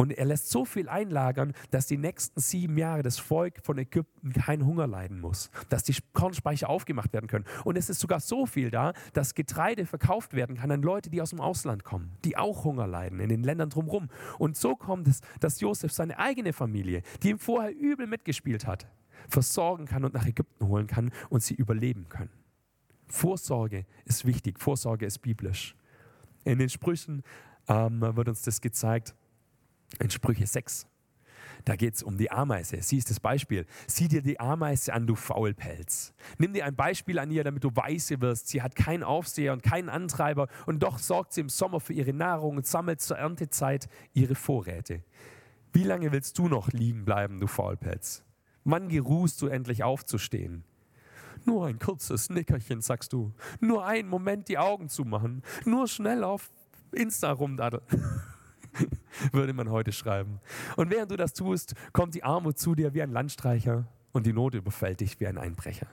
Und 0.02 0.10
er 0.10 0.26
lässt 0.26 0.50
so 0.50 0.66
viel 0.66 0.90
einlagern, 0.90 1.54
dass 1.70 1.86
die 1.86 2.00
nächsten 2.00 2.40
sieben 2.40 2.76
Jahre 2.76 3.04
das 3.04 3.20
Volk 3.20 3.60
von 3.62 3.78
Ägypten 3.78 4.34
keinen 4.34 4.66
Hunger 4.66 4.88
leiden 4.88 5.22
muss, 5.22 5.52
dass 5.70 5.84
die 5.84 5.94
Kornspeicher 6.14 6.70
aufgemacht 6.70 7.14
werden 7.14 7.28
können. 7.28 7.46
Und 7.66 7.78
es 7.78 7.88
ist 7.88 8.00
sogar 8.00 8.20
so 8.20 8.48
viel 8.48 8.72
da, 8.72 8.94
dass 9.14 9.36
Getreide 9.36 9.86
verkauft 9.86 10.34
werden 10.34 10.56
kann 10.56 10.72
an 10.72 10.82
Leute, 10.82 11.12
die 11.12 11.22
aus 11.22 11.30
dem 11.30 11.40
Ausland 11.40 11.84
kommen, 11.84 12.18
die 12.26 12.36
auch 12.36 12.64
Hunger 12.64 12.88
leiden 12.88 13.20
in 13.20 13.30
den 13.30 13.44
Ländern 13.44 13.70
drumherum. 13.70 14.10
Und 14.40 14.58
so 14.58 14.76
kommt 14.76 15.08
es, 15.08 15.22
dass 15.40 15.62
Josef 15.62 15.92
seine 15.92 16.18
eigene 16.18 16.52
Familie, 16.52 17.04
die 17.22 17.30
ihm 17.30 17.38
vorher 17.38 17.72
übel 17.72 18.08
mitgespielt 18.08 18.66
hat, 18.66 18.88
versorgen 19.30 19.86
kann 19.86 20.04
und 20.04 20.16
nach 20.16 20.26
Ägypten 20.26 20.68
holen 20.68 20.88
kann 20.88 21.12
und 21.30 21.44
sie 21.44 21.54
überleben 21.54 22.10
können. 22.10 22.32
Vorsorge 23.06 23.86
ist 24.06 24.26
wichtig, 24.26 24.60
Vorsorge 24.60 25.06
ist 25.06 25.20
biblisch. 25.20 25.76
In 26.44 26.58
den 26.58 26.70
Sprüchen 26.70 27.22
ähm, 27.68 28.02
wird 28.02 28.30
uns 28.30 28.42
das 28.42 28.62
gezeigt, 28.62 29.14
in 30.00 30.10
Sprüche 30.10 30.48
6. 30.48 30.88
Da 31.66 31.76
geht 31.76 31.96
es 31.96 32.04
um 32.04 32.18
die 32.18 32.32
Ameise. 32.32 32.82
Sie 32.82 32.98
ist 32.98 33.10
das 33.10 33.20
Beispiel. 33.20 33.66
Sieh 33.88 34.08
dir 34.08 34.22
die 34.22 34.40
Ameise 34.40 34.94
an, 34.94 35.06
du 35.06 35.16
Faulpelz. 35.16 36.14
Nimm 36.38 36.54
dir 36.54 36.66
ein 36.66 36.76
Beispiel 36.76 37.20
an 37.20 37.30
ihr, 37.30 37.44
damit 37.44 37.64
du 37.64 37.70
weise 37.76 38.20
wirst. 38.22 38.48
Sie 38.48 38.62
hat 38.62 38.76
keinen 38.76 39.04
Aufseher 39.04 39.54
und 39.54 39.62
keinen 39.62 39.90
Antreiber 39.90 40.48
und 40.66 40.82
doch 40.82 40.98
sorgt 40.98 41.34
sie 41.34 41.42
im 41.42 41.50
Sommer 41.50 41.80
für 41.80 41.94
ihre 41.94 42.14
Nahrung 42.14 42.58
und 42.58 42.66
sammelt 42.66 43.02
zur 43.02 43.18
Erntezeit 43.18 43.90
ihre 44.14 44.36
Vorräte. 44.36 45.04
Wie 45.74 45.84
lange 45.84 46.12
willst 46.12 46.38
du 46.38 46.48
noch 46.48 46.70
liegen 46.72 47.06
bleiben, 47.06 47.40
du 47.40 47.48
Faulpelz? 47.48 48.24
Wann 48.64 48.90
geruhst 48.90 49.42
du 49.42 49.48
endlich 49.48 49.84
aufzustehen? 49.84 50.64
Nur 51.46 51.66
ein 51.66 51.80
kurzes 51.80 52.30
Nickerchen, 52.30 52.82
sagst 52.82 53.14
du. 53.14 53.34
Nur 53.60 53.86
einen 53.86 54.10
Moment 54.10 54.48
die 54.48 54.58
Augen 54.58 54.90
zumachen. 54.90 55.42
Nur 55.66 55.88
schnell 55.88 56.24
auf 56.24 56.52
Insta 56.92 57.32
rumdaddeln. 57.32 57.84
würde 59.32 59.54
man 59.54 59.70
heute 59.70 59.92
schreiben. 59.92 60.40
Und 60.76 60.90
während 60.90 61.12
du 61.12 61.18
das 61.18 61.34
tust, 61.34 61.76
kommt 61.94 62.16
die 62.16 62.24
Armut 62.24 62.58
zu 62.58 62.76
dir 62.76 62.94
wie 62.94 63.02
ein 63.02 63.12
Landstreicher 63.12 63.88
und 64.12 64.26
die 64.26 64.34
Not 64.34 64.56
überfällt 64.56 65.00
dich 65.02 65.20
wie 65.20 65.28
ein 65.28 65.38
Einbrecher. 65.38 65.88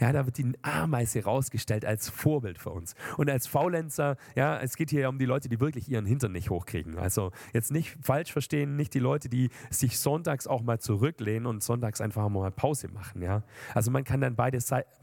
Ja, 0.00 0.12
da 0.12 0.26
wird 0.26 0.38
die 0.38 0.52
Ameise 0.62 1.24
rausgestellt 1.24 1.84
als 1.84 2.08
Vorbild 2.08 2.58
für 2.58 2.70
uns. 2.70 2.94
Und 3.16 3.30
als 3.30 3.46
Faulenzer, 3.46 4.16
ja, 4.34 4.58
es 4.58 4.76
geht 4.76 4.90
hier 4.90 5.08
um 5.08 5.18
die 5.18 5.26
Leute, 5.26 5.48
die 5.48 5.60
wirklich 5.60 5.88
ihren 5.88 6.06
Hintern 6.06 6.32
nicht 6.32 6.50
hochkriegen. 6.50 6.98
Also 6.98 7.32
jetzt 7.52 7.70
nicht 7.72 7.96
falsch 8.02 8.32
verstehen, 8.32 8.76
nicht 8.76 8.94
die 8.94 8.98
Leute, 8.98 9.28
die 9.28 9.50
sich 9.70 9.98
sonntags 9.98 10.46
auch 10.46 10.62
mal 10.62 10.78
zurücklehnen 10.80 11.46
und 11.46 11.62
sonntags 11.62 12.00
einfach 12.00 12.28
mal 12.28 12.50
Pause 12.50 12.88
machen. 12.88 13.22
Ja. 13.22 13.42
Also 13.74 13.90
man 13.90 14.04
kann 14.04 14.20
dann 14.20 14.36
beide 14.36 14.58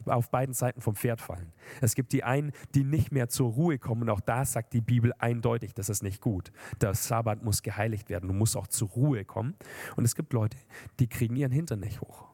auf 0.06 0.30
beiden 0.30 0.54
Seiten 0.54 0.82
vom 0.82 0.96
Pferd 0.96 1.22
fallen. 1.22 1.52
Es 1.82 1.96
gibt 1.96 2.14
die 2.14 2.24
einen, 2.24 2.52
die 2.76 2.84
nicht 2.84 3.12
mehr 3.12 3.30
zur 3.30 3.52
Ruhe 3.52 3.78
kommen 3.78 4.04
und 4.04 4.10
auch 4.10 4.22
da 4.22 4.46
sagt 4.46 4.74
die 4.74 4.82
Bibel 4.82 5.14
eindeutig, 5.20 5.74
das 5.74 5.90
ist 5.90 6.04
nicht 6.04 6.22
gut. 6.22 6.52
Der 6.82 6.94
Sabbat 6.94 7.44
muss 7.44 7.62
geheiligt 7.64 8.10
werden, 8.10 8.28
du 8.28 8.34
musst 8.34 8.58
auch 8.58 8.68
zur 8.68 8.90
Ruhe 8.90 9.26
kommen. 9.26 9.56
Und 9.96 10.06
es 10.06 10.16
gibt 10.16 10.34
Leute, 10.34 10.58
die 11.00 11.08
kriegen 11.08 11.36
ihren 11.36 11.52
Hintern 11.52 11.80
nicht 11.80 12.02
hoch. 12.02 12.31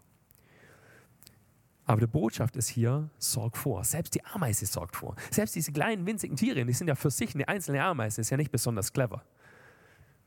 Aber 1.87 2.01
die 2.01 2.07
Botschaft 2.07 2.57
ist 2.57 2.67
hier, 2.67 3.09
sorg 3.17 3.55
vor. 3.55 3.83
Selbst 3.85 4.13
die 4.13 4.23
Ameise 4.25 4.65
sorgt 4.65 4.97
vor. 4.97 5.15
Selbst 5.31 5.55
diese 5.55 5.71
kleinen, 5.71 6.05
winzigen 6.05 6.35
Tiere, 6.35 6.63
die 6.65 6.73
sind 6.73 6.87
ja 6.87 6.95
für 6.95 7.09
sich 7.09 7.33
eine 7.33 7.47
einzelne 7.47 7.81
Ameise, 7.81 8.21
ist 8.21 8.29
ja 8.29 8.37
nicht 8.37 8.51
besonders 8.51 8.91
clever. 8.91 9.23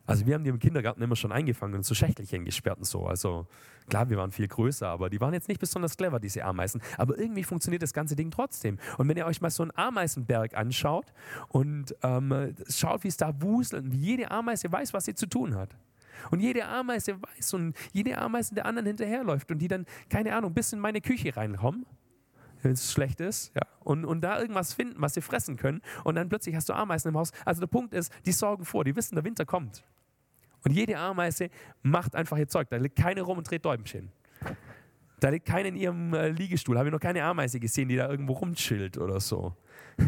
Also 0.07 0.27
wir 0.27 0.35
haben 0.35 0.42
die 0.42 0.51
im 0.51 0.59
Kindergarten 0.59 1.03
immer 1.03 1.14
schon 1.14 1.31
eingefangen 1.31 1.77
und 1.77 1.85
so 1.85 1.94
Schächtelchen 1.94 2.46
gesperrt 2.46 2.79
und 2.79 2.85
so. 2.85 3.07
Also 3.07 3.46
klar, 3.88 4.09
wir 4.09 4.16
waren 4.16 4.33
viel 4.33 4.49
größer, 4.49 4.88
aber 4.88 5.11
die 5.11 5.20
waren 5.20 5.35
jetzt 5.35 5.49
nicht 5.49 5.61
besonders 5.61 5.96
clever, 5.99 6.18
diese 6.18 6.44
Ameisen. 6.44 6.81
Aber 6.96 7.18
irgendwie 7.18 7.44
funktioniert 7.44 7.83
das 7.83 7.92
ganze 7.92 8.16
Ding 8.16 8.31
trotzdem. 8.31 8.79
Und 8.96 9.09
wenn 9.09 9.18
ihr 9.18 9.27
euch 9.27 9.42
mal 9.42 9.51
so 9.51 9.62
einen 9.62 9.73
Ameisenberg 9.77 10.55
anschaut 10.55 11.12
und 11.49 11.94
ähm, 12.03 12.57
schaut, 12.68 13.05
wie 13.05 13.09
es 13.09 13.18
da 13.18 13.40
wuselt 13.42 13.92
wie 13.92 13.99
jede 13.99 14.31
Ameise 14.31 14.73
weiß, 14.73 14.94
was 14.94 15.05
sie 15.05 15.14
zu 15.14 15.27
tun 15.27 15.55
hat. 15.55 15.77
Und 16.30 16.40
jede 16.40 16.66
Ameise 16.66 17.20
weiß 17.20 17.54
und 17.54 17.76
jede 17.92 18.18
Ameise 18.18 18.54
der 18.54 18.66
anderen 18.66 18.87
hinterherläuft 18.87 19.50
und 19.50 19.59
die 19.59 19.68
dann, 19.68 19.87
keine 20.09 20.35
Ahnung, 20.35 20.54
bis 20.54 20.72
in 20.72 20.80
meine 20.80 21.00
Küche 21.00 21.37
reinkommen, 21.37 21.87
wenn 22.62 22.72
es 22.72 22.92
schlecht 22.92 23.20
ist, 23.20 23.52
ja, 23.54 23.62
und, 23.80 24.04
und 24.04 24.20
da 24.20 24.40
irgendwas 24.40 24.74
finden, 24.74 25.00
was 25.00 25.14
sie 25.14 25.20
fressen 25.20 25.56
können. 25.56 25.80
Und 26.04 26.14
dann 26.14 26.28
plötzlich 26.28 26.54
hast 26.54 26.68
du 26.68 26.74
Ameisen 26.74 27.09
im 27.09 27.16
Haus. 27.16 27.33
Also 27.44 27.61
der 27.61 27.66
Punkt 27.66 27.94
ist, 27.94 28.12
die 28.26 28.33
sorgen 28.33 28.64
vor, 28.64 28.85
die 28.85 28.94
wissen, 28.94 29.14
der 29.14 29.24
Winter 29.24 29.46
kommt. 29.46 29.83
Und 30.62 30.72
jede 30.72 30.98
Ameise 30.98 31.48
macht 31.83 32.14
einfach 32.14 32.37
ihr 32.37 32.48
Zeug. 32.48 32.68
Da 32.68 32.76
liegt 32.76 32.96
keine 32.96 33.22
rum 33.22 33.38
und 33.38 33.50
dreht 33.50 33.64
Däumchen. 33.64 34.12
Da 35.20 35.28
liegt 35.28 35.46
keine 35.46 35.68
in 35.68 35.76
ihrem 35.76 36.14
äh, 36.14 36.28
Liegestuhl. 36.28 36.78
Habe 36.78 36.88
ich 36.88 36.92
noch 36.92 37.00
keine 37.00 37.22
Ameise 37.24 37.61
gesehen, 37.61 37.88
die 37.88 37.96
da 37.96 38.09
irgendwo 38.09 38.35
rumchillt 38.35 38.98
oder 38.98 39.20
so. 39.20 39.54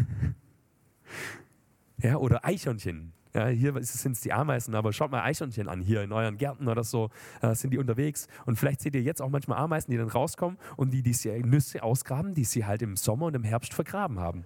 ja, 1.97 2.17
oder 2.17 2.45
Eichhörnchen. 2.45 3.13
Ja, 3.33 3.47
hier 3.47 3.73
sind 3.83 4.11
es 4.11 4.21
die 4.21 4.31
Ameisen, 4.31 4.75
aber 4.75 4.93
schaut 4.93 5.09
mal 5.09 5.23
Eichhörnchen 5.23 5.67
an, 5.67 5.81
hier 5.81 6.03
in 6.03 6.11
euren 6.11 6.37
Gärten 6.37 6.67
oder 6.67 6.83
so 6.83 7.09
äh, 7.41 7.55
sind 7.55 7.71
die 7.71 7.79
unterwegs. 7.79 8.27
Und 8.45 8.57
vielleicht 8.57 8.81
seht 8.81 8.93
ihr 8.93 9.01
jetzt 9.01 9.23
auch 9.23 9.29
manchmal 9.29 9.57
Ameisen, 9.57 9.89
die 9.89 9.97
dann 9.97 10.09
rauskommen 10.09 10.59
und 10.77 10.91
die 10.91 11.01
diese 11.01 11.29
Nüsse 11.29 11.81
ausgraben, 11.81 12.35
die 12.35 12.43
sie 12.43 12.65
halt 12.65 12.83
im 12.83 12.95
Sommer 12.95 13.25
und 13.27 13.35
im 13.35 13.43
Herbst 13.43 13.73
vergraben 13.73 14.19
haben. 14.19 14.45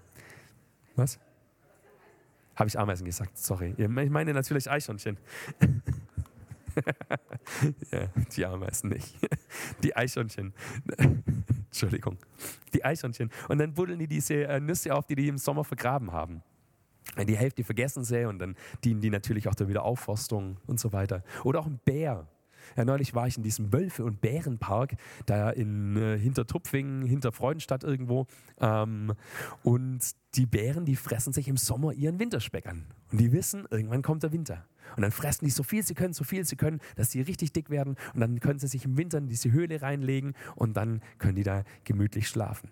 Was? 0.95 1.19
Habe 2.55 2.69
ich 2.69 2.79
Ameisen 2.79 3.05
gesagt, 3.05 3.37
sorry. 3.37 3.75
Ich 3.77 3.89
meine 3.89 4.33
natürlich 4.33 4.71
Eichhörnchen. 4.71 5.17
ja, 7.91 8.07
die 8.35 8.45
Ameisen 8.45 8.89
nicht. 8.89 9.17
Die 9.83 9.95
Eichhörnchen. 9.95 10.53
Entschuldigung. 11.65 12.17
Die 12.73 12.85
Eichhörnchen. 12.85 13.31
Und 13.49 13.57
dann 13.57 13.73
buddeln 13.73 13.99
die 13.99 14.07
diese 14.07 14.45
äh, 14.45 14.59
Nüsse 14.59 14.95
auf, 14.95 15.05
die 15.05 15.15
die 15.15 15.27
im 15.27 15.37
Sommer 15.37 15.63
vergraben 15.63 16.11
haben 16.11 16.41
die 17.27 17.37
Hälfte 17.37 17.63
vergessen 17.63 18.03
sie 18.03 18.25
und 18.25 18.39
dann 18.39 18.55
dienen 18.83 19.01
die 19.01 19.09
natürlich 19.09 19.47
auch 19.47 19.55
der 19.55 19.67
Wiederaufforstung 19.67 20.57
und 20.67 20.79
so 20.79 20.93
weiter. 20.93 21.23
Oder 21.43 21.59
auch 21.59 21.67
ein 21.67 21.79
Bär. 21.83 22.27
Ja, 22.75 22.85
neulich 22.85 23.15
war 23.15 23.27
ich 23.27 23.37
in 23.37 23.43
diesem 23.43 23.71
Wölfe- 23.71 24.03
und 24.03 24.19
Bärenpark, 24.21 24.95
da 25.25 25.49
in 25.49 25.95
äh, 25.95 26.17
Hintertupfingen, 26.17 27.05
hinter 27.05 27.31
Freudenstadt 27.31 27.83
irgendwo. 27.83 28.27
Ähm, 28.59 29.13
und 29.63 29.99
die 30.35 30.45
Bären, 30.45 30.85
die 30.85 30.95
fressen 30.95 31.33
sich 31.33 31.47
im 31.47 31.57
Sommer 31.57 31.93
ihren 31.93 32.19
Winterspeck 32.19 32.67
an. 32.67 32.85
Und 33.11 33.21
die 33.21 33.31
wissen, 33.31 33.65
irgendwann 33.71 34.01
kommt 34.01 34.23
der 34.23 34.33
Winter. 34.33 34.65
Und 34.95 35.01
dann 35.01 35.11
fressen 35.11 35.45
die 35.45 35.51
so 35.51 35.63
viel 35.63 35.83
sie 35.83 35.93
können, 35.93 36.13
so 36.13 36.23
viel 36.23 36.45
sie 36.45 36.55
können, 36.55 36.79
dass 36.95 37.11
sie 37.11 37.21
richtig 37.21 37.53
dick 37.53 37.69
werden. 37.69 37.95
Und 38.13 38.19
dann 38.19 38.39
können 38.39 38.59
sie 38.59 38.67
sich 38.67 38.85
im 38.85 38.97
Winter 38.97 39.17
in 39.17 39.27
diese 39.27 39.51
Höhle 39.51 39.81
reinlegen 39.81 40.33
und 40.55 40.77
dann 40.77 41.01
können 41.17 41.35
die 41.35 41.43
da 41.43 41.63
gemütlich 41.83 42.27
schlafen. 42.27 42.69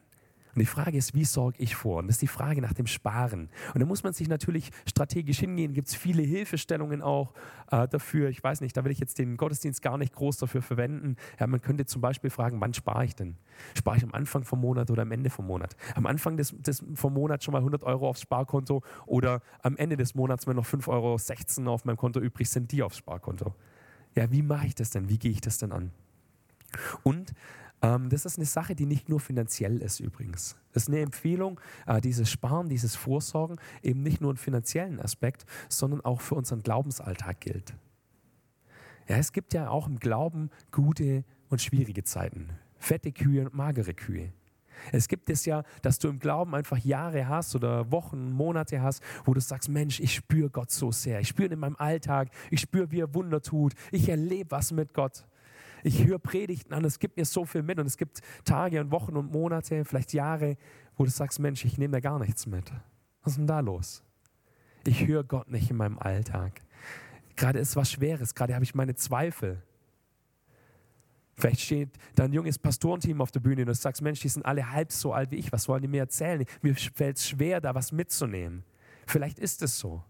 Und 0.55 0.61
die 0.61 0.65
Frage 0.65 0.97
ist, 0.97 1.13
wie 1.13 1.25
sorge 1.25 1.57
ich 1.59 1.75
vor? 1.75 1.97
Und 1.97 2.07
das 2.07 2.15
ist 2.15 2.21
die 2.21 2.27
Frage 2.27 2.61
nach 2.61 2.73
dem 2.73 2.87
Sparen. 2.87 3.49
Und 3.73 3.81
da 3.81 3.85
muss 3.85 4.03
man 4.03 4.13
sich 4.13 4.29
natürlich 4.29 4.71
strategisch 4.87 5.39
hingehen. 5.39 5.73
Gibt 5.73 5.89
es 5.89 5.95
viele 5.95 6.23
Hilfestellungen 6.23 7.01
auch 7.01 7.33
äh, 7.71 7.87
dafür. 7.89 8.29
Ich 8.29 8.41
weiß 8.41 8.61
nicht, 8.61 8.77
da 8.77 8.85
will 8.85 8.91
ich 8.91 8.99
jetzt 8.99 9.19
den 9.19 9.35
Gottesdienst 9.35 9.81
gar 9.81 9.97
nicht 9.97 10.13
groß 10.13 10.37
dafür 10.37 10.61
verwenden. 10.61 11.17
Ja, 11.39 11.47
man 11.47 11.61
könnte 11.61 11.85
zum 11.85 12.01
Beispiel 12.01 12.29
fragen, 12.29 12.61
wann 12.61 12.73
spare 12.73 13.03
ich 13.03 13.15
denn? 13.15 13.35
Spare 13.77 13.97
ich 13.97 14.03
am 14.03 14.13
Anfang 14.13 14.45
vom 14.45 14.61
Monat 14.61 14.89
oder 14.91 15.01
am 15.01 15.11
Ende 15.11 15.29
vom 15.29 15.45
Monat? 15.45 15.75
Am 15.93 16.05
Anfang 16.05 16.37
des, 16.37 16.55
des, 16.57 16.83
vom 16.93 17.13
Monat 17.13 17.43
schon 17.43 17.51
mal 17.51 17.59
100 17.59 17.83
Euro 17.83 18.07
aufs 18.07 18.21
Sparkonto 18.21 18.81
oder 19.05 19.41
am 19.61 19.75
Ende 19.75 19.97
des 19.97 20.15
Monats, 20.15 20.47
wenn 20.47 20.55
noch 20.55 20.65
5,16 20.65 21.59
Euro 21.63 21.73
auf 21.73 21.83
meinem 21.83 21.97
Konto 21.97 22.21
übrig 22.21 22.49
sind, 22.49 22.71
die 22.71 22.81
aufs 22.81 22.97
Sparkonto. 22.97 23.53
Ja, 24.15 24.31
wie 24.31 24.41
mache 24.41 24.67
ich 24.67 24.75
das 24.75 24.91
denn? 24.91 25.09
Wie 25.09 25.17
gehe 25.17 25.31
ich 25.31 25.41
das 25.41 25.57
denn 25.57 25.73
an? 25.73 25.91
Und 27.03 27.33
das 28.09 28.25
ist 28.25 28.37
eine 28.37 28.45
Sache, 28.45 28.75
die 28.75 28.85
nicht 28.85 29.09
nur 29.09 29.19
finanziell 29.19 29.77
ist 29.81 29.99
übrigens. 29.99 30.55
Das 30.73 30.83
ist 30.83 30.89
eine 30.89 31.01
Empfehlung, 31.01 31.59
äh, 31.85 32.01
dieses 32.01 32.29
Sparen, 32.29 32.69
dieses 32.69 32.95
Vorsorgen 32.95 33.57
eben 33.81 34.01
nicht 34.01 34.21
nur 34.21 34.31
einen 34.31 34.37
finanziellen 34.37 34.99
Aspekt, 34.99 35.45
sondern 35.69 36.01
auch 36.01 36.21
für 36.21 36.35
unseren 36.35 36.63
Glaubensalltag 36.63 37.41
gilt. 37.41 37.75
Ja, 39.07 39.17
es 39.17 39.31
gibt 39.31 39.53
ja 39.53 39.69
auch 39.69 39.87
im 39.87 39.99
Glauben 39.99 40.49
gute 40.71 41.23
und 41.49 41.61
schwierige 41.61 42.03
Zeiten. 42.03 42.49
Fette 42.77 43.11
Kühe 43.11 43.41
und 43.45 43.53
magere 43.53 43.93
Kühe. 43.93 44.31
Es 44.91 45.07
gibt 45.07 45.29
es 45.29 45.45
ja, 45.45 45.63
dass 45.81 45.99
du 45.99 46.09
im 46.09 46.19
Glauben 46.19 46.53
einfach 46.53 46.77
Jahre 46.77 47.27
hast 47.27 47.55
oder 47.55 47.91
Wochen, 47.91 48.31
Monate 48.31 48.81
hast, 48.81 49.01
wo 49.23 49.33
du 49.33 49.39
sagst, 49.39 49.69
Mensch, 49.69 49.99
ich 49.99 50.13
spüre 50.13 50.49
Gott 50.49 50.71
so 50.71 50.91
sehr. 50.91 51.19
Ich 51.21 51.29
spüre 51.29 51.53
in 51.53 51.59
meinem 51.59 51.77
Alltag, 51.77 52.29
ich 52.51 52.61
spüre, 52.61 52.91
wie 52.91 52.99
er 52.99 53.13
Wunder 53.13 53.41
tut. 53.41 53.73
Ich 53.91 54.09
erlebe 54.09 54.51
was 54.51 54.71
mit 54.71 54.93
Gott 54.93 55.25
ich 55.85 56.05
höre 56.05 56.17
Predigten 56.19 56.73
an, 56.73 56.83
es 56.83 56.99
gibt 56.99 57.15
mir 57.15 57.25
so 57.25 57.45
viel 57.45 57.61
mit 57.61 57.79
und 57.79 57.85
es 57.85 57.97
gibt 57.97 58.21
Tage 58.43 58.81
und 58.81 58.91
Wochen 58.91 59.15
und 59.15 59.31
Monate, 59.31 59.85
vielleicht 59.85 60.13
Jahre, 60.13 60.57
wo 60.97 61.03
du 61.03 61.11
sagst, 61.11 61.39
Mensch, 61.39 61.63
ich 61.63 61.77
nehme 61.77 61.91
da 61.93 61.99
gar 61.99 62.17
nichts 62.19 62.47
mit. 62.47 62.71
Was 63.23 63.33
ist 63.33 63.37
denn 63.37 63.47
da 63.47 63.59
los? 63.59 64.03
Ich 64.85 65.05
höre 65.05 65.23
Gott 65.23 65.49
nicht 65.49 65.69
in 65.69 65.77
meinem 65.77 65.99
Alltag. 65.99 66.61
Gerade 67.35 67.59
ist 67.59 67.75
was 67.75 67.91
Schweres, 67.91 68.33
gerade 68.33 68.55
habe 68.55 68.63
ich 68.63 68.73
meine 68.73 68.95
Zweifel. 68.95 69.61
Vielleicht 71.35 71.59
steht 71.59 71.89
da 72.15 72.23
ein 72.23 72.33
junges 72.33 72.57
Pastorenteam 72.57 73.21
auf 73.21 73.29
der 73.29 73.41
Bühne 73.41 73.61
und 73.61 73.67
du 73.67 73.75
sagst, 73.75 74.01
Mensch, 74.01 74.21
die 74.21 74.29
sind 74.29 74.45
alle 74.45 74.71
halb 74.71 74.91
so 74.91 75.13
alt 75.13 75.31
wie 75.31 75.35
ich, 75.35 75.51
was 75.51 75.67
wollen 75.67 75.81
die 75.81 75.87
mir 75.87 76.01
erzählen? 76.01 76.45
Mir 76.61 76.75
fällt 76.75 77.17
es 77.17 77.27
schwer, 77.27 77.61
da 77.61 77.75
was 77.75 77.91
mitzunehmen. 77.91 78.63
Vielleicht 79.05 79.37
ist 79.37 79.61
es 79.61 79.77
so. 79.77 80.03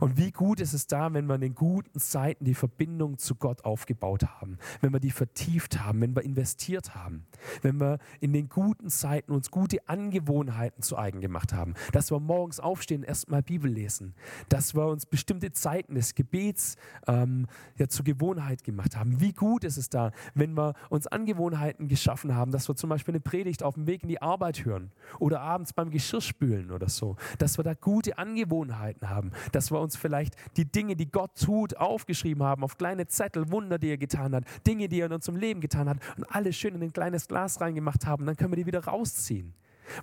Und 0.00 0.16
wie 0.16 0.30
gut 0.30 0.60
ist 0.60 0.72
es 0.72 0.86
da, 0.86 1.12
wenn 1.12 1.26
wir 1.26 1.36
in 1.36 1.40
den 1.40 1.54
guten 1.54 1.98
Zeiten 1.98 2.44
die 2.44 2.54
Verbindung 2.54 3.18
zu 3.18 3.34
Gott 3.34 3.64
aufgebaut 3.64 4.24
haben, 4.40 4.58
wenn 4.80 4.92
wir 4.92 5.00
die 5.00 5.10
vertieft 5.10 5.80
haben, 5.80 6.00
wenn 6.00 6.14
wir 6.14 6.22
investiert 6.22 6.94
haben, 6.94 7.26
wenn 7.62 7.78
wir 7.80 7.98
in 8.20 8.32
den 8.32 8.48
guten 8.48 8.88
Zeiten 8.88 9.32
uns 9.32 9.50
gute 9.50 9.88
Angewohnheiten 9.88 10.82
zu 10.82 10.96
eigen 10.96 11.20
gemacht 11.20 11.52
haben, 11.52 11.74
dass 11.92 12.10
wir 12.10 12.20
morgens 12.20 12.60
aufstehen, 12.60 13.02
erstmal 13.02 13.42
Bibel 13.42 13.70
lesen, 13.70 14.14
dass 14.48 14.74
wir 14.74 14.86
uns 14.86 15.06
bestimmte 15.06 15.52
Zeiten 15.52 15.94
des 15.94 16.14
Gebets 16.14 16.76
ähm, 17.06 17.46
ja, 17.76 17.88
zur 17.88 18.04
Gewohnheit 18.04 18.64
gemacht 18.64 18.96
haben. 18.96 19.20
Wie 19.20 19.32
gut 19.32 19.64
ist 19.64 19.76
es 19.76 19.88
da, 19.88 20.12
wenn 20.34 20.54
wir 20.54 20.74
uns 20.88 21.06
Angewohnheiten 21.06 21.88
geschaffen 21.88 22.34
haben, 22.34 22.52
dass 22.52 22.68
wir 22.68 22.76
zum 22.76 22.90
Beispiel 22.90 23.12
eine 23.12 23.20
Predigt 23.20 23.62
auf 23.62 23.74
dem 23.74 23.86
Weg 23.86 24.02
in 24.02 24.08
die 24.08 24.22
Arbeit 24.22 24.64
hören 24.64 24.90
oder 25.18 25.40
abends 25.40 25.72
beim 25.72 25.90
Geschirrspülen 25.90 26.70
oder 26.70 26.88
so, 26.88 27.16
dass 27.38 27.58
wir 27.58 27.64
da 27.64 27.74
gute 27.74 28.18
Angewohnheiten 28.18 29.08
haben, 29.10 29.32
dass 29.52 29.63
dass 29.64 29.70
wir 29.70 29.80
uns 29.80 29.96
vielleicht 29.96 30.36
die 30.58 30.66
Dinge, 30.66 30.94
die 30.94 31.10
Gott 31.10 31.30
tut, 31.40 31.78
aufgeschrieben 31.78 32.42
haben 32.42 32.62
auf 32.64 32.76
kleine 32.76 33.06
Zettel, 33.06 33.50
Wunder, 33.50 33.78
die 33.78 33.88
er 33.88 33.96
getan 33.96 34.34
hat, 34.34 34.44
Dinge, 34.66 34.88
die 34.88 35.00
er 35.00 35.06
in 35.06 35.12
unserem 35.12 35.36
Leben 35.36 35.62
getan 35.62 35.88
hat 35.88 35.96
und 36.18 36.24
alles 36.24 36.54
schön 36.54 36.74
in 36.74 36.82
ein 36.82 36.92
kleines 36.92 37.28
Glas 37.28 37.62
reingemacht 37.62 38.04
haben. 38.04 38.26
Dann 38.26 38.36
können 38.36 38.52
wir 38.52 38.56
die 38.56 38.66
wieder 38.66 38.84
rausziehen. 38.84 39.54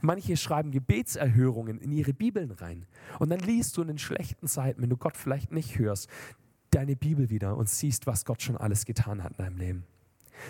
Manche 0.02 0.36
schreiben 0.36 0.72
Gebetserhörungen 0.72 1.80
in 1.80 1.92
ihre 1.92 2.14
Bibeln 2.14 2.50
rein. 2.50 2.88
Und 3.20 3.30
dann 3.30 3.40
liest 3.40 3.78
du 3.78 3.84
in 3.84 3.90
den 3.90 4.00
schlechten 4.00 4.48
Zeiten, 4.48 4.82
wenn 4.82 4.90
du 4.90 4.98
Gott 4.98 5.16
vielleicht 5.16 5.52
nicht 5.52 5.78
hörst, 5.78 6.10
deine 6.72 6.96
Bibel 6.96 7.30
wieder 7.30 7.56
und 7.56 7.70
siehst, 7.70 8.08
was 8.08 8.26
Gott 8.26 8.42
schon 8.42 8.58
alles 8.58 8.86
getan 8.86 9.24
hat 9.24 9.34
in 9.34 9.38
deinem 9.38 9.58
Leben. 9.58 9.84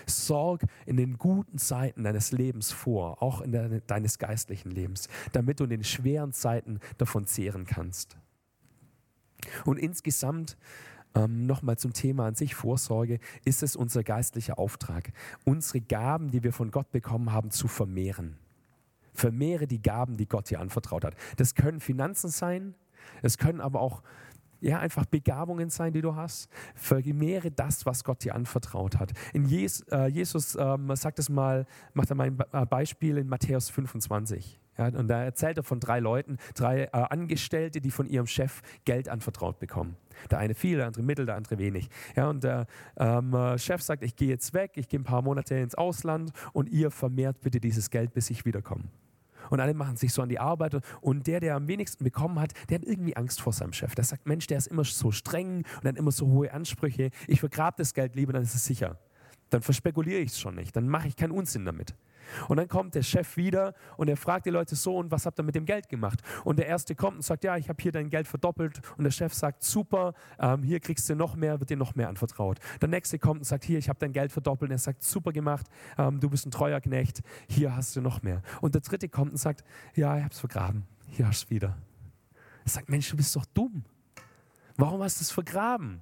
Sorg 0.05 0.63
in 0.85 0.95
den 0.95 1.17
guten 1.17 1.57
Zeiten 1.57 2.05
deines 2.05 2.31
Lebens 2.31 2.71
vor, 2.71 3.21
auch 3.21 3.41
in 3.41 3.51
de 3.51 3.81
deines 3.87 4.19
geistlichen 4.19 4.71
Lebens, 4.71 5.09
damit 5.33 5.59
du 5.59 5.65
in 5.65 5.69
den 5.69 5.83
schweren 5.83 6.31
Zeiten 6.31 6.79
davon 6.97 7.25
zehren 7.25 7.65
kannst. 7.65 8.17
Und 9.65 9.77
insgesamt 9.77 10.57
ähm, 11.15 11.45
nochmal 11.45 11.77
zum 11.77 11.93
Thema 11.93 12.25
an 12.25 12.35
sich 12.35 12.55
Vorsorge, 12.55 13.19
ist 13.45 13.63
es 13.63 13.75
unser 13.75 14.03
geistlicher 14.03 14.57
Auftrag, 14.57 15.11
unsere 15.45 15.81
Gaben, 15.81 16.31
die 16.31 16.43
wir 16.43 16.53
von 16.53 16.71
Gott 16.71 16.91
bekommen 16.91 17.31
haben, 17.31 17.51
zu 17.51 17.67
vermehren. 17.67 18.37
Vermehre 19.13 19.67
die 19.67 19.81
Gaben, 19.81 20.17
die 20.17 20.27
Gott 20.27 20.49
dir 20.49 20.59
anvertraut 20.59 21.03
hat. 21.03 21.15
Das 21.37 21.55
können 21.55 21.81
Finanzen 21.81 22.29
sein, 22.29 22.75
es 23.21 23.37
können 23.37 23.61
aber 23.61 23.81
auch 23.81 24.01
ja, 24.61 24.79
einfach 24.79 25.05
Begabungen 25.05 25.69
sein, 25.69 25.91
die 25.91 26.01
du 26.01 26.15
hast. 26.15 26.47
Vermehre 26.75 27.51
das, 27.51 27.85
was 27.85 28.03
Gott 28.03 28.23
dir 28.23 28.35
anvertraut 28.35 28.99
hat. 28.99 29.11
In 29.33 29.45
Jesus, 29.45 29.87
äh, 29.89 30.05
Jesus 30.05 30.55
ähm, 30.55 30.95
sagt 30.95 31.17
es 31.19 31.29
mal, 31.29 31.65
macht 31.93 32.11
er 32.11 32.15
mal 32.15 32.27
ein 32.27 32.39
äh, 32.51 32.65
Beispiel 32.67 33.17
in 33.17 33.27
Matthäus 33.27 33.69
25. 33.71 34.59
Ja, 34.81 34.87
und 34.97 35.07
da 35.07 35.23
erzählt 35.23 35.57
er 35.57 35.63
von 35.63 35.79
drei 35.79 35.99
Leuten, 35.99 36.37
drei 36.55 36.85
äh, 36.85 36.89
Angestellte, 36.91 37.81
die 37.81 37.91
von 37.91 38.07
ihrem 38.07 38.25
Chef 38.25 38.61
Geld 38.83 39.09
anvertraut 39.09 39.59
bekommen. 39.59 39.95
Der 40.31 40.39
eine 40.39 40.55
viel, 40.55 40.77
der 40.77 40.87
andere 40.87 41.03
mittel, 41.03 41.25
der 41.25 41.35
andere 41.35 41.59
wenig. 41.59 41.89
Ja, 42.15 42.29
und 42.29 42.43
der 42.43 42.65
ähm, 42.97 43.33
äh, 43.33 43.59
Chef 43.59 43.81
sagt, 43.81 44.03
ich 44.03 44.15
gehe 44.15 44.29
jetzt 44.29 44.53
weg, 44.53 44.71
ich 44.75 44.89
gehe 44.89 44.99
ein 44.99 45.03
paar 45.03 45.21
Monate 45.21 45.55
ins 45.55 45.75
Ausland 45.75 46.31
und 46.53 46.69
ihr 46.69 46.89
vermehrt 46.89 47.41
bitte 47.41 47.59
dieses 47.59 47.91
Geld, 47.91 48.13
bis 48.13 48.29
ich 48.31 48.43
wiederkomme. 48.43 48.85
Und 49.51 49.59
alle 49.59 49.73
machen 49.73 49.97
sich 49.97 50.13
so 50.13 50.21
an 50.21 50.29
die 50.29 50.39
Arbeit. 50.39 50.79
Und 51.01 51.27
der, 51.27 51.41
der 51.41 51.55
am 51.55 51.67
wenigsten 51.67 52.03
bekommen 52.03 52.39
hat, 52.39 52.53
der 52.69 52.79
hat 52.79 52.85
irgendwie 52.85 53.15
Angst 53.15 53.41
vor 53.41 53.53
seinem 53.53 53.73
Chef. 53.73 53.93
Der 53.93 54.03
sagt, 54.03 54.25
Mensch, 54.25 54.47
der 54.47 54.57
ist 54.57 54.67
immer 54.67 54.83
so 54.83 55.11
streng 55.11 55.63
und 55.81 55.87
hat 55.87 55.97
immer 55.97 56.11
so 56.11 56.27
hohe 56.27 56.51
Ansprüche. 56.51 57.11
Ich 57.27 57.39
vergrabe 57.39 57.75
das 57.77 57.93
Geld 57.93 58.15
lieber, 58.15 58.33
dann 58.33 58.43
ist 58.43 58.55
es 58.55 58.65
sicher. 58.65 58.97
Dann 59.49 59.61
verspekuliere 59.61 60.21
ich 60.21 60.31
es 60.31 60.39
schon 60.39 60.55
nicht. 60.55 60.75
Dann 60.75 60.87
mache 60.87 61.07
ich 61.07 61.15
keinen 61.15 61.31
Unsinn 61.31 61.65
damit. 61.65 61.93
Und 62.47 62.57
dann 62.57 62.67
kommt 62.67 62.95
der 62.95 63.03
Chef 63.03 63.37
wieder 63.37 63.73
und 63.97 64.07
er 64.07 64.17
fragt 64.17 64.45
die 64.45 64.49
Leute 64.49 64.75
so, 64.75 64.97
und 64.97 65.11
was 65.11 65.25
habt 65.25 65.39
ihr 65.39 65.43
mit 65.43 65.55
dem 65.55 65.65
Geld 65.65 65.89
gemacht? 65.89 66.21
Und 66.43 66.59
der 66.59 66.67
Erste 66.67 66.95
kommt 66.95 67.17
und 67.17 67.23
sagt, 67.23 67.43
ja, 67.43 67.57
ich 67.57 67.69
habe 67.69 67.81
hier 67.81 67.91
dein 67.91 68.09
Geld 68.09 68.27
verdoppelt. 68.27 68.81
Und 68.97 69.03
der 69.03 69.11
Chef 69.11 69.33
sagt, 69.33 69.63
super, 69.63 70.13
ähm, 70.39 70.63
hier 70.63 70.79
kriegst 70.79 71.09
du 71.09 71.15
noch 71.15 71.35
mehr, 71.35 71.59
wird 71.59 71.69
dir 71.69 71.77
noch 71.77 71.95
mehr 71.95 72.09
anvertraut. 72.09 72.59
Der 72.81 72.89
Nächste 72.89 73.19
kommt 73.19 73.39
und 73.41 73.45
sagt, 73.45 73.63
hier, 73.63 73.79
ich 73.79 73.89
habe 73.89 73.99
dein 73.99 74.13
Geld 74.13 74.31
verdoppelt. 74.31 74.69
Und 74.69 74.75
er 74.75 74.79
sagt, 74.79 75.03
super 75.03 75.31
gemacht, 75.31 75.67
ähm, 75.97 76.19
du 76.19 76.29
bist 76.29 76.45
ein 76.45 76.51
treuer 76.51 76.79
Knecht, 76.81 77.21
hier 77.47 77.75
hast 77.75 77.95
du 77.95 78.01
noch 78.01 78.21
mehr. 78.21 78.41
Und 78.61 78.75
der 78.75 78.81
Dritte 78.81 79.09
kommt 79.09 79.31
und 79.31 79.37
sagt, 79.37 79.63
ja, 79.95 80.17
ich 80.17 80.23
habe 80.23 80.33
es 80.33 80.39
vergraben, 80.39 80.83
hier 81.07 81.27
hast 81.27 81.45
du 81.45 81.49
wieder. 81.51 81.77
Er 82.63 82.69
sagt, 82.69 82.89
Mensch, 82.89 83.09
du 83.09 83.17
bist 83.17 83.35
doch 83.35 83.45
dumm. 83.45 83.83
Warum 84.77 85.01
hast 85.01 85.19
du 85.19 85.23
es 85.23 85.31
vergraben? 85.31 86.01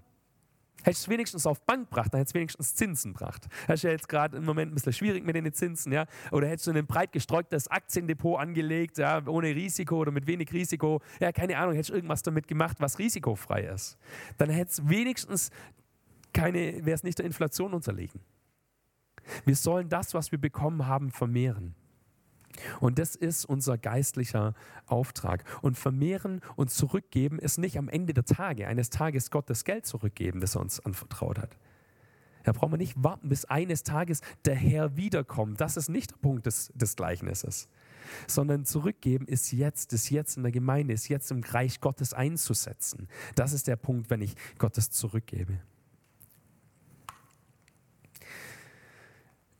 Hättest 0.84 1.08
du 1.08 1.12
wenigstens 1.12 1.46
auf 1.46 1.62
Bank 1.66 1.90
gebracht, 1.90 2.14
dann 2.14 2.20
hättest 2.20 2.36
du 2.36 2.40
wenigstens 2.40 2.76
Zinsen 2.76 3.14
gebracht. 3.14 3.48
Das 3.68 3.80
ist 3.80 3.84
ja 3.84 3.92
jetzt 3.92 4.08
gerade 4.08 4.38
im 4.38 4.46
Moment 4.46 4.72
ein 4.72 4.76
bisschen 4.76 4.94
schwierig 4.94 5.26
mit 5.26 5.36
den 5.36 5.52
Zinsen, 5.54 5.92
ja. 5.92 6.06
Oder 6.32 6.48
hättest 6.48 6.68
du 6.68 6.72
ein 6.72 6.88
breit 6.88 7.12
gestrecktes 7.12 7.68
Aktiendepot 7.68 8.40
angelegt, 8.40 8.98
ja, 8.98 9.26
ohne 9.28 9.50
Risiko 9.56 9.98
oder 9.98 10.12
mit 10.12 10.28
wenig 10.28 10.52
Risiko. 10.54 11.02
Ja, 11.20 11.32
keine 11.32 11.58
Ahnung, 11.58 11.74
hättest 11.74 11.90
du 11.90 11.96
irgendwas 11.96 12.24
damit 12.24 12.48
gemacht, 12.48 12.78
was 12.80 13.00
risikofrei 13.00 13.64
ist. 13.64 13.98
Dann 14.38 14.50
hättest 14.50 14.80
du 14.80 14.90
wenigstens 14.90 15.50
keine, 16.34 16.86
wäre 16.86 16.96
es 16.96 17.04
nicht 17.04 17.18
der 17.18 17.26
Inflation 17.26 17.74
unterlegen. 17.74 18.22
Wir 19.46 19.56
sollen 19.56 19.90
das, 19.90 20.14
was 20.14 20.32
wir 20.32 20.40
bekommen 20.40 20.88
haben, 20.88 21.12
vermehren. 21.12 21.76
Und 22.80 23.00
das 23.00 23.16
ist 23.16 23.46
unser 23.46 23.78
geistlicher 23.78 24.54
Auftrag. 24.86 25.44
Und 25.62 25.78
vermehren 25.78 26.42
und 26.56 26.72
zurückgeben 26.72 27.40
ist 27.40 27.58
nicht 27.58 27.78
am 27.78 27.90
Ende 27.90 28.14
der 28.14 28.26
Tage, 28.26 28.68
eines 28.68 28.90
Tages 28.90 29.32
Gott 29.32 29.50
das 29.50 29.64
Geld 29.64 29.86
zurückgeben, 29.86 30.40
das 30.40 30.56
er 30.56 30.62
uns 30.62 30.80
anvertraut 30.80 31.40
hat. 31.40 31.58
Da 32.44 32.54
brauchen 32.54 32.74
wir 32.74 32.78
nicht 32.78 32.96
warten, 33.04 33.30
bis 33.30 33.46
eines 33.46 33.84
Tages 33.84 34.22
der 34.46 34.56
Herr 34.56 34.96
wiederkommt. 34.96 35.60
Das 35.62 35.78
ist 35.78 35.90
nicht 35.90 36.12
der 36.12 36.18
Punkt 36.18 36.46
des, 36.46 36.72
des 36.74 36.96
Gleichnisses. 36.96 37.68
Sondern 38.28 38.66
zurückgeben 38.66 39.28
ist 39.28 39.52
jetzt, 39.52 39.94
ist 39.94 40.10
jetzt 40.10 40.38
in 40.38 40.44
der 40.44 40.52
Gemeinde, 40.52 40.94
ist 40.94 41.10
jetzt 41.10 41.30
im 41.32 41.44
Reich 41.44 41.80
Gottes 41.80 42.14
einzusetzen. 42.14 43.08
Das 43.36 43.54
ist 43.54 43.68
der 43.68 43.76
Punkt, 43.76 44.10
wenn 44.10 44.22
ich 44.22 44.36
Gottes 44.58 44.90
zurückgebe. 44.90 45.60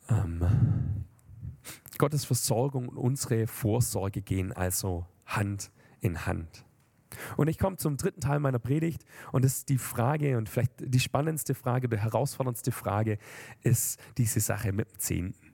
Ähm, 0.10 0.79
Gottes 2.00 2.26
Versorgung 2.26 2.88
und 2.88 2.98
unsere 2.98 3.46
Vorsorge 3.46 4.22
gehen 4.22 4.52
also 4.54 5.06
Hand 5.26 5.70
in 6.00 6.26
Hand. 6.26 6.66
Und 7.38 7.50
ich 7.50 7.58
komme 7.58 7.76
zum 7.76 7.98
dritten 7.98 8.22
Teil 8.22 8.40
meiner 8.40 8.58
Predigt 8.58 9.04
und 9.32 9.44
das 9.44 9.58
ist 9.58 9.70
die 9.70 9.78
Frage 9.78 10.38
und 10.38 10.48
vielleicht 10.48 10.72
die 10.80 11.00
spannendste 11.00 11.54
Frage, 11.56 11.90
die 11.90 11.98
herausforderndste 11.98 12.72
Frage 12.72 13.18
ist 13.64 14.00
diese 14.18 14.40
Sache 14.40 14.72
mit 14.72 14.90
dem 14.90 15.00
Zehnten. 15.00 15.54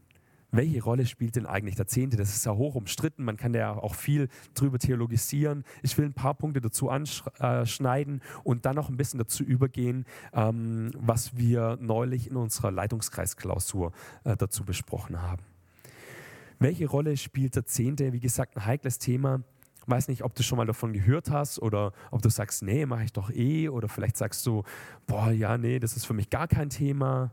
Welche 0.52 0.84
Rolle 0.84 1.08
spielt 1.08 1.36
denn 1.36 1.48
eigentlich 1.48 1.76
der 1.76 1.88
Zehnte? 1.88 2.16
Das 2.16 2.30
ist 2.30 2.46
ja 2.46 2.54
hoch 2.54 2.76
umstritten, 2.76 3.24
man 3.24 3.38
kann 3.38 3.54
ja 3.56 3.72
auch 3.72 3.96
viel 3.96 4.30
drüber 4.54 4.78
theologisieren. 4.78 5.64
Ich 5.82 5.98
will 5.98 6.06
ein 6.06 6.14
paar 6.14 6.36
Punkte 6.36 6.62
dazu 6.62 6.90
anschneiden 6.90 8.22
und 8.44 8.66
dann 8.66 8.76
noch 8.76 8.90
ein 8.90 8.98
bisschen 8.98 9.18
dazu 9.18 9.44
übergehen, 9.44 10.06
ähm, 10.32 10.92
was 10.96 11.36
wir 11.38 11.78
neulich 11.82 12.30
in 12.30 12.36
unserer 12.36 12.72
Leitungskreisklausur 12.72 13.92
äh, 14.24 14.38
dazu 14.38 14.64
besprochen 14.64 15.22
haben. 15.22 15.55
Welche 16.60 16.88
Rolle 16.88 17.18
spielt 17.18 17.56
der 17.56 17.66
Zehnte? 17.66 18.14
Wie 18.14 18.20
gesagt, 18.20 18.56
ein 18.56 18.66
heikles 18.66 18.98
Thema. 18.98 19.44
Weiß 19.88 20.08
nicht, 20.08 20.24
ob 20.24 20.34
du 20.34 20.42
schon 20.42 20.58
mal 20.58 20.66
davon 20.66 20.94
gehört 20.94 21.30
hast 21.30 21.60
oder 21.60 21.92
ob 22.10 22.22
du 22.22 22.30
sagst, 22.30 22.64
nee, 22.64 22.86
mache 22.86 23.04
ich 23.04 23.14
doch 23.14 23.30
eh. 23.30 23.70
Oder 23.70 23.88
vielleicht 23.88 24.18
sagst 24.18 24.46
du, 24.46 24.64
boah, 25.06 25.32
ja, 25.32 25.58
nee, 25.58 25.80
das 25.80 25.96
ist 25.96 26.06
für 26.06 26.14
mich 26.14 26.30
gar 26.30 26.48
kein 26.48 26.70
Thema. 26.70 27.32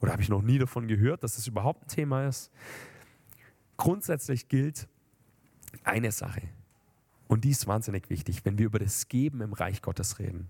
Oder 0.00 0.12
habe 0.12 0.22
ich 0.22 0.28
noch 0.28 0.42
nie 0.42 0.58
davon 0.58 0.86
gehört, 0.86 1.22
dass 1.22 1.36
das 1.36 1.46
überhaupt 1.46 1.84
ein 1.84 1.88
Thema 1.88 2.26
ist. 2.26 2.50
Grundsätzlich 3.76 4.48
gilt 4.48 4.86
eine 5.82 6.12
Sache. 6.12 6.42
Und 7.26 7.44
die 7.44 7.50
ist 7.50 7.66
wahnsinnig 7.66 8.10
wichtig, 8.10 8.44
wenn 8.44 8.58
wir 8.58 8.66
über 8.66 8.78
das 8.78 9.08
Geben 9.08 9.40
im 9.40 9.54
Reich 9.54 9.80
Gottes 9.80 10.18
reden. 10.18 10.48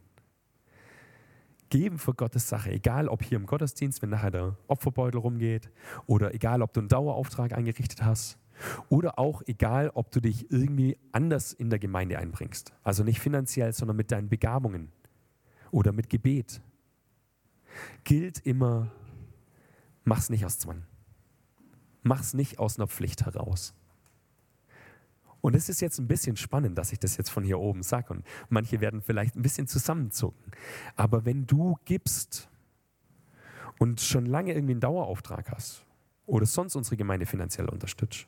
Geben 1.74 1.98
für 1.98 2.14
Gottes 2.14 2.48
Sache, 2.48 2.70
egal 2.70 3.08
ob 3.08 3.24
hier 3.24 3.34
im 3.36 3.46
Gottesdienst, 3.46 4.00
wenn 4.00 4.10
nachher 4.10 4.30
der 4.30 4.56
Opferbeutel 4.68 5.18
rumgeht, 5.18 5.72
oder 6.06 6.32
egal 6.32 6.62
ob 6.62 6.72
du 6.72 6.78
einen 6.78 6.88
Dauerauftrag 6.88 7.52
eingerichtet 7.52 8.04
hast, 8.04 8.38
oder 8.88 9.18
auch 9.18 9.42
egal, 9.46 9.90
ob 9.92 10.12
du 10.12 10.20
dich 10.20 10.52
irgendwie 10.52 10.96
anders 11.10 11.52
in 11.52 11.70
der 11.70 11.80
Gemeinde 11.80 12.16
einbringst. 12.16 12.72
Also 12.84 13.02
nicht 13.02 13.18
finanziell, 13.18 13.72
sondern 13.72 13.96
mit 13.96 14.12
deinen 14.12 14.28
Begabungen 14.28 14.92
oder 15.72 15.90
mit 15.90 16.08
Gebet. 16.08 16.60
Gilt 18.04 18.38
immer, 18.46 18.92
mach's 20.04 20.30
nicht 20.30 20.44
aus 20.44 20.60
Zwang. 20.60 20.84
Mach's 22.04 22.34
nicht 22.34 22.60
aus 22.60 22.78
einer 22.78 22.86
Pflicht 22.86 23.26
heraus. 23.26 23.74
Und 25.44 25.54
es 25.54 25.68
ist 25.68 25.82
jetzt 25.82 25.98
ein 25.98 26.08
bisschen 26.08 26.38
spannend, 26.38 26.78
dass 26.78 26.90
ich 26.90 26.98
das 26.98 27.18
jetzt 27.18 27.28
von 27.28 27.44
hier 27.44 27.58
oben 27.58 27.82
sage. 27.82 28.14
Und 28.14 28.24
manche 28.48 28.80
werden 28.80 29.02
vielleicht 29.02 29.36
ein 29.36 29.42
bisschen 29.42 29.66
zusammenzucken. 29.66 30.52
Aber 30.96 31.26
wenn 31.26 31.46
du 31.46 31.76
gibst 31.84 32.48
und 33.78 34.00
schon 34.00 34.24
lange 34.24 34.54
irgendwie 34.54 34.72
einen 34.72 34.80
Dauerauftrag 34.80 35.50
hast 35.50 35.84
oder 36.24 36.46
sonst 36.46 36.76
unsere 36.76 36.96
Gemeinde 36.96 37.26
finanziell 37.26 37.68
unterstützt 37.68 38.26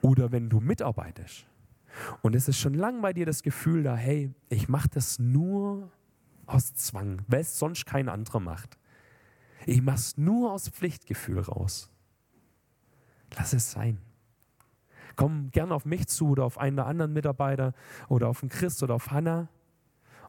oder 0.00 0.32
wenn 0.32 0.48
du 0.48 0.60
mitarbeitest 0.60 1.44
und 2.22 2.34
es 2.34 2.48
ist 2.48 2.58
schon 2.58 2.72
lange 2.72 3.02
bei 3.02 3.12
dir 3.12 3.26
das 3.26 3.42
Gefühl 3.42 3.82
da, 3.82 3.94
hey, 3.94 4.32
ich 4.48 4.70
mache 4.70 4.88
das 4.88 5.18
nur 5.18 5.92
aus 6.46 6.72
Zwang, 6.72 7.20
weil 7.26 7.42
es 7.42 7.58
sonst 7.58 7.84
kein 7.84 8.08
anderer 8.08 8.40
macht. 8.40 8.78
Ich 9.66 9.82
mache 9.82 9.96
es 9.96 10.16
nur 10.16 10.50
aus 10.52 10.70
Pflichtgefühl 10.70 11.40
raus. 11.40 11.90
Lass 13.36 13.52
es 13.52 13.70
sein. 13.70 13.98
Komm 15.18 15.50
gerne 15.50 15.74
auf 15.74 15.84
mich 15.84 16.06
zu 16.06 16.28
oder 16.28 16.44
auf 16.44 16.58
einen 16.58 16.76
der 16.76 16.86
anderen 16.86 17.12
Mitarbeiter 17.12 17.74
oder 18.08 18.28
auf 18.28 18.38
den 18.38 18.50
Christ 18.50 18.84
oder 18.84 18.94
auf 18.94 19.10
Hannah 19.10 19.48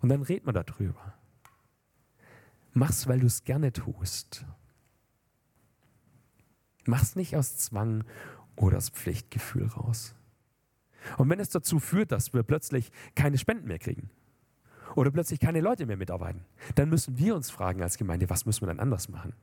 und 0.01 0.09
dann 0.09 0.23
reden 0.23 0.47
wir 0.47 0.53
darüber. 0.53 1.13
Mach's, 2.73 3.07
weil 3.07 3.19
du 3.19 3.27
es 3.27 3.43
gerne 3.43 3.71
tust. 3.71 4.47
Mach's 6.85 7.15
nicht 7.15 7.37
aus 7.37 7.55
Zwang 7.57 8.03
oder 8.55 8.77
aus 8.77 8.89
Pflichtgefühl 8.89 9.67
raus. 9.67 10.15
Und 11.19 11.29
wenn 11.29 11.39
es 11.39 11.49
dazu 11.49 11.79
führt, 11.79 12.11
dass 12.11 12.33
wir 12.33 12.41
plötzlich 12.41 12.91
keine 13.13 13.37
Spenden 13.37 13.67
mehr 13.67 13.77
kriegen 13.77 14.09
oder 14.95 15.11
plötzlich 15.11 15.39
keine 15.39 15.61
Leute 15.61 15.85
mehr 15.85 15.97
mitarbeiten, 15.97 16.45
dann 16.73 16.89
müssen 16.89 17.15
wir 17.19 17.35
uns 17.35 17.51
fragen 17.51 17.83
als 17.83 17.99
Gemeinde, 17.99 18.27
was 18.31 18.47
müssen 18.47 18.63
wir 18.63 18.67
dann 18.67 18.79
anders 18.79 19.07
machen? 19.07 19.33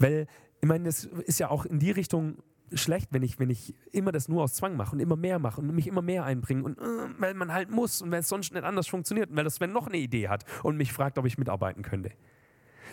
Weil, 0.00 0.26
ich 0.60 0.66
meine, 0.66 0.88
es 0.88 1.04
ist 1.04 1.38
ja 1.38 1.50
auch 1.50 1.64
in 1.64 1.78
die 1.78 1.92
Richtung 1.92 2.42
schlecht, 2.74 3.08
wenn 3.12 3.22
ich, 3.22 3.38
wenn 3.38 3.50
ich 3.50 3.74
immer 3.92 4.12
das 4.12 4.28
nur 4.28 4.42
aus 4.42 4.54
Zwang 4.54 4.76
mache 4.76 4.92
und 4.92 5.00
immer 5.00 5.16
mehr 5.16 5.38
mache 5.38 5.60
und 5.60 5.74
mich 5.74 5.86
immer 5.86 6.02
mehr 6.02 6.24
einbringe 6.24 6.64
und 6.64 6.78
äh, 6.78 6.82
weil 7.18 7.34
man 7.34 7.52
halt 7.52 7.70
muss 7.70 8.02
und 8.02 8.10
weil 8.10 8.20
es 8.20 8.28
sonst 8.28 8.52
nicht 8.52 8.64
anders 8.64 8.88
funktioniert 8.88 9.30
und 9.30 9.36
weil 9.36 9.44
das 9.44 9.56
Sven 9.56 9.72
noch 9.72 9.86
eine 9.86 9.98
Idee 9.98 10.28
hat 10.28 10.44
und 10.62 10.76
mich 10.76 10.92
fragt, 10.92 11.18
ob 11.18 11.26
ich 11.26 11.38
mitarbeiten 11.38 11.82
könnte. 11.82 12.10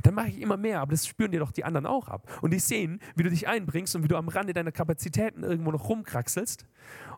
Dann 0.03 0.13
mache 0.13 0.29
ich 0.29 0.41
immer 0.41 0.57
mehr, 0.57 0.79
aber 0.81 0.91
das 0.91 1.07
spüren 1.07 1.31
dir 1.31 1.39
doch 1.39 1.51
die 1.51 1.65
anderen 1.65 1.85
auch 1.85 2.07
ab. 2.07 2.29
Und 2.41 2.51
die 2.51 2.59
sehen, 2.59 3.01
wie 3.15 3.23
du 3.23 3.29
dich 3.29 3.47
einbringst 3.47 3.95
und 3.95 4.03
wie 4.03 4.07
du 4.07 4.15
am 4.15 4.29
Rande 4.29 4.53
deiner 4.53 4.71
Kapazitäten 4.71 5.43
irgendwo 5.43 5.71
noch 5.71 5.89
rumkraxelst. 5.89 6.65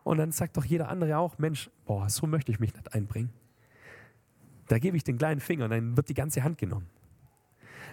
Und 0.02 0.18
dann 0.18 0.32
sagt 0.32 0.56
doch 0.56 0.64
jeder 0.64 0.88
andere 0.88 1.18
auch, 1.18 1.38
Mensch, 1.38 1.70
boah, 1.86 2.08
so 2.08 2.26
möchte 2.26 2.50
ich 2.50 2.58
mich 2.58 2.74
nicht 2.74 2.92
einbringen. 2.92 3.30
Da 4.66 4.78
gebe 4.78 4.96
ich 4.96 5.04
den 5.04 5.18
kleinen 5.18 5.40
Finger 5.40 5.66
und 5.66 5.70
dann 5.70 5.96
wird 5.96 6.08
die 6.08 6.14
ganze 6.14 6.42
Hand 6.42 6.58
genommen. 6.58 6.88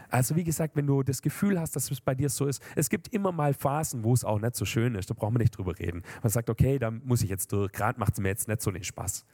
Also 0.10 0.36
wie 0.36 0.44
gesagt, 0.44 0.76
wenn 0.76 0.88
du 0.88 1.04
das 1.04 1.22
Gefühl 1.22 1.60
hast, 1.60 1.76
dass 1.76 1.92
es 1.92 2.02
bei 2.02 2.16
dir 2.16 2.30
so 2.30 2.48
ist, 2.48 2.62
es 2.76 2.90
gibt 2.90 3.10
immer 3.10 3.32
mal 3.32 3.54
Phasen, 3.54 4.04
wo 4.04 4.14
es 4.14 4.24
auch 4.24 4.40
nicht 4.40 4.56
so 4.56 4.66
schön 4.66 4.96
ist, 4.96 5.10
da 5.10 5.14
brauchen 5.14 5.36
wir 5.36 5.40
nicht 5.40 5.58
drüber 5.58 5.78
reden. 5.78 6.04
Man 6.24 6.30
sagt, 6.30 6.50
okay, 6.50 6.80
da 6.80 6.92
muss 6.92 7.22
ich 7.22 7.30
jetzt 7.30 7.52
durch, 7.52 7.72
gerade 7.72 8.00
macht 8.00 8.14
es 8.14 8.20
mir 8.20 8.30
jetzt 8.30 8.48
nicht 8.48 8.62
so 8.62 8.72
den 8.72 8.84
Spaß. 8.84 9.26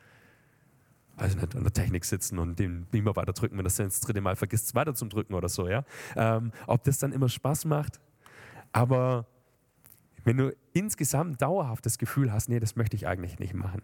Also 1.18 1.38
nicht 1.38 1.56
an 1.56 1.64
der 1.64 1.72
Technik 1.72 2.04
sitzen 2.04 2.40
und 2.40 2.60
den 2.60 2.86
Beamer 2.88 3.16
weiter 3.16 3.32
drücken, 3.32 3.58
wenn 3.58 3.64
das 3.64 3.78
dann 3.78 3.88
das 3.88 4.02
dritte 4.02 4.20
Mal 4.20 4.36
vergisst, 4.36 4.76
weiter 4.76 4.94
zum 4.94 5.10
Drücken 5.10 5.34
oder 5.34 5.48
so. 5.48 5.70
Ja? 5.70 5.86
Ähm, 6.18 6.52
ob 6.68 6.84
das 6.84 6.98
dann 7.00 7.14
immer 7.14 7.30
Spaß 7.30 7.66
macht, 7.66 8.02
aber 8.74 9.26
wenn 10.26 10.38
du 10.38 10.54
insgesamt 10.74 11.42
dauerhaft 11.42 11.86
das 11.86 11.98
Gefühl 11.98 12.34
hast, 12.34 12.50
nee, 12.50 12.60
das 12.60 12.76
möchte 12.76 12.98
ich 12.98 13.08
eigentlich 13.08 13.40
nicht 13.40 13.54
machen, 13.54 13.82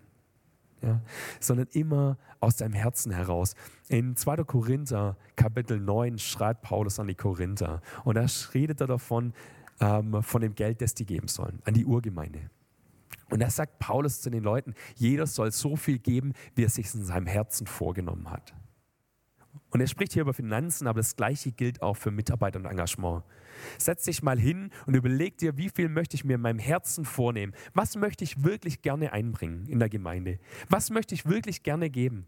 ja, 0.82 1.02
sondern 1.40 1.68
immer 1.72 2.18
aus 2.40 2.58
deinem 2.58 2.74
Herzen 2.74 3.12
heraus. 3.12 3.56
In 3.88 4.16
2. 4.16 4.44
Korinther, 4.44 5.18
Kapitel 5.36 5.80
9, 5.80 6.18
schreibt 6.18 6.64
Paulus 6.64 7.00
an 7.00 7.08
die 7.08 7.16
Korinther 7.16 7.82
und 8.04 8.16
da 8.16 8.26
redet 8.54 8.82
er 8.82 8.88
davon, 8.88 9.34
ähm, 9.80 10.22
von 10.24 10.42
dem 10.42 10.56
Geld, 10.56 10.82
das 10.82 10.94
die 10.94 11.06
geben 11.06 11.28
sollen, 11.28 11.60
an 11.66 11.74
die 11.74 11.86
Urgemeinde. 11.86 12.50
Und 13.30 13.42
da 13.42 13.50
sagt 13.50 13.80
Paulus 13.80 14.22
zu 14.22 14.30
den 14.30 14.44
Leuten, 14.44 14.76
jeder 14.96 15.26
soll 15.26 15.52
so 15.52 15.76
viel 15.76 16.00
geben, 16.00 16.34
wie 16.56 16.66
er 16.66 16.70
sich 16.70 16.94
in 16.94 17.04
seinem 17.04 17.28
Herzen 17.28 17.66
vorgenommen 17.66 18.30
hat. 18.30 18.54
Und 19.70 19.80
er 19.80 19.88
spricht 19.88 20.14
hier 20.14 20.22
über 20.22 20.34
Finanzen, 20.34 20.88
aber 20.88 21.00
das 21.00 21.16
Gleiche 21.16 21.52
gilt 21.52 21.82
auch 21.82 21.96
für 21.96 22.12
Mitarbeiter 22.12 22.60
und 22.60 22.66
Engagement. 22.66 23.24
Setz 23.78 24.04
dich 24.04 24.24
mal 24.24 24.40
hin 24.40 24.72
und 24.86 24.96
überleg 24.96 25.38
dir, 25.38 25.58
wie 25.58 25.70
viel 25.70 25.90
möchte 25.90 26.16
ich 26.16 26.24
mir 26.24 26.36
in 26.36 26.42
meinem 26.42 26.60
Herzen 26.60 27.06
vornehmen? 27.06 27.54
Was 27.74 27.96
möchte 27.96 28.24
ich 28.24 28.44
wirklich 28.44 28.82
gerne 28.82 29.14
einbringen 29.14 29.66
in 29.68 29.80
der 29.80 29.90
Gemeinde? 29.90 30.40
Was 30.70 30.90
möchte 30.90 31.16
ich 31.16 31.26
wirklich 31.26 31.64
gerne 31.64 31.90
geben? 31.90 32.26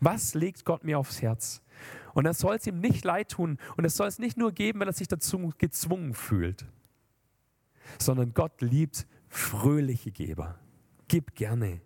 Was 0.00 0.34
legt 0.34 0.64
Gott 0.64 0.84
mir 0.84 0.98
aufs 0.98 1.22
Herz? 1.22 1.62
Und 2.14 2.26
er 2.26 2.34
soll 2.34 2.56
es 2.56 2.66
ihm 2.66 2.80
nicht 2.80 3.04
leid 3.04 3.30
tun 3.30 3.58
und 3.76 3.84
er 3.84 3.90
soll 3.90 4.08
es 4.08 4.18
nicht 4.18 4.36
nur 4.36 4.52
geben, 4.52 4.80
weil 4.80 4.88
er 4.88 4.92
sich 4.92 5.08
dazu 5.08 5.52
gezwungen 5.58 6.14
fühlt, 6.14 6.66
sondern 7.98 8.32
Gott 8.34 8.60
liebt 8.60 9.06
fröhliche 9.28 10.10
Geber. 10.10 10.58
Gib 11.08 11.34
gerne. 11.34 11.80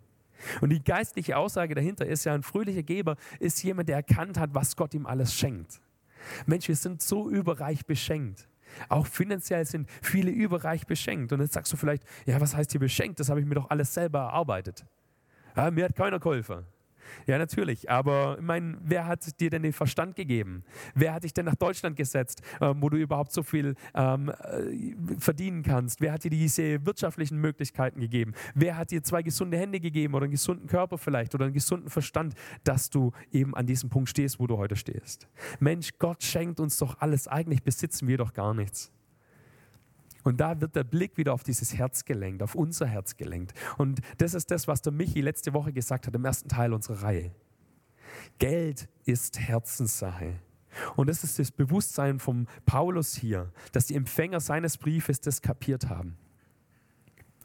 Und 0.59 0.69
die 0.69 0.83
geistliche 0.83 1.37
Aussage 1.37 1.75
dahinter 1.75 2.05
ist 2.05 2.23
ja, 2.23 2.33
ein 2.33 2.43
fröhlicher 2.43 2.83
Geber 2.83 3.15
ist 3.39 3.61
jemand, 3.63 3.89
der 3.89 3.97
erkannt 3.97 4.39
hat, 4.39 4.53
was 4.53 4.75
Gott 4.75 4.93
ihm 4.93 5.05
alles 5.05 5.33
schenkt. 5.33 5.81
Mensch, 6.45 6.67
wir 6.67 6.75
sind 6.75 7.01
so 7.01 7.29
überreich 7.29 7.85
beschenkt. 7.85 8.47
Auch 8.89 9.07
finanziell 9.07 9.65
sind 9.65 9.89
viele 10.01 10.31
überreich 10.31 10.85
beschenkt. 10.85 11.31
Und 11.33 11.41
jetzt 11.41 11.53
sagst 11.53 11.71
du 11.73 11.77
vielleicht, 11.77 12.03
ja, 12.25 12.39
was 12.39 12.55
heißt 12.55 12.71
hier 12.71 12.79
beschenkt? 12.79 13.19
Das 13.19 13.29
habe 13.29 13.39
ich 13.39 13.45
mir 13.45 13.55
doch 13.55 13.69
alles 13.69 13.93
selber 13.93 14.19
erarbeitet. 14.19 14.85
Ja, 15.55 15.69
mir 15.71 15.85
hat 15.85 15.95
keiner 15.95 16.19
geholfen. 16.19 16.65
Ja, 17.27 17.37
natürlich. 17.37 17.89
Aber 17.89 18.37
ich 18.37 18.43
meine, 18.43 18.77
wer 18.81 19.07
hat 19.07 19.39
dir 19.39 19.49
denn 19.49 19.63
den 19.63 19.73
Verstand 19.73 20.15
gegeben? 20.15 20.63
Wer 20.95 21.13
hat 21.13 21.23
dich 21.23 21.33
denn 21.33 21.45
nach 21.45 21.55
Deutschland 21.55 21.95
gesetzt, 21.95 22.41
ähm, 22.59 22.81
wo 22.81 22.89
du 22.89 22.97
überhaupt 22.97 23.31
so 23.31 23.43
viel 23.43 23.75
ähm, 23.93 24.29
äh, 24.29 24.95
verdienen 25.19 25.63
kannst? 25.63 26.01
Wer 26.01 26.13
hat 26.13 26.23
dir 26.23 26.31
diese 26.31 26.85
wirtschaftlichen 26.85 27.37
Möglichkeiten 27.37 27.99
gegeben? 27.99 28.33
Wer 28.55 28.77
hat 28.77 28.91
dir 28.91 29.03
zwei 29.03 29.21
gesunde 29.21 29.57
Hände 29.57 29.79
gegeben 29.79 30.13
oder 30.13 30.25
einen 30.25 30.31
gesunden 30.31 30.67
Körper 30.67 30.97
vielleicht 30.97 31.35
oder 31.35 31.45
einen 31.45 31.53
gesunden 31.53 31.89
Verstand, 31.89 32.35
dass 32.63 32.89
du 32.89 33.11
eben 33.31 33.55
an 33.55 33.65
diesem 33.65 33.89
Punkt 33.89 34.09
stehst, 34.09 34.39
wo 34.39 34.47
du 34.47 34.57
heute 34.57 34.75
stehst? 34.75 35.27
Mensch, 35.59 35.91
Gott 35.99 36.23
schenkt 36.23 36.59
uns 36.59 36.77
doch 36.77 36.99
alles. 36.99 37.27
Eigentlich 37.27 37.63
besitzen 37.63 38.07
wir 38.07 38.17
doch 38.17 38.33
gar 38.33 38.53
nichts. 38.53 38.91
Und 40.23 40.39
da 40.39 40.59
wird 40.61 40.75
der 40.75 40.83
Blick 40.83 41.17
wieder 41.17 41.33
auf 41.33 41.43
dieses 41.43 41.73
Herz 41.73 42.05
gelenkt, 42.05 42.43
auf 42.43 42.55
unser 42.55 42.85
Herz 42.85 43.17
gelenkt. 43.17 43.53
Und 43.77 44.01
das 44.17 44.33
ist 44.33 44.51
das, 44.51 44.67
was 44.67 44.81
der 44.81 44.93
Michi 44.93 45.21
letzte 45.21 45.53
Woche 45.53 45.73
gesagt 45.73 46.07
hat 46.07 46.15
im 46.15 46.25
ersten 46.25 46.49
Teil 46.49 46.73
unserer 46.73 47.03
Reihe. 47.03 47.31
Geld 48.39 48.87
ist 49.05 49.39
Herzenssache. 49.39 50.35
Und 50.95 51.07
das 51.09 51.23
ist 51.23 51.37
das 51.39 51.51
Bewusstsein 51.51 52.19
vom 52.19 52.47
Paulus 52.65 53.15
hier, 53.15 53.51
dass 53.71 53.87
die 53.87 53.95
Empfänger 53.95 54.39
seines 54.39 54.77
Briefes 54.77 55.19
das 55.19 55.41
kapiert 55.41 55.89
haben. 55.89 56.17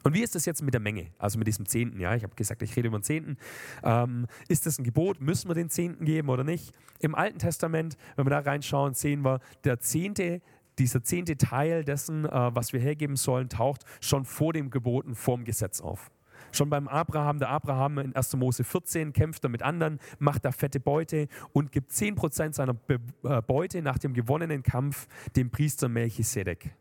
Und 0.03 0.13
wie 0.13 0.23
ist 0.23 0.35
das 0.35 0.45
jetzt 0.45 0.61
mit 0.61 0.73
der 0.73 0.79
Menge, 0.79 1.07
also 1.17 1.37
mit 1.37 1.47
diesem 1.47 1.65
Zehnten? 1.65 1.99
Ja, 1.99 2.15
ich 2.15 2.23
habe 2.23 2.33
gesagt, 2.35 2.61
ich 2.61 2.73
rede 2.77 2.87
über 2.87 2.99
den 2.99 3.03
Zehnten. 3.03 3.37
Ähm, 3.83 4.27
ist 4.47 4.65
das 4.65 4.79
ein 4.79 4.85
Gebot? 4.85 5.19
Müssen 5.19 5.49
wir 5.49 5.55
den 5.55 5.69
Zehnten 5.69 6.05
geben 6.05 6.29
oder 6.29 6.45
nicht? 6.45 6.73
Im 6.99 7.13
Alten 7.13 7.39
Testament, 7.39 7.97
wenn 8.15 8.25
wir 8.25 8.29
da 8.29 8.39
reinschauen, 8.39 8.93
sehen 8.93 9.25
wir, 9.25 9.41
der 9.65 9.81
Zehnte 9.81 10.41
dieser 10.79 11.03
zehnte 11.03 11.37
Teil 11.37 11.83
dessen, 11.83 12.25
äh, 12.25 12.55
was 12.55 12.73
wir 12.73 12.79
hergeben 12.79 13.15
sollen, 13.15 13.49
taucht 13.49 13.83
schon 14.01 14.25
vor 14.25 14.53
dem 14.53 14.69
Geboten, 14.69 15.15
vorm 15.15 15.43
Gesetz 15.43 15.81
auf. 15.81 16.11
Schon 16.51 16.69
beim 16.69 16.87
Abraham, 16.87 17.39
der 17.39 17.49
Abraham 17.49 17.97
in 17.99 18.15
1. 18.15 18.33
Mose 18.37 18.63
14 18.63 19.13
kämpft 19.13 19.43
er 19.43 19.49
mit 19.49 19.61
anderen, 19.61 19.99
macht 20.19 20.45
da 20.45 20.51
fette 20.51 20.79
Beute 20.79 21.27
und 21.51 21.71
gibt 21.71 21.91
10% 21.91 22.53
seiner 22.53 22.75
äh, 22.87 23.41
Beute 23.41 23.81
nach 23.81 23.97
dem 23.97 24.13
gewonnenen 24.13 24.63
Kampf 24.63 25.07
dem 25.35 25.49
Priester 25.49 25.89
Melchisedek. 25.89 26.73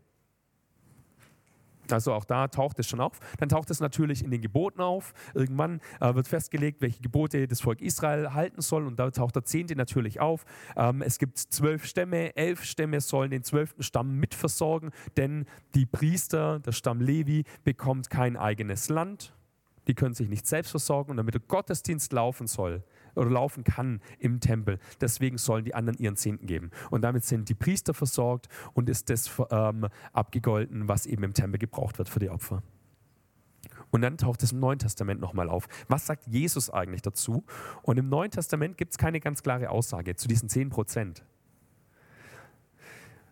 Also 1.92 2.12
auch 2.12 2.24
da 2.24 2.48
taucht 2.48 2.78
es 2.78 2.86
schon 2.86 3.00
auf. 3.00 3.18
Dann 3.38 3.48
taucht 3.48 3.70
es 3.70 3.80
natürlich 3.80 4.22
in 4.24 4.30
den 4.30 4.40
Geboten 4.40 4.80
auf. 4.80 5.14
Irgendwann 5.34 5.80
äh, 6.00 6.14
wird 6.14 6.28
festgelegt, 6.28 6.80
welche 6.80 7.00
Gebote 7.02 7.46
das 7.48 7.60
Volk 7.60 7.80
Israel 7.80 8.32
halten 8.34 8.60
soll. 8.60 8.86
Und 8.86 8.98
da 8.98 9.10
taucht 9.10 9.36
der 9.36 9.44
Zehnte 9.44 9.76
natürlich 9.76 10.20
auf. 10.20 10.44
Ähm, 10.76 11.02
es 11.02 11.18
gibt 11.18 11.38
zwölf 11.38 11.84
Stämme. 11.86 12.36
Elf 12.36 12.64
Stämme 12.64 13.00
sollen 13.00 13.30
den 13.30 13.42
zwölften 13.42 13.82
Stamm 13.82 14.18
mitversorgen, 14.18 14.90
denn 15.16 15.46
die 15.74 15.86
Priester, 15.86 16.60
der 16.60 16.72
Stamm 16.72 17.00
Levi, 17.00 17.44
bekommt 17.64 18.10
kein 18.10 18.36
eigenes 18.36 18.88
Land. 18.88 19.32
Die 19.86 19.94
können 19.94 20.14
sich 20.14 20.28
nicht 20.28 20.46
selbst 20.46 20.70
versorgen. 20.70 21.12
Und 21.12 21.16
damit 21.18 21.34
der 21.34 21.42
Gottesdienst 21.42 22.12
laufen 22.12 22.46
soll, 22.46 22.82
oder 23.16 23.30
laufen 23.30 23.64
kann 23.64 24.00
im 24.18 24.40
Tempel. 24.40 24.78
Deswegen 25.00 25.38
sollen 25.38 25.64
die 25.64 25.74
anderen 25.74 25.98
ihren 25.98 26.16
Zehnten 26.16 26.46
geben. 26.46 26.70
Und 26.90 27.02
damit 27.02 27.24
sind 27.24 27.48
die 27.48 27.54
Priester 27.54 27.94
versorgt 27.94 28.48
und 28.74 28.88
ist 28.88 29.10
das 29.10 29.30
ähm, 29.50 29.88
abgegolten, 30.12 30.88
was 30.88 31.06
eben 31.06 31.22
im 31.24 31.34
Tempel 31.34 31.58
gebraucht 31.58 31.98
wird 31.98 32.08
für 32.08 32.20
die 32.20 32.30
Opfer. 32.30 32.62
Und 33.90 34.02
dann 34.02 34.18
taucht 34.18 34.42
es 34.42 34.52
im 34.52 34.60
Neuen 34.60 34.78
Testament 34.78 35.20
nochmal 35.20 35.48
auf. 35.48 35.68
Was 35.88 36.06
sagt 36.06 36.26
Jesus 36.26 36.70
eigentlich 36.70 37.02
dazu? 37.02 37.44
Und 37.82 37.98
im 37.98 38.08
Neuen 38.08 38.30
Testament 38.30 38.76
gibt 38.76 38.92
es 38.92 38.98
keine 38.98 39.20
ganz 39.20 39.42
klare 39.42 39.70
Aussage 39.70 40.16
zu 40.16 40.28
diesen 40.28 40.48
10 40.48 40.70
Prozent. 40.70 41.24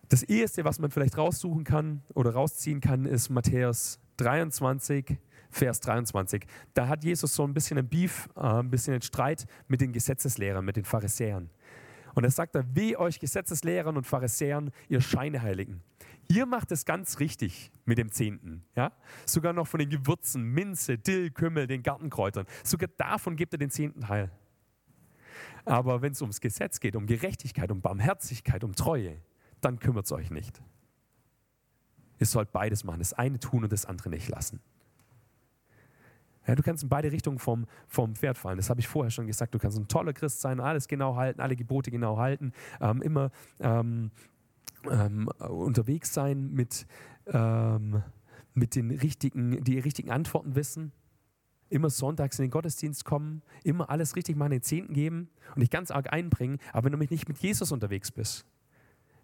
Das 0.09 0.23
Erste, 0.23 0.65
was 0.65 0.79
man 0.79 0.91
vielleicht 0.91 1.17
raussuchen 1.17 1.63
kann 1.63 2.03
oder 2.13 2.33
rausziehen 2.33 2.79
kann, 2.79 3.05
ist 3.05 3.29
Matthäus 3.29 3.99
23, 4.17 5.17
Vers 5.55 5.79
23. 5.79 6.45
Da 6.73 6.89
hat 6.89 7.05
Jesus 7.05 7.33
so 7.33 7.43
ein 7.43 7.53
bisschen 7.53 7.77
ein 7.77 7.87
Beef, 7.87 8.27
äh, 8.35 8.41
ein 8.41 8.69
bisschen 8.69 8.93
einen 8.93 9.01
Streit 9.01 9.45
mit 9.67 9.79
den 9.79 9.93
Gesetzeslehrern, 9.93 10.65
mit 10.65 10.75
den 10.75 10.83
Pharisäern. 10.83 11.49
Und 12.13 12.23
er 12.25 12.31
sagt 12.31 12.55
da, 12.55 12.63
weh 12.73 12.97
euch 12.97 13.19
Gesetzeslehrern 13.19 13.95
und 13.95 14.05
Pharisäern, 14.05 14.71
ihr 14.89 14.99
Scheineheiligen. 14.99 15.81
Ihr 16.27 16.45
macht 16.45 16.71
es 16.71 16.85
ganz 16.85 17.19
richtig 17.19 17.71
mit 17.85 17.97
dem 17.97 18.11
Zehnten. 18.11 18.65
Ja? 18.75 18.91
Sogar 19.25 19.53
noch 19.53 19.67
von 19.67 19.79
den 19.79 19.89
Gewürzen, 19.89 20.43
Minze, 20.43 20.97
Dill, 20.97 21.31
Kümmel, 21.31 21.67
den 21.67 21.83
Gartenkräutern. 21.83 22.45
Sogar 22.63 22.89
davon 22.97 23.37
gibt 23.37 23.53
er 23.53 23.57
den 23.57 23.69
zehnten 23.69 24.01
Teil. 24.01 24.31
Aber 25.63 26.01
wenn 26.01 26.11
es 26.11 26.21
ums 26.21 26.41
Gesetz 26.41 26.79
geht, 26.79 26.95
um 26.95 27.05
Gerechtigkeit, 27.05 27.71
um 27.71 27.81
Barmherzigkeit, 27.81 28.63
um 28.63 28.73
Treue, 28.75 29.21
dann 29.61 29.79
kümmert 29.79 30.05
es 30.05 30.11
euch 30.11 30.31
nicht. 30.31 30.61
Ihr 32.19 32.25
sollt 32.25 32.51
beides 32.51 32.83
machen, 32.83 32.99
das 32.99 33.13
eine 33.13 33.39
tun 33.39 33.63
und 33.63 33.71
das 33.71 33.85
andere 33.85 34.09
nicht 34.09 34.29
lassen. 34.29 34.61
Ja, 36.47 36.55
du 36.55 36.63
kannst 36.63 36.83
in 36.83 36.89
beide 36.89 37.11
Richtungen 37.11 37.39
vom, 37.39 37.65
vom 37.87 38.15
Pferd 38.15 38.37
fallen. 38.37 38.57
Das 38.57 38.69
habe 38.69 38.79
ich 38.79 38.87
vorher 38.87 39.11
schon 39.11 39.27
gesagt. 39.27 39.53
Du 39.53 39.59
kannst 39.59 39.77
ein 39.77 39.87
toller 39.87 40.13
Christ 40.13 40.41
sein, 40.41 40.59
alles 40.59 40.87
genau 40.87 41.15
halten, 41.15 41.41
alle 41.41 41.55
Gebote 41.55 41.91
genau 41.91 42.17
halten, 42.17 42.51
ähm, 42.81 43.01
immer 43.01 43.31
ähm, 43.59 44.11
ähm, 44.89 45.27
unterwegs 45.39 46.13
sein 46.13 46.51
mit, 46.53 46.85
ähm, 47.27 48.03
mit 48.53 48.75
den 48.75 48.91
richtigen, 48.91 49.63
die 49.63 49.79
richtigen 49.79 50.11
Antworten 50.11 50.55
wissen, 50.55 50.91
immer 51.69 51.89
sonntags 51.89 52.37
in 52.39 52.45
den 52.45 52.51
Gottesdienst 52.51 53.05
kommen, 53.05 53.41
immer 53.63 53.89
alles 53.89 54.15
richtig 54.15 54.35
machen, 54.35 54.51
den 54.51 54.61
Zehnten 54.61 54.93
geben 54.93 55.29
und 55.55 55.61
dich 55.61 55.71
ganz 55.71 55.91
arg 55.91 56.13
einbringen. 56.13 56.59
Aber 56.73 56.85
wenn 56.85 56.99
du 56.99 57.05
nicht 57.05 57.27
mit 57.27 57.39
Jesus 57.39 57.71
unterwegs 57.71 58.11
bist, 58.11 58.45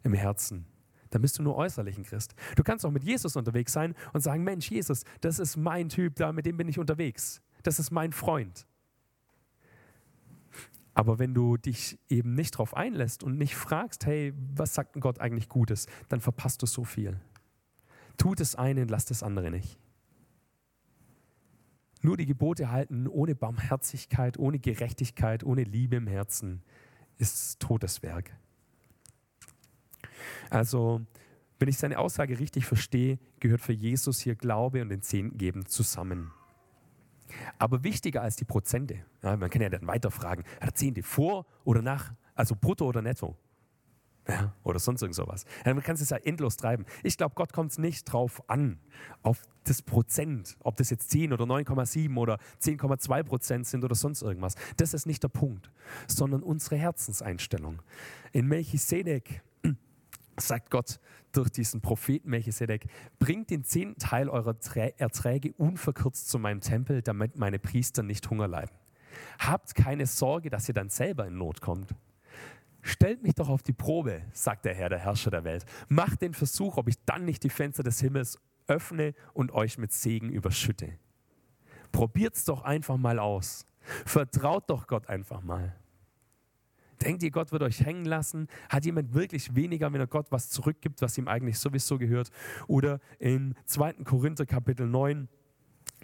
im 0.03 0.13
Herzen, 0.13 0.65
dann 1.11 1.21
bist 1.21 1.37
du 1.37 1.43
nur 1.43 1.55
äußerlich 1.55 1.97
ein 1.97 2.03
Christ. 2.03 2.33
Du 2.55 2.63
kannst 2.63 2.85
auch 2.85 2.91
mit 2.91 3.03
Jesus 3.03 3.35
unterwegs 3.35 3.71
sein 3.71 3.93
und 4.13 4.21
sagen, 4.21 4.43
Mensch, 4.43 4.71
Jesus, 4.71 5.03
das 5.19 5.37
ist 5.37 5.57
mein 5.57 5.89
Typ, 5.89 6.15
da, 6.15 6.31
mit 6.33 6.45
dem 6.45 6.57
bin 6.57 6.67
ich 6.67 6.79
unterwegs. 6.79 7.41
Das 7.61 7.79
ist 7.79 7.91
mein 7.91 8.11
Freund. 8.11 8.65
Aber 10.93 11.19
wenn 11.19 11.33
du 11.33 11.57
dich 11.57 11.99
eben 12.09 12.33
nicht 12.33 12.55
darauf 12.55 12.75
einlässt 12.75 13.23
und 13.23 13.37
nicht 13.37 13.55
fragst, 13.55 14.05
hey, 14.05 14.33
was 14.55 14.73
sagt 14.73 14.99
Gott 14.99 15.19
eigentlich 15.19 15.47
Gutes, 15.47 15.87
dann 16.09 16.19
verpasst 16.19 16.61
du 16.61 16.65
so 16.65 16.83
viel. 16.83 17.19
Tu 18.17 18.35
das 18.35 18.55
eine 18.55 18.81
und 18.81 18.91
lass 18.91 19.05
das 19.05 19.23
andere 19.23 19.51
nicht. 19.51 19.79
Nur 22.01 22.17
die 22.17 22.25
Gebote 22.25 22.71
halten 22.71 23.07
ohne 23.07 23.35
Barmherzigkeit, 23.35 24.39
ohne 24.39 24.59
Gerechtigkeit, 24.59 25.43
ohne 25.43 25.63
Liebe 25.63 25.97
im 25.97 26.07
Herzen 26.07 26.63
ist 27.17 27.59
totes 27.59 28.01
Werk. 28.01 28.31
Also, 30.49 31.01
wenn 31.59 31.67
ich 31.67 31.77
seine 31.77 31.99
Aussage 31.99 32.39
richtig 32.39 32.65
verstehe, 32.65 33.19
gehört 33.39 33.61
für 33.61 33.73
Jesus 33.73 34.19
hier 34.19 34.35
Glaube 34.35 34.81
und 34.81 34.89
den 34.89 35.01
Zehnten 35.01 35.37
geben 35.37 35.65
zusammen. 35.65 36.31
Aber 37.59 37.83
wichtiger 37.83 38.21
als 38.21 38.35
die 38.35 38.45
Prozente, 38.45 39.05
ja, 39.23 39.37
man 39.37 39.49
kann 39.49 39.61
ja 39.61 39.69
dann 39.69 39.87
weiterfragen, 39.87 40.43
hat 40.59 40.69
er 40.69 40.75
Zehnte 40.75 41.03
vor 41.03 41.45
oder 41.63 41.81
nach, 41.81 42.13
also 42.35 42.55
brutto 42.59 42.85
oder 42.85 43.01
netto? 43.01 43.37
Ja, 44.27 44.53
oder 44.63 44.77
sonst 44.79 45.01
irgend 45.01 45.15
sowas. 45.15 45.45
Ja, 45.65 45.73
man 45.73 45.83
kann 45.83 45.95
es 45.95 46.07
ja 46.09 46.17
endlos 46.17 46.55
treiben. 46.55 46.85
Ich 47.01 47.17
glaube, 47.17 47.33
Gott 47.35 47.53
kommt 47.53 47.71
es 47.71 47.79
nicht 47.79 48.03
drauf 48.03 48.47
an, 48.47 48.79
auf 49.23 49.41
das 49.63 49.81
Prozent, 49.81 50.57
ob 50.59 50.77
das 50.77 50.91
jetzt 50.91 51.09
10 51.09 51.33
oder 51.33 51.45
9,7 51.45 52.15
oder 52.17 52.37
10,2 52.61 53.23
Prozent 53.23 53.67
sind 53.67 53.83
oder 53.83 53.95
sonst 53.95 54.21
irgendwas. 54.21 54.55
Das 54.77 54.93
ist 54.93 55.07
nicht 55.07 55.23
der 55.23 55.29
Punkt, 55.29 55.71
sondern 56.07 56.43
unsere 56.43 56.75
Herzenseinstellung. 56.75 57.81
In 58.31 58.47
Melchisedek 58.47 59.41
sagt 60.37 60.69
Gott 60.71 60.99
durch 61.31 61.49
diesen 61.49 61.81
Propheten 61.81 62.29
Melchisedek, 62.29 62.87
bringt 63.19 63.49
den 63.49 63.63
zehnten 63.63 63.99
Teil 63.99 64.29
eurer 64.29 64.55
Erträge 64.97 65.53
unverkürzt 65.53 66.29
zu 66.29 66.39
meinem 66.39 66.61
Tempel, 66.61 67.01
damit 67.01 67.37
meine 67.37 67.59
Priester 67.59 68.03
nicht 68.03 68.29
Hunger 68.29 68.47
leiden. 68.47 68.75
Habt 69.39 69.75
keine 69.75 70.05
Sorge, 70.05 70.49
dass 70.49 70.67
ihr 70.67 70.73
dann 70.73 70.89
selber 70.89 71.27
in 71.27 71.37
Not 71.37 71.61
kommt. 71.61 71.93
Stellt 72.81 73.21
mich 73.21 73.35
doch 73.35 73.49
auf 73.49 73.61
die 73.61 73.73
Probe, 73.73 74.23
sagt 74.33 74.65
der 74.65 74.73
Herr, 74.73 74.89
der 74.89 74.99
Herrscher 74.99 75.31
der 75.31 75.43
Welt. 75.43 75.65
Macht 75.87 76.21
den 76.21 76.33
Versuch, 76.33 76.77
ob 76.77 76.87
ich 76.87 76.95
dann 77.05 77.25
nicht 77.25 77.43
die 77.43 77.49
Fenster 77.49 77.83
des 77.83 77.99
Himmels 77.99 78.39
öffne 78.67 79.13
und 79.33 79.51
euch 79.51 79.77
mit 79.77 79.91
Segen 79.91 80.29
überschütte. 80.29 80.97
Probiert's 81.91 82.45
doch 82.45 82.63
einfach 82.63 82.97
mal 82.97 83.19
aus. 83.19 83.67
Vertraut 84.05 84.69
doch 84.69 84.87
Gott 84.87 85.09
einfach 85.09 85.41
mal. 85.41 85.75
Denkt 87.01 87.23
ihr, 87.23 87.31
Gott 87.31 87.51
wird 87.51 87.63
euch 87.63 87.83
hängen 87.83 88.05
lassen? 88.05 88.47
Hat 88.69 88.85
jemand 88.85 89.13
wirklich 89.13 89.55
weniger, 89.55 89.91
wenn 89.91 89.99
er 89.99 90.07
Gott 90.07 90.31
was 90.31 90.49
zurückgibt, 90.49 91.01
was 91.01 91.17
ihm 91.17 91.27
eigentlich 91.27 91.57
sowieso 91.57 91.97
gehört? 91.97 92.29
Oder 92.67 92.99
in 93.19 93.55
2. 93.65 93.93
Korinther 94.03 94.45
Kapitel 94.45 94.87
9, 94.87 95.27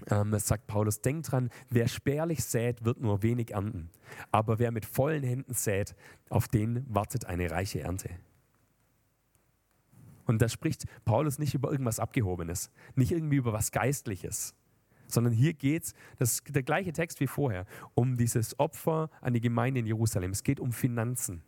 ähm, 0.10 0.40
sagt 0.40 0.68
Paulus, 0.68 1.02
denkt 1.02 1.32
dran, 1.32 1.50
wer 1.70 1.88
spärlich 1.88 2.44
sät, 2.44 2.84
wird 2.86 3.00
nur 3.00 3.24
wenig 3.24 3.52
ernten. 3.52 3.90
Aber 4.32 4.60
wer 4.60 4.72
mit 4.72 4.86
vollen 4.86 5.24
Händen 5.24 5.54
sät, 5.54 5.96
auf 6.30 6.48
den 6.48 6.86
wartet 6.88 7.26
eine 7.26 7.50
reiche 7.52 7.82
Ernte. 7.82 8.10
Und 10.26 10.42
da 10.42 10.50
spricht 10.50 10.86
Paulus 11.06 11.40
nicht 11.40 11.54
über 11.54 11.72
irgendwas 11.72 12.00
Abgehobenes, 12.00 12.70
nicht 12.96 13.12
irgendwie 13.12 13.38
über 13.38 13.54
was 13.54 13.72
Geistliches, 13.72 14.56
sondern 15.08 15.34
hier 15.34 15.54
geht 15.54 15.84
es, 15.84 15.94
das 16.18 16.34
ist 16.34 16.56
der 16.56 16.64
gleiche 16.64 16.94
Text 16.94 17.20
wie 17.20 17.28
vorher, 17.28 17.66
um 17.96 18.18
dieses 18.18 18.60
Opfer 18.60 19.10
an 19.22 19.34
die 19.34 19.42
Gemeinde 19.42 19.80
in 19.80 19.88
Jerusalem. 19.88 20.32
Es 20.32 20.44
geht 20.44 20.60
um 20.60 20.72
Finanzen. 20.72 21.42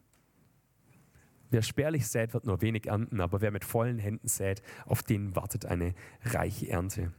Wer 1.51 1.61
spärlich 1.63 2.07
sät, 2.07 2.33
wird 2.33 2.45
nur 2.45 2.61
wenig 2.61 2.87
ernten, 2.87 3.21
aber 3.21 3.41
wer 3.41 3.51
mit 3.51 3.65
vollen 3.65 3.97
Händen 3.97 4.27
sät, 4.27 4.61
auf 4.85 5.01
den 5.01 5.35
wartet 5.35 5.65
eine 5.65 5.95
reiche 6.23 6.69
Ernte. 6.69 7.11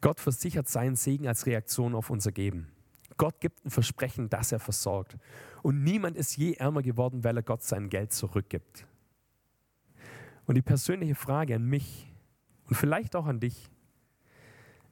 Gott 0.00 0.20
versichert 0.20 0.68
seinen 0.68 0.96
Segen 0.96 1.28
als 1.28 1.46
Reaktion 1.46 1.94
auf 1.94 2.10
unser 2.10 2.32
Geben. 2.32 2.68
Gott 3.16 3.40
gibt 3.40 3.64
ein 3.64 3.70
Versprechen, 3.70 4.28
dass 4.28 4.52
er 4.52 4.58
versorgt. 4.58 5.16
Und 5.62 5.82
niemand 5.82 6.16
ist 6.16 6.36
je 6.36 6.54
ärmer 6.54 6.82
geworden, 6.82 7.24
weil 7.24 7.36
er 7.36 7.42
Gott 7.42 7.62
sein 7.62 7.88
Geld 7.88 8.12
zurückgibt. 8.12 8.86
Und 10.46 10.54
die 10.56 10.62
persönliche 10.62 11.14
Frage 11.14 11.54
an 11.54 11.64
mich 11.64 12.12
und 12.66 12.76
vielleicht 12.76 13.16
auch 13.16 13.26
an 13.26 13.40
dich, 13.40 13.70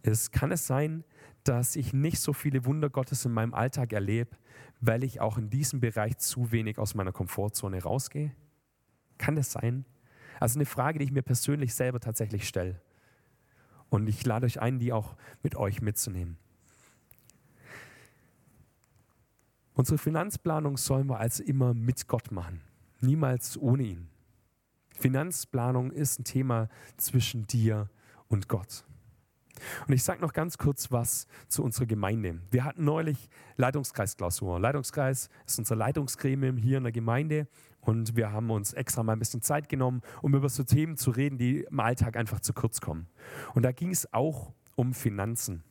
ist, 0.05 0.33
kann 0.33 0.53
es 0.53 0.67
sein, 0.67 1.05
dass 1.45 1.77
ich 1.77 1.93
nicht 1.93 2.21
so 2.21 2.33
viele 2.33 2.65
Wunder 2.65 2.91
Gottes 2.91 3.25
in 3.25 3.33
meinem 3.33 3.55
Alltag 3.55 3.93
erlebe, 3.93 4.37
weil 4.81 5.05
ich 5.05 5.21
auch 5.21 5.39
in 5.39 5.51
diesem 5.51 5.81
Bereich 5.81 6.19
zu 6.19 6.53
wenig 6.53 6.79
aus 6.79 6.95
meiner 6.95 7.13
Komfortzone 7.13 7.83
rausgehe? 7.83 8.35
Kann 9.19 9.37
das 9.37 9.53
sein? 9.53 9.85
Also 10.41 10.59
eine 10.59 10.67
Frage, 10.67 10.99
die 10.99 11.05
ich 11.07 11.13
mir 11.13 11.23
persönlich 11.23 11.75
selber 11.75 12.01
tatsächlich 12.01 12.49
stelle. 12.49 12.81
Und 13.89 14.07
ich 14.09 14.25
lade 14.27 14.47
euch 14.47 14.61
ein, 14.61 14.79
die 14.79 14.93
auch 14.93 15.17
mit 15.43 15.57
euch 15.57 15.81
mitzunehmen. 15.81 16.37
Unsere 19.75 19.99
Finanzplanung 19.99 20.77
sollen 20.77 21.09
wir 21.09 21.19
also 21.19 21.43
immer 21.43 21.75
mit 21.75 22.07
Gott 22.07 22.31
machen, 22.31 22.61
niemals 23.01 23.57
ohne 23.57 23.83
ihn. 23.83 24.09
Finanzplanung 24.95 25.91
ist 25.91 26.21
ein 26.21 26.25
Thema 26.25 26.69
zwischen 26.97 27.47
dir 27.47 27.91
und 28.29 28.49
Gott. 28.49 28.85
Und 29.87 29.95
ich 29.95 30.03
sage 30.03 30.21
noch 30.21 30.33
ganz 30.33 30.59
kurz 30.59 30.91
was 30.91 31.27
zu 31.49 31.63
unserer 31.63 31.87
Gemeinde. 31.87 32.41
Wir 32.51 32.65
hatten 32.65 32.85
neulich 32.85 33.29
Leitungskreisklausur. 33.57 34.59
Leitungskreis 34.61 35.29
ist 35.47 35.59
unser 35.59 35.77
Leitungsgremium 35.77 36.57
hier 36.57 36.79
in 36.79 36.85
der 36.85 36.93
Gemeinde 36.93 37.47
und 37.81 38.17
wir 38.17 38.33
haben 38.33 38.51
uns 38.51 38.73
extra 38.73 39.03
mal 39.03 39.13
ein 39.13 39.19
bisschen 39.19 39.43
Zeit 39.43 39.69
genommen, 39.69 40.03
um 40.23 40.35
über 40.35 40.49
so 40.49 40.63
Themen 40.65 40.97
zu 40.97 41.11
reden, 41.11 41.39
die 41.39 41.61
im 41.61 41.81
Alltag 41.81 42.17
einfach 42.17 42.41
zu 42.41 42.53
kurz 42.53 42.81
kommen. 42.81 43.09
Und 43.55 43.63
da 43.63 43.73
ging 43.73 43.91
es 43.91 44.13
auch 44.13 44.53
um 44.75 44.95
Finanzen. 44.95 45.63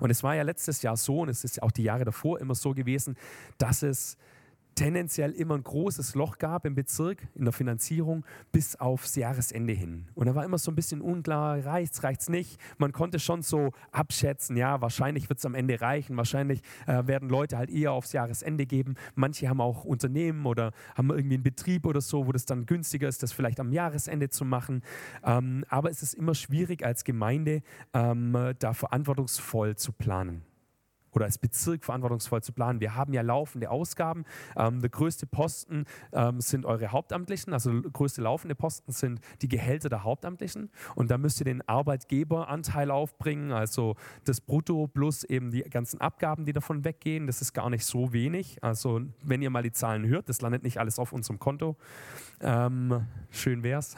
Und 0.00 0.10
es 0.10 0.22
war 0.22 0.34
ja 0.34 0.42
letztes 0.42 0.82
Jahr 0.82 0.96
so, 0.96 1.20
und 1.20 1.28
es 1.28 1.44
ist 1.44 1.62
auch 1.62 1.70
die 1.70 1.84
Jahre 1.84 2.04
davor 2.04 2.40
immer 2.40 2.54
so 2.54 2.74
gewesen, 2.74 3.16
dass 3.58 3.82
es 3.82 4.18
tendenziell 4.82 5.30
immer 5.30 5.54
ein 5.54 5.62
großes 5.62 6.16
Loch 6.16 6.38
gab 6.38 6.66
im 6.66 6.74
Bezirk 6.74 7.22
in 7.36 7.44
der 7.44 7.52
Finanzierung 7.52 8.24
bis 8.50 8.74
aufs 8.74 9.14
Jahresende 9.14 9.72
hin. 9.72 10.08
Und 10.16 10.26
da 10.26 10.34
war 10.34 10.44
immer 10.44 10.58
so 10.58 10.72
ein 10.72 10.74
bisschen 10.74 11.00
unklar, 11.00 11.64
reicht's, 11.64 12.02
reicht's 12.02 12.28
nicht. 12.28 12.58
Man 12.78 12.90
konnte 12.90 13.20
schon 13.20 13.42
so 13.42 13.70
abschätzen, 13.92 14.56
ja, 14.56 14.80
wahrscheinlich 14.80 15.28
wird 15.28 15.38
es 15.38 15.46
am 15.46 15.54
Ende 15.54 15.80
reichen, 15.80 16.16
wahrscheinlich 16.16 16.62
äh, 16.88 17.06
werden 17.06 17.28
Leute 17.28 17.58
halt 17.58 17.70
eher 17.70 17.92
aufs 17.92 18.12
Jahresende 18.12 18.66
geben. 18.66 18.96
Manche 19.14 19.48
haben 19.48 19.60
auch 19.60 19.84
Unternehmen 19.84 20.46
oder 20.46 20.72
haben 20.96 21.10
irgendwie 21.10 21.34
einen 21.34 21.44
Betrieb 21.44 21.86
oder 21.86 22.00
so, 22.00 22.26
wo 22.26 22.32
das 22.32 22.44
dann 22.44 22.66
günstiger 22.66 23.06
ist, 23.06 23.22
das 23.22 23.30
vielleicht 23.30 23.60
am 23.60 23.70
Jahresende 23.70 24.30
zu 24.30 24.44
machen. 24.44 24.82
Ähm, 25.22 25.64
aber 25.68 25.90
es 25.90 26.02
ist 26.02 26.14
immer 26.14 26.34
schwierig 26.34 26.84
als 26.84 27.04
Gemeinde, 27.04 27.62
ähm, 27.94 28.36
da 28.58 28.72
verantwortungsvoll 28.72 29.76
zu 29.76 29.92
planen 29.92 30.42
oder 31.12 31.26
als 31.26 31.38
Bezirk 31.38 31.84
verantwortungsvoll 31.84 32.42
zu 32.42 32.52
planen. 32.52 32.80
Wir 32.80 32.94
haben 32.94 33.12
ja 33.12 33.22
laufende 33.22 33.70
Ausgaben. 33.70 34.24
Ähm, 34.56 34.80
der 34.80 34.90
größte 34.90 35.26
Posten 35.26 35.84
ähm, 36.12 36.40
sind 36.40 36.64
eure 36.64 36.92
Hauptamtlichen, 36.92 37.52
also 37.52 37.82
größte 37.82 38.22
laufende 38.22 38.54
Posten 38.54 38.92
sind 38.92 39.20
die 39.42 39.48
Gehälter 39.48 39.88
der 39.88 40.04
Hauptamtlichen. 40.04 40.70
Und 40.94 41.10
da 41.10 41.18
müsst 41.18 41.40
ihr 41.40 41.44
den 41.44 41.66
Arbeitgeberanteil 41.68 42.90
aufbringen, 42.90 43.52
also 43.52 43.96
das 44.24 44.40
Brutto 44.40 44.86
plus 44.86 45.24
eben 45.24 45.50
die 45.50 45.62
ganzen 45.62 46.00
Abgaben, 46.00 46.44
die 46.44 46.52
davon 46.52 46.84
weggehen. 46.84 47.26
Das 47.26 47.42
ist 47.42 47.52
gar 47.52 47.70
nicht 47.70 47.84
so 47.84 48.12
wenig. 48.12 48.62
Also 48.62 49.02
wenn 49.22 49.42
ihr 49.42 49.50
mal 49.50 49.62
die 49.62 49.72
Zahlen 49.72 50.06
hört, 50.06 50.28
das 50.28 50.40
landet 50.40 50.62
nicht 50.62 50.78
alles 50.78 50.98
auf 50.98 51.12
unserem 51.12 51.38
Konto. 51.38 51.76
Ähm, 52.40 53.06
schön 53.30 53.62
wär's. 53.62 53.94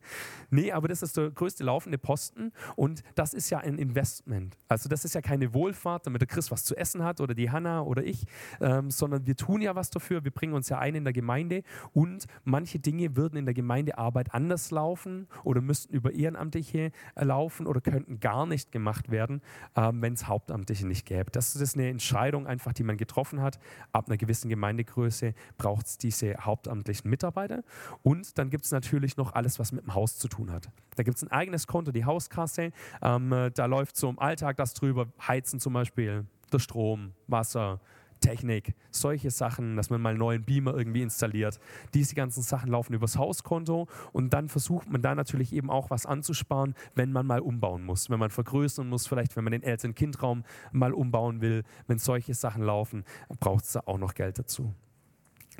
nee, 0.50 0.72
aber 0.72 0.88
das 0.88 1.02
ist 1.02 1.16
der 1.16 1.30
größte 1.30 1.64
laufende 1.64 1.98
Posten 1.98 2.52
und 2.74 3.02
das 3.14 3.34
ist 3.34 3.50
ja 3.50 3.58
ein 3.58 3.78
Investment. 3.78 4.56
Also 4.68 4.88
das 4.88 5.04
ist 5.04 5.14
ja 5.14 5.20
keine 5.20 5.54
Wohlfahrt, 5.54 6.06
damit 6.06 6.20
der 6.20 6.28
Christ 6.28 6.50
was 6.50 6.55
zu 6.64 6.76
essen 6.76 7.02
hat 7.04 7.20
oder 7.20 7.34
die 7.34 7.50
Hanna 7.50 7.82
oder 7.82 8.04
ich, 8.04 8.26
ähm, 8.60 8.90
sondern 8.90 9.26
wir 9.26 9.36
tun 9.36 9.60
ja 9.60 9.74
was 9.74 9.90
dafür, 9.90 10.24
wir 10.24 10.30
bringen 10.30 10.54
uns 10.54 10.68
ja 10.68 10.78
ein 10.78 10.94
in 10.94 11.04
der 11.04 11.12
Gemeinde 11.12 11.62
und 11.92 12.26
manche 12.44 12.78
Dinge 12.78 13.16
würden 13.16 13.36
in 13.36 13.44
der 13.44 13.54
Gemeindearbeit 13.54 14.34
anders 14.34 14.70
laufen 14.70 15.26
oder 15.44 15.60
müssten 15.60 15.94
über 15.94 16.12
Ehrenamtliche 16.12 16.90
äh, 17.14 17.24
laufen 17.24 17.66
oder 17.66 17.80
könnten 17.80 18.20
gar 18.20 18.46
nicht 18.46 18.72
gemacht 18.72 19.10
werden, 19.10 19.42
ähm, 19.76 20.02
wenn 20.02 20.14
es 20.14 20.26
Hauptamtliche 20.26 20.86
nicht 20.86 21.06
gäbe. 21.06 21.30
Das 21.30 21.56
ist 21.56 21.76
eine 21.76 21.88
Entscheidung 21.88 22.46
einfach, 22.46 22.72
die 22.72 22.82
man 22.82 22.96
getroffen 22.96 23.40
hat. 23.40 23.58
Ab 23.92 24.06
einer 24.08 24.16
gewissen 24.16 24.48
Gemeindegröße 24.48 25.34
braucht 25.58 25.86
es 25.86 25.98
diese 25.98 26.34
hauptamtlichen 26.38 27.08
Mitarbeiter 27.10 27.62
und 28.02 28.38
dann 28.38 28.50
gibt 28.50 28.64
es 28.64 28.70
natürlich 28.70 29.16
noch 29.16 29.34
alles, 29.34 29.58
was 29.58 29.72
mit 29.72 29.84
dem 29.84 29.94
Haus 29.94 30.18
zu 30.18 30.28
tun 30.28 30.50
hat. 30.52 30.68
Da 30.96 31.02
gibt 31.02 31.16
es 31.16 31.22
ein 31.22 31.30
eigenes 31.30 31.66
Konto, 31.66 31.92
die 31.92 32.04
Hauskasse. 32.04 32.72
Ähm, 33.02 33.50
da 33.54 33.66
läuft 33.66 33.96
so 33.96 34.08
im 34.08 34.18
Alltag 34.18 34.56
das 34.56 34.74
drüber, 34.74 35.08
Heizen 35.26 35.60
zum 35.60 35.72
Beispiel, 35.74 36.24
der 36.52 36.58
Strom, 36.58 37.12
Wasser, 37.26 37.80
Technik, 38.20 38.74
solche 38.90 39.30
Sachen, 39.30 39.76
dass 39.76 39.90
man 39.90 40.00
mal 40.00 40.10
einen 40.10 40.18
neuen 40.18 40.44
Beamer 40.44 40.74
irgendwie 40.74 41.02
installiert. 41.02 41.60
Diese 41.94 42.14
ganzen 42.14 42.42
Sachen 42.42 42.70
laufen 42.70 42.94
übers 42.94 43.16
Hauskonto 43.16 43.88
und 44.12 44.32
dann 44.32 44.48
versucht 44.48 44.90
man 44.90 45.02
da 45.02 45.14
natürlich 45.14 45.52
eben 45.52 45.70
auch 45.70 45.90
was 45.90 46.06
anzusparen, 46.06 46.74
wenn 46.94 47.12
man 47.12 47.26
mal 47.26 47.40
umbauen 47.40 47.84
muss, 47.84 48.10
wenn 48.10 48.18
man 48.18 48.30
vergrößern 48.30 48.88
muss, 48.88 49.06
vielleicht 49.06 49.36
wenn 49.36 49.44
man 49.44 49.52
den 49.52 49.62
Eltern-Kind-Raum 49.62 50.44
mal 50.72 50.92
umbauen 50.92 51.40
will. 51.40 51.62
Wenn 51.86 51.98
solche 51.98 52.34
Sachen 52.34 52.62
laufen, 52.62 53.04
braucht 53.40 53.64
es 53.64 53.72
da 53.72 53.82
auch 53.86 53.98
noch 53.98 54.14
Geld 54.14 54.38
dazu. 54.38 54.74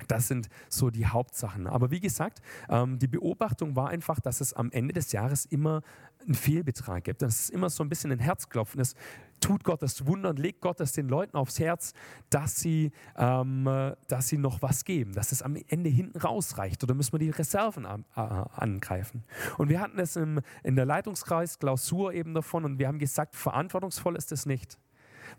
Das 0.08 0.28
sind 0.28 0.48
so 0.68 0.90
die 0.90 1.06
Hauptsachen. 1.06 1.66
Aber 1.66 1.90
wie 1.90 2.00
gesagt, 2.00 2.42
ähm, 2.68 2.98
die 2.98 3.06
Beobachtung 3.06 3.76
war 3.76 3.88
einfach, 3.88 4.20
dass 4.20 4.40
es 4.40 4.52
am 4.52 4.70
Ende 4.70 4.92
des 4.92 5.12
Jahres 5.12 5.46
immer 5.46 5.82
einen 6.20 6.34
Fehlbetrag 6.34 7.04
gibt. 7.04 7.22
Dass 7.22 7.40
es 7.40 7.50
immer 7.50 7.70
so 7.70 7.82
ein 7.82 7.88
bisschen 7.88 8.12
ein 8.12 8.18
Herzklopfen 8.18 8.80
ist. 8.80 8.96
Tut 9.40 9.64
Gott 9.64 9.82
das 9.82 10.06
Wunder 10.06 10.30
und 10.30 10.38
legt 10.38 10.60
Gott 10.60 10.80
das 10.80 10.92
den 10.92 11.08
Leuten 11.08 11.36
aufs 11.36 11.58
Herz, 11.58 11.92
dass 12.30 12.56
sie, 12.56 12.92
ähm, 13.16 13.94
dass 14.08 14.28
sie 14.28 14.38
noch 14.38 14.62
was 14.62 14.84
geben, 14.84 15.12
dass 15.12 15.32
es 15.32 15.42
am 15.42 15.56
Ende 15.68 15.90
hinten 15.90 16.18
rausreicht 16.18 16.82
oder 16.82 16.94
müssen 16.94 17.12
wir 17.12 17.18
die 17.18 17.30
Reserven 17.30 17.86
an, 17.86 18.04
äh, 18.16 18.20
angreifen. 18.20 19.24
Und 19.58 19.68
wir 19.68 19.80
hatten 19.80 19.98
es 19.98 20.16
im, 20.16 20.40
in 20.62 20.76
der 20.76 20.86
Leitungskreis 20.86 21.58
Klausur 21.58 22.12
eben 22.12 22.34
davon 22.34 22.64
und 22.64 22.78
wir 22.78 22.88
haben 22.88 22.98
gesagt, 22.98 23.36
verantwortungsvoll 23.36 24.16
ist 24.16 24.32
es 24.32 24.46
nicht 24.46 24.78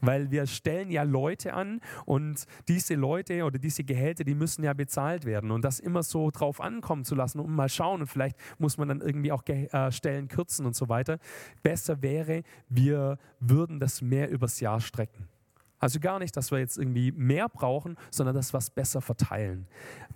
weil 0.01 0.31
wir 0.31 0.45
stellen 0.47 0.91
ja 0.91 1.03
Leute 1.03 1.53
an 1.53 1.81
und 2.05 2.45
diese 2.67 2.95
Leute 2.95 3.43
oder 3.43 3.59
diese 3.59 3.83
Gehälter, 3.83 4.23
die 4.23 4.35
müssen 4.35 4.63
ja 4.63 4.73
bezahlt 4.73 5.25
werden 5.25 5.51
und 5.51 5.63
das 5.63 5.79
immer 5.79 6.03
so 6.03 6.31
drauf 6.31 6.61
ankommen 6.61 7.05
zu 7.05 7.15
lassen 7.15 7.39
und 7.39 7.53
mal 7.53 7.69
schauen 7.69 8.01
und 8.01 8.07
vielleicht 8.07 8.37
muss 8.57 8.77
man 8.77 8.87
dann 8.87 9.01
irgendwie 9.01 9.31
auch 9.31 9.43
äh, 9.47 9.91
Stellen 9.91 10.27
kürzen 10.27 10.65
und 10.65 10.75
so 10.75 10.89
weiter. 10.89 11.19
Besser 11.63 12.01
wäre, 12.01 12.43
wir 12.69 13.17
würden 13.39 13.79
das 13.79 14.01
mehr 14.01 14.29
übers 14.29 14.59
Jahr 14.59 14.79
strecken. 14.79 15.27
Also 15.79 15.99
gar 15.99 16.17
nicht, 16.17 16.35
dass 16.35 16.51
wir 16.51 16.57
jetzt 16.57 16.77
irgendwie 16.77 17.11
mehr 17.11 17.49
brauchen, 17.49 17.97
sondern 18.09 18.35
dass 18.35 18.53
wir 18.53 18.57
es 18.57 18.69
besser 18.69 18.99
verteilen. 19.01 19.67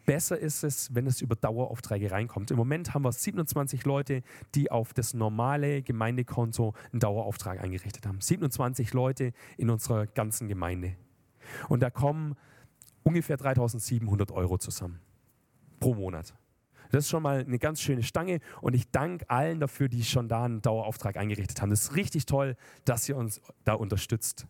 Besser 0.06 0.38
ist 0.40 0.64
es, 0.64 0.94
wenn 0.96 1.06
es 1.06 1.22
über 1.22 1.36
Daueraufträge 1.36 2.12
reinkommt. 2.12 2.50
Im 2.50 2.58
Moment 2.58 2.94
haben 2.94 3.04
wir 3.04 3.12
27 3.12 3.86
Leute, 3.86 4.24
die 4.56 4.72
auf 4.72 4.94
das 4.94 5.14
normale 5.14 5.84
Gemeindekonto 5.84 6.74
einen 6.92 7.00
Dauerauftrag 7.00 7.62
eingerichtet 7.62 8.08
haben. 8.08 8.20
27 8.22 8.94
Leute 8.94 9.34
in 9.58 9.70
unserer 9.70 10.08
ganzen 10.08 10.48
Gemeinde. 10.48 10.96
Und 11.70 11.82
da 11.82 11.92
kommen 11.92 12.36
ungefähr 13.04 13.38
3700 13.38 14.32
Euro 14.32 14.58
zusammen 14.58 15.00
pro 15.80 15.94
Monat. 15.94 16.34
Das 16.92 17.06
ist 17.06 17.10
schon 17.10 17.24
mal 17.24 17.40
eine 17.40 17.58
ganz 17.58 17.82
schöne 17.82 18.04
Stange 18.04 18.40
und 18.62 18.74
ich 18.74 18.92
danke 18.92 19.30
allen 19.30 19.60
dafür, 19.60 19.88
die 19.88 20.04
schon 20.04 20.28
da 20.28 20.44
einen 20.44 20.62
Dauerauftrag 20.62 21.18
eingerichtet 21.18 21.62
haben. 21.62 21.70
Das 21.70 21.84
ist 21.84 21.96
richtig 21.96 22.26
toll, 22.26 22.58
dass 22.84 23.08
ihr 23.08 23.16
uns 23.16 23.42
da 23.64 23.74
unterstützt. 23.74 24.46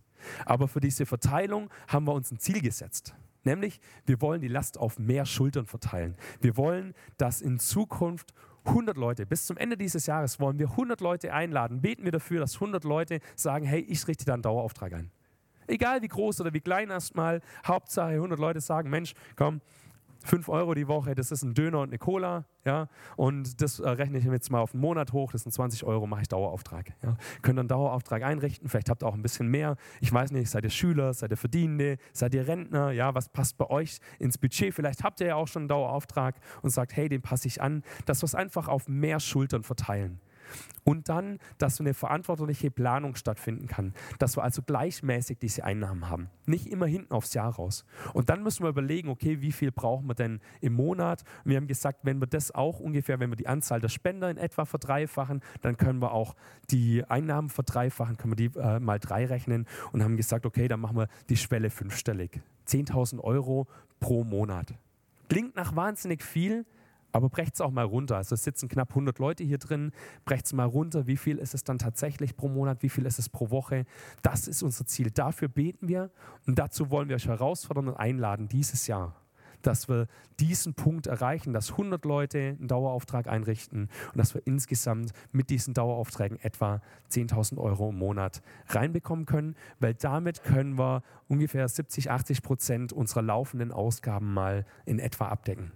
Aber 0.45 0.67
für 0.67 0.79
diese 0.79 1.05
Verteilung 1.05 1.69
haben 1.87 2.05
wir 2.05 2.13
uns 2.13 2.31
ein 2.31 2.39
Ziel 2.39 2.61
gesetzt. 2.61 3.15
Nämlich, 3.43 3.79
wir 4.05 4.21
wollen 4.21 4.41
die 4.41 4.47
Last 4.47 4.77
auf 4.77 4.99
mehr 4.99 5.25
Schultern 5.25 5.65
verteilen. 5.65 6.15
Wir 6.41 6.57
wollen, 6.57 6.93
dass 7.17 7.41
in 7.41 7.59
Zukunft 7.59 8.33
100 8.65 8.95
Leute, 8.95 9.25
bis 9.25 9.47
zum 9.47 9.57
Ende 9.57 9.77
dieses 9.77 10.05
Jahres 10.05 10.39
wollen 10.39 10.59
wir 10.59 10.69
100 10.71 11.01
Leute 11.01 11.33
einladen. 11.33 11.81
Beten 11.81 12.03
wir 12.03 12.11
dafür, 12.11 12.39
dass 12.39 12.55
100 12.55 12.83
Leute 12.83 13.19
sagen, 13.35 13.65
hey, 13.65 13.79
ich 13.81 14.07
richte 14.07 14.25
da 14.25 14.33
einen 14.33 14.43
Dauerauftrag 14.43 14.93
ein. 14.93 15.11
Egal 15.67 16.01
wie 16.01 16.07
groß 16.07 16.41
oder 16.41 16.53
wie 16.53 16.59
klein 16.59 16.89
erstmal, 16.89 17.41
Hauptsache 17.65 18.11
100 18.11 18.39
Leute 18.39 18.61
sagen, 18.61 18.89
Mensch, 18.89 19.13
komm, 19.35 19.61
5 20.23 20.49
Euro 20.49 20.73
die 20.73 20.87
Woche, 20.87 21.15
das 21.15 21.31
ist 21.31 21.43
ein 21.43 21.53
Döner 21.53 21.79
und 21.79 21.89
eine 21.89 21.97
Cola, 21.97 22.45
ja, 22.65 22.87
und 23.15 23.61
das 23.61 23.79
äh, 23.79 23.89
rechne 23.89 24.19
ich 24.19 24.25
jetzt 24.25 24.51
mal 24.51 24.59
auf 24.59 24.73
einen 24.73 24.81
Monat 24.81 25.13
hoch, 25.13 25.31
das 25.31 25.43
sind 25.43 25.51
20 25.51 25.83
Euro, 25.83 26.07
mache 26.07 26.21
ich 26.21 26.27
Dauerauftrag. 26.27 26.93
Ja. 27.01 27.15
Könnt 27.41 27.59
einen 27.59 27.67
Dauerauftrag 27.67 28.23
einrichten, 28.23 28.69
vielleicht 28.69 28.89
habt 28.89 29.03
ihr 29.03 29.07
auch 29.07 29.15
ein 29.15 29.21
bisschen 29.21 29.47
mehr, 29.47 29.77
ich 29.99 30.11
weiß 30.11 30.31
nicht, 30.31 30.49
seid 30.49 30.63
ihr 30.63 30.69
Schüler, 30.69 31.13
seid 31.13 31.31
ihr 31.31 31.37
Verdienende, 31.37 31.97
seid 32.13 32.33
ihr 32.33 32.47
Rentner, 32.47 32.91
ja, 32.91 33.15
was 33.15 33.29
passt 33.29 33.57
bei 33.57 33.69
euch 33.69 33.99
ins 34.19 34.37
Budget, 34.37 34.73
vielleicht 34.73 35.03
habt 35.03 35.21
ihr 35.21 35.27
ja 35.27 35.35
auch 35.35 35.47
schon 35.47 35.63
einen 35.63 35.69
Dauerauftrag 35.69 36.35
und 36.61 36.69
sagt, 36.69 36.95
hey, 36.95 37.09
den 37.09 37.21
passe 37.21 37.47
ich 37.47 37.61
an, 37.61 37.83
dass 38.05 38.21
wir 38.21 38.25
es 38.25 38.35
einfach 38.35 38.67
auf 38.67 38.87
mehr 38.87 39.19
Schultern 39.19 39.63
verteilen. 39.63 40.19
Und 40.83 41.09
dann, 41.09 41.39
dass 41.57 41.75
so 41.75 41.83
eine 41.83 41.93
verantwortliche 41.93 42.71
Planung 42.71 43.15
stattfinden 43.15 43.67
kann, 43.67 43.93
dass 44.19 44.37
wir 44.37 44.43
also 44.43 44.61
gleichmäßig 44.61 45.37
diese 45.39 45.63
Einnahmen 45.63 46.09
haben, 46.09 46.29
nicht 46.45 46.67
immer 46.67 46.87
hinten 46.87 47.13
aufs 47.13 47.33
Jahr 47.33 47.53
raus. 47.53 47.85
Und 48.13 48.29
dann 48.29 48.43
müssen 48.43 48.63
wir 48.63 48.69
überlegen, 48.69 49.09
okay, 49.09 49.41
wie 49.41 49.51
viel 49.51 49.71
brauchen 49.71 50.07
wir 50.07 50.15
denn 50.15 50.39
im 50.59 50.73
Monat? 50.73 51.23
Wir 51.45 51.57
haben 51.57 51.67
gesagt, 51.67 51.99
wenn 52.03 52.19
wir 52.19 52.27
das 52.27 52.53
auch 52.53 52.79
ungefähr, 52.79 53.19
wenn 53.19 53.29
wir 53.29 53.35
die 53.35 53.47
Anzahl 53.47 53.79
der 53.79 53.89
Spender 53.89 54.29
in 54.29 54.37
etwa 54.37 54.65
verdreifachen, 54.65 55.41
dann 55.61 55.77
können 55.77 56.01
wir 56.01 56.13
auch 56.13 56.35
die 56.69 57.03
Einnahmen 57.05 57.49
verdreifachen, 57.49 58.17
können 58.17 58.37
wir 58.37 58.49
die 58.49 58.59
äh, 58.59 58.79
mal 58.79 58.99
drei 58.99 59.25
rechnen 59.25 59.67
und 59.91 60.03
haben 60.03 60.17
gesagt, 60.17 60.45
okay, 60.45 60.67
dann 60.67 60.79
machen 60.79 60.97
wir 60.97 61.07
die 61.29 61.37
Schwelle 61.37 61.69
fünfstellig. 61.69 62.41
10.000 62.67 63.19
Euro 63.19 63.67
pro 63.99 64.23
Monat. 64.23 64.73
Klingt 65.29 65.55
nach 65.55 65.75
wahnsinnig 65.75 66.23
viel, 66.23 66.65
aber 67.11 67.29
brecht 67.29 67.55
es 67.55 67.61
auch 67.61 67.71
mal 67.71 67.85
runter. 67.85 68.17
Also 68.17 68.35
es 68.35 68.43
sitzen 68.43 68.69
knapp 68.69 68.89
100 68.89 69.19
Leute 69.19 69.43
hier 69.43 69.57
drin. 69.57 69.91
Brecht 70.25 70.45
es 70.45 70.53
mal 70.53 70.65
runter. 70.65 71.07
Wie 71.07 71.17
viel 71.17 71.37
ist 71.37 71.53
es 71.53 71.63
dann 71.63 71.77
tatsächlich 71.77 72.35
pro 72.35 72.47
Monat? 72.47 72.83
Wie 72.83 72.89
viel 72.89 73.05
ist 73.05 73.19
es 73.19 73.29
pro 73.29 73.49
Woche? 73.49 73.85
Das 74.21 74.47
ist 74.47 74.63
unser 74.63 74.85
Ziel. 74.85 75.11
Dafür 75.11 75.47
beten 75.47 75.87
wir 75.87 76.11
und 76.47 76.59
dazu 76.59 76.89
wollen 76.89 77.09
wir 77.09 77.15
euch 77.15 77.27
herausfordern 77.27 77.89
und 77.89 77.95
einladen 77.95 78.47
dieses 78.47 78.87
Jahr, 78.87 79.15
dass 79.61 79.89
wir 79.89 80.07
diesen 80.39 80.73
Punkt 80.73 81.07
erreichen, 81.07 81.53
dass 81.53 81.71
100 81.71 82.03
Leute 82.05 82.39
einen 82.39 82.67
Dauerauftrag 82.67 83.27
einrichten 83.27 83.89
und 84.11 84.17
dass 84.17 84.33
wir 84.33 84.41
insgesamt 84.45 85.11
mit 85.31 85.49
diesen 85.49 85.73
Daueraufträgen 85.73 86.39
etwa 86.39 86.81
10.000 87.11 87.57
Euro 87.57 87.89
im 87.89 87.97
Monat 87.97 88.41
reinbekommen 88.67 89.25
können, 89.25 89.55
weil 89.79 89.93
damit 89.93 90.43
können 90.43 90.77
wir 90.79 91.03
ungefähr 91.27 91.67
70, 91.67 92.09
80 92.09 92.41
Prozent 92.41 92.93
unserer 92.93 93.21
laufenden 93.21 93.71
Ausgaben 93.71 94.33
mal 94.33 94.65
in 94.85 94.99
etwa 94.99 95.27
abdecken. 95.27 95.71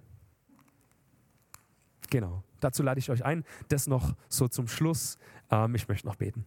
Genau, 2.09 2.43
dazu 2.59 2.83
lade 2.83 2.99
ich 2.99 3.09
euch 3.09 3.23
ein. 3.23 3.43
Das 3.69 3.87
noch 3.87 4.15
so 4.29 4.47
zum 4.47 4.67
Schluss. 4.67 5.17
Ähm, 5.51 5.75
ich 5.75 5.87
möchte 5.87 6.07
noch 6.07 6.15
beten. 6.15 6.45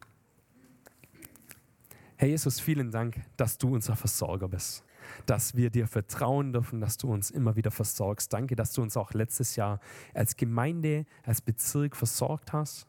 Herr 2.16 2.28
Jesus, 2.28 2.58
vielen 2.58 2.90
Dank, 2.90 3.20
dass 3.36 3.58
du 3.58 3.72
unser 3.72 3.94
Versorger 3.94 4.48
bist, 4.48 4.82
dass 5.26 5.54
wir 5.54 5.70
dir 5.70 5.86
vertrauen 5.86 6.52
dürfen, 6.52 6.80
dass 6.80 6.96
du 6.96 7.12
uns 7.12 7.30
immer 7.30 7.54
wieder 7.54 7.70
versorgst. 7.70 8.32
Danke, 8.32 8.56
dass 8.56 8.72
du 8.72 8.82
uns 8.82 8.96
auch 8.96 9.12
letztes 9.12 9.54
Jahr 9.54 9.78
als 10.14 10.36
Gemeinde, 10.36 11.06
als 11.22 11.40
Bezirk 11.40 11.94
versorgt 11.94 12.52
hast. 12.52 12.88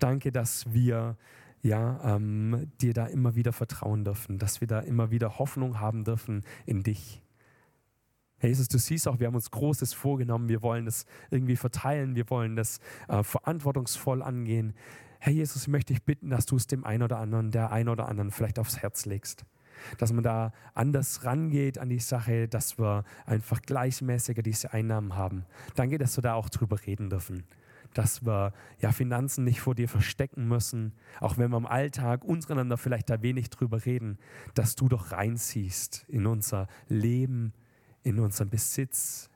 Danke, 0.00 0.32
dass 0.32 0.72
wir 0.72 1.16
ja, 1.62 2.16
ähm, 2.16 2.70
dir 2.80 2.92
da 2.92 3.06
immer 3.06 3.34
wieder 3.34 3.52
vertrauen 3.52 4.04
dürfen, 4.04 4.38
dass 4.38 4.60
wir 4.60 4.68
da 4.68 4.80
immer 4.80 5.10
wieder 5.10 5.38
Hoffnung 5.38 5.80
haben 5.80 6.04
dürfen 6.04 6.42
in 6.64 6.82
dich. 6.82 7.22
Herr 8.38 8.50
Jesus, 8.50 8.68
du 8.68 8.78
siehst 8.78 9.08
auch, 9.08 9.18
wir 9.18 9.28
haben 9.28 9.34
uns 9.34 9.50
Großes 9.50 9.94
vorgenommen. 9.94 10.48
Wir 10.48 10.62
wollen 10.62 10.84
das 10.84 11.06
irgendwie 11.30 11.56
verteilen. 11.56 12.16
Wir 12.16 12.28
wollen 12.28 12.54
das 12.54 12.80
äh, 13.08 13.22
verantwortungsvoll 13.22 14.22
angehen. 14.22 14.74
Herr 15.20 15.32
Jesus, 15.32 15.62
ich 15.62 15.68
möchte 15.68 15.94
dich 15.94 16.02
bitten, 16.02 16.30
dass 16.30 16.44
du 16.44 16.56
es 16.56 16.66
dem 16.66 16.84
einen 16.84 17.02
oder 17.02 17.18
anderen, 17.18 17.50
der 17.50 17.72
einen 17.72 17.88
oder 17.88 18.08
anderen 18.08 18.30
vielleicht 18.30 18.58
aufs 18.58 18.78
Herz 18.78 19.06
legst. 19.06 19.46
Dass 19.98 20.12
man 20.12 20.22
da 20.22 20.52
anders 20.74 21.24
rangeht 21.24 21.78
an 21.78 21.88
die 21.88 21.98
Sache, 21.98 22.48
dass 22.48 22.78
wir 22.78 23.04
einfach 23.24 23.62
gleichmäßiger 23.62 24.42
diese 24.42 24.72
Einnahmen 24.72 25.16
haben. 25.16 25.46
Danke, 25.74 25.98
dass 25.98 26.16
wir 26.16 26.22
da 26.22 26.34
auch 26.34 26.50
drüber 26.50 26.78
reden 26.86 27.08
dürfen. 27.08 27.44
Dass 27.94 28.24
wir 28.24 28.52
ja 28.80 28.92
Finanzen 28.92 29.44
nicht 29.44 29.60
vor 29.60 29.74
dir 29.74 29.88
verstecken 29.88 30.46
müssen, 30.48 30.92
auch 31.20 31.38
wenn 31.38 31.50
wir 31.50 31.56
im 31.56 31.66
Alltag 31.66 32.24
untereinander 32.24 32.76
vielleicht 32.76 33.08
da 33.08 33.22
wenig 33.22 33.48
drüber 33.48 33.84
reden, 33.86 34.18
dass 34.54 34.76
du 34.76 34.88
doch 34.88 35.12
reinziehst 35.12 36.04
in 36.08 36.26
unser 36.26 36.68
Leben, 36.88 37.54
in 38.06 38.20
unseren 38.20 38.48
Besitz, 38.48 39.28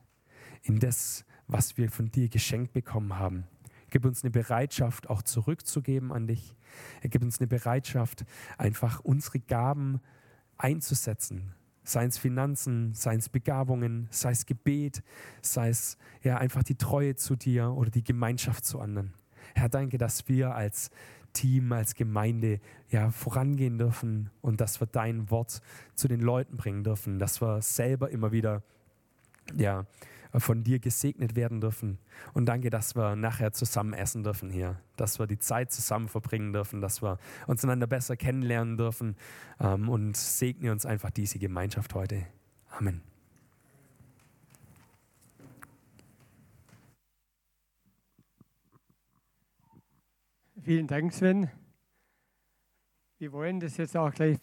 in 0.63 0.79
das, 0.79 1.25
was 1.47 1.77
wir 1.77 1.91
von 1.91 2.09
dir 2.09 2.29
geschenkt 2.29 2.71
bekommen 2.71 3.19
haben. 3.19 3.43
Gib 3.89 4.05
uns 4.05 4.23
eine 4.23 4.31
Bereitschaft, 4.31 5.09
auch 5.09 5.21
zurückzugeben 5.21 6.13
an 6.13 6.25
dich. 6.25 6.55
Gib 7.01 7.21
uns 7.21 7.39
eine 7.39 7.47
Bereitschaft, 7.47 8.23
einfach 8.57 9.01
unsere 9.01 9.41
Gaben 9.41 9.99
einzusetzen. 10.57 11.53
Sei 11.83 12.05
es 12.05 12.17
Finanzen, 12.17 12.93
sei 12.93 13.15
es 13.15 13.27
Begabungen, 13.27 14.07
sei 14.09 14.31
es 14.31 14.45
Gebet, 14.45 15.03
sei 15.41 15.67
es 15.67 15.97
ja 16.23 16.37
einfach 16.37 16.63
die 16.63 16.75
Treue 16.75 17.15
zu 17.15 17.35
dir 17.35 17.71
oder 17.71 17.89
die 17.89 18.05
Gemeinschaft 18.05 18.63
zu 18.63 18.79
anderen. 18.79 19.13
Herr, 19.53 19.67
danke, 19.67 19.97
dass 19.97 20.29
wir 20.29 20.55
als 20.55 20.91
Team, 21.33 21.71
als 21.71 21.95
Gemeinde 21.95 22.59
ja 22.89 23.11
vorangehen 23.11 23.77
dürfen 23.77 24.29
und 24.41 24.61
dass 24.61 24.81
wir 24.81 24.87
dein 24.87 25.29
Wort 25.29 25.61
zu 25.95 26.07
den 26.07 26.21
Leuten 26.21 26.57
bringen 26.57 26.83
dürfen, 26.83 27.19
dass 27.19 27.41
wir 27.41 27.61
selber 27.61 28.09
immer 28.09 28.31
wieder 28.31 28.63
ja, 29.55 29.85
von 30.39 30.63
dir 30.63 30.79
gesegnet 30.79 31.35
werden 31.35 31.61
dürfen. 31.61 31.97
Und 32.33 32.45
danke, 32.45 32.69
dass 32.69 32.95
wir 32.95 33.15
nachher 33.15 33.51
zusammen 33.51 33.93
essen 33.93 34.23
dürfen 34.23 34.49
hier, 34.49 34.79
dass 34.95 35.19
wir 35.19 35.27
die 35.27 35.39
Zeit 35.39 35.71
zusammen 35.71 36.07
verbringen 36.07 36.53
dürfen, 36.53 36.81
dass 36.81 37.01
wir 37.01 37.17
uns 37.47 37.63
einander 37.63 37.87
besser 37.87 38.15
kennenlernen 38.15 38.77
dürfen 38.77 39.15
ähm, 39.59 39.89
und 39.89 40.15
segne 40.15 40.71
uns 40.71 40.85
einfach 40.85 41.09
diese 41.09 41.39
Gemeinschaft 41.39 41.93
heute. 41.93 42.25
Amen. 42.69 43.10
Vielen 50.63 50.85
Dank, 50.85 51.11
Sven. 51.11 51.49
Wir 53.17 53.31
wollen 53.31 53.59
das 53.59 53.77
jetzt 53.77 53.97
auch 53.97 54.13
gleich 54.13 54.39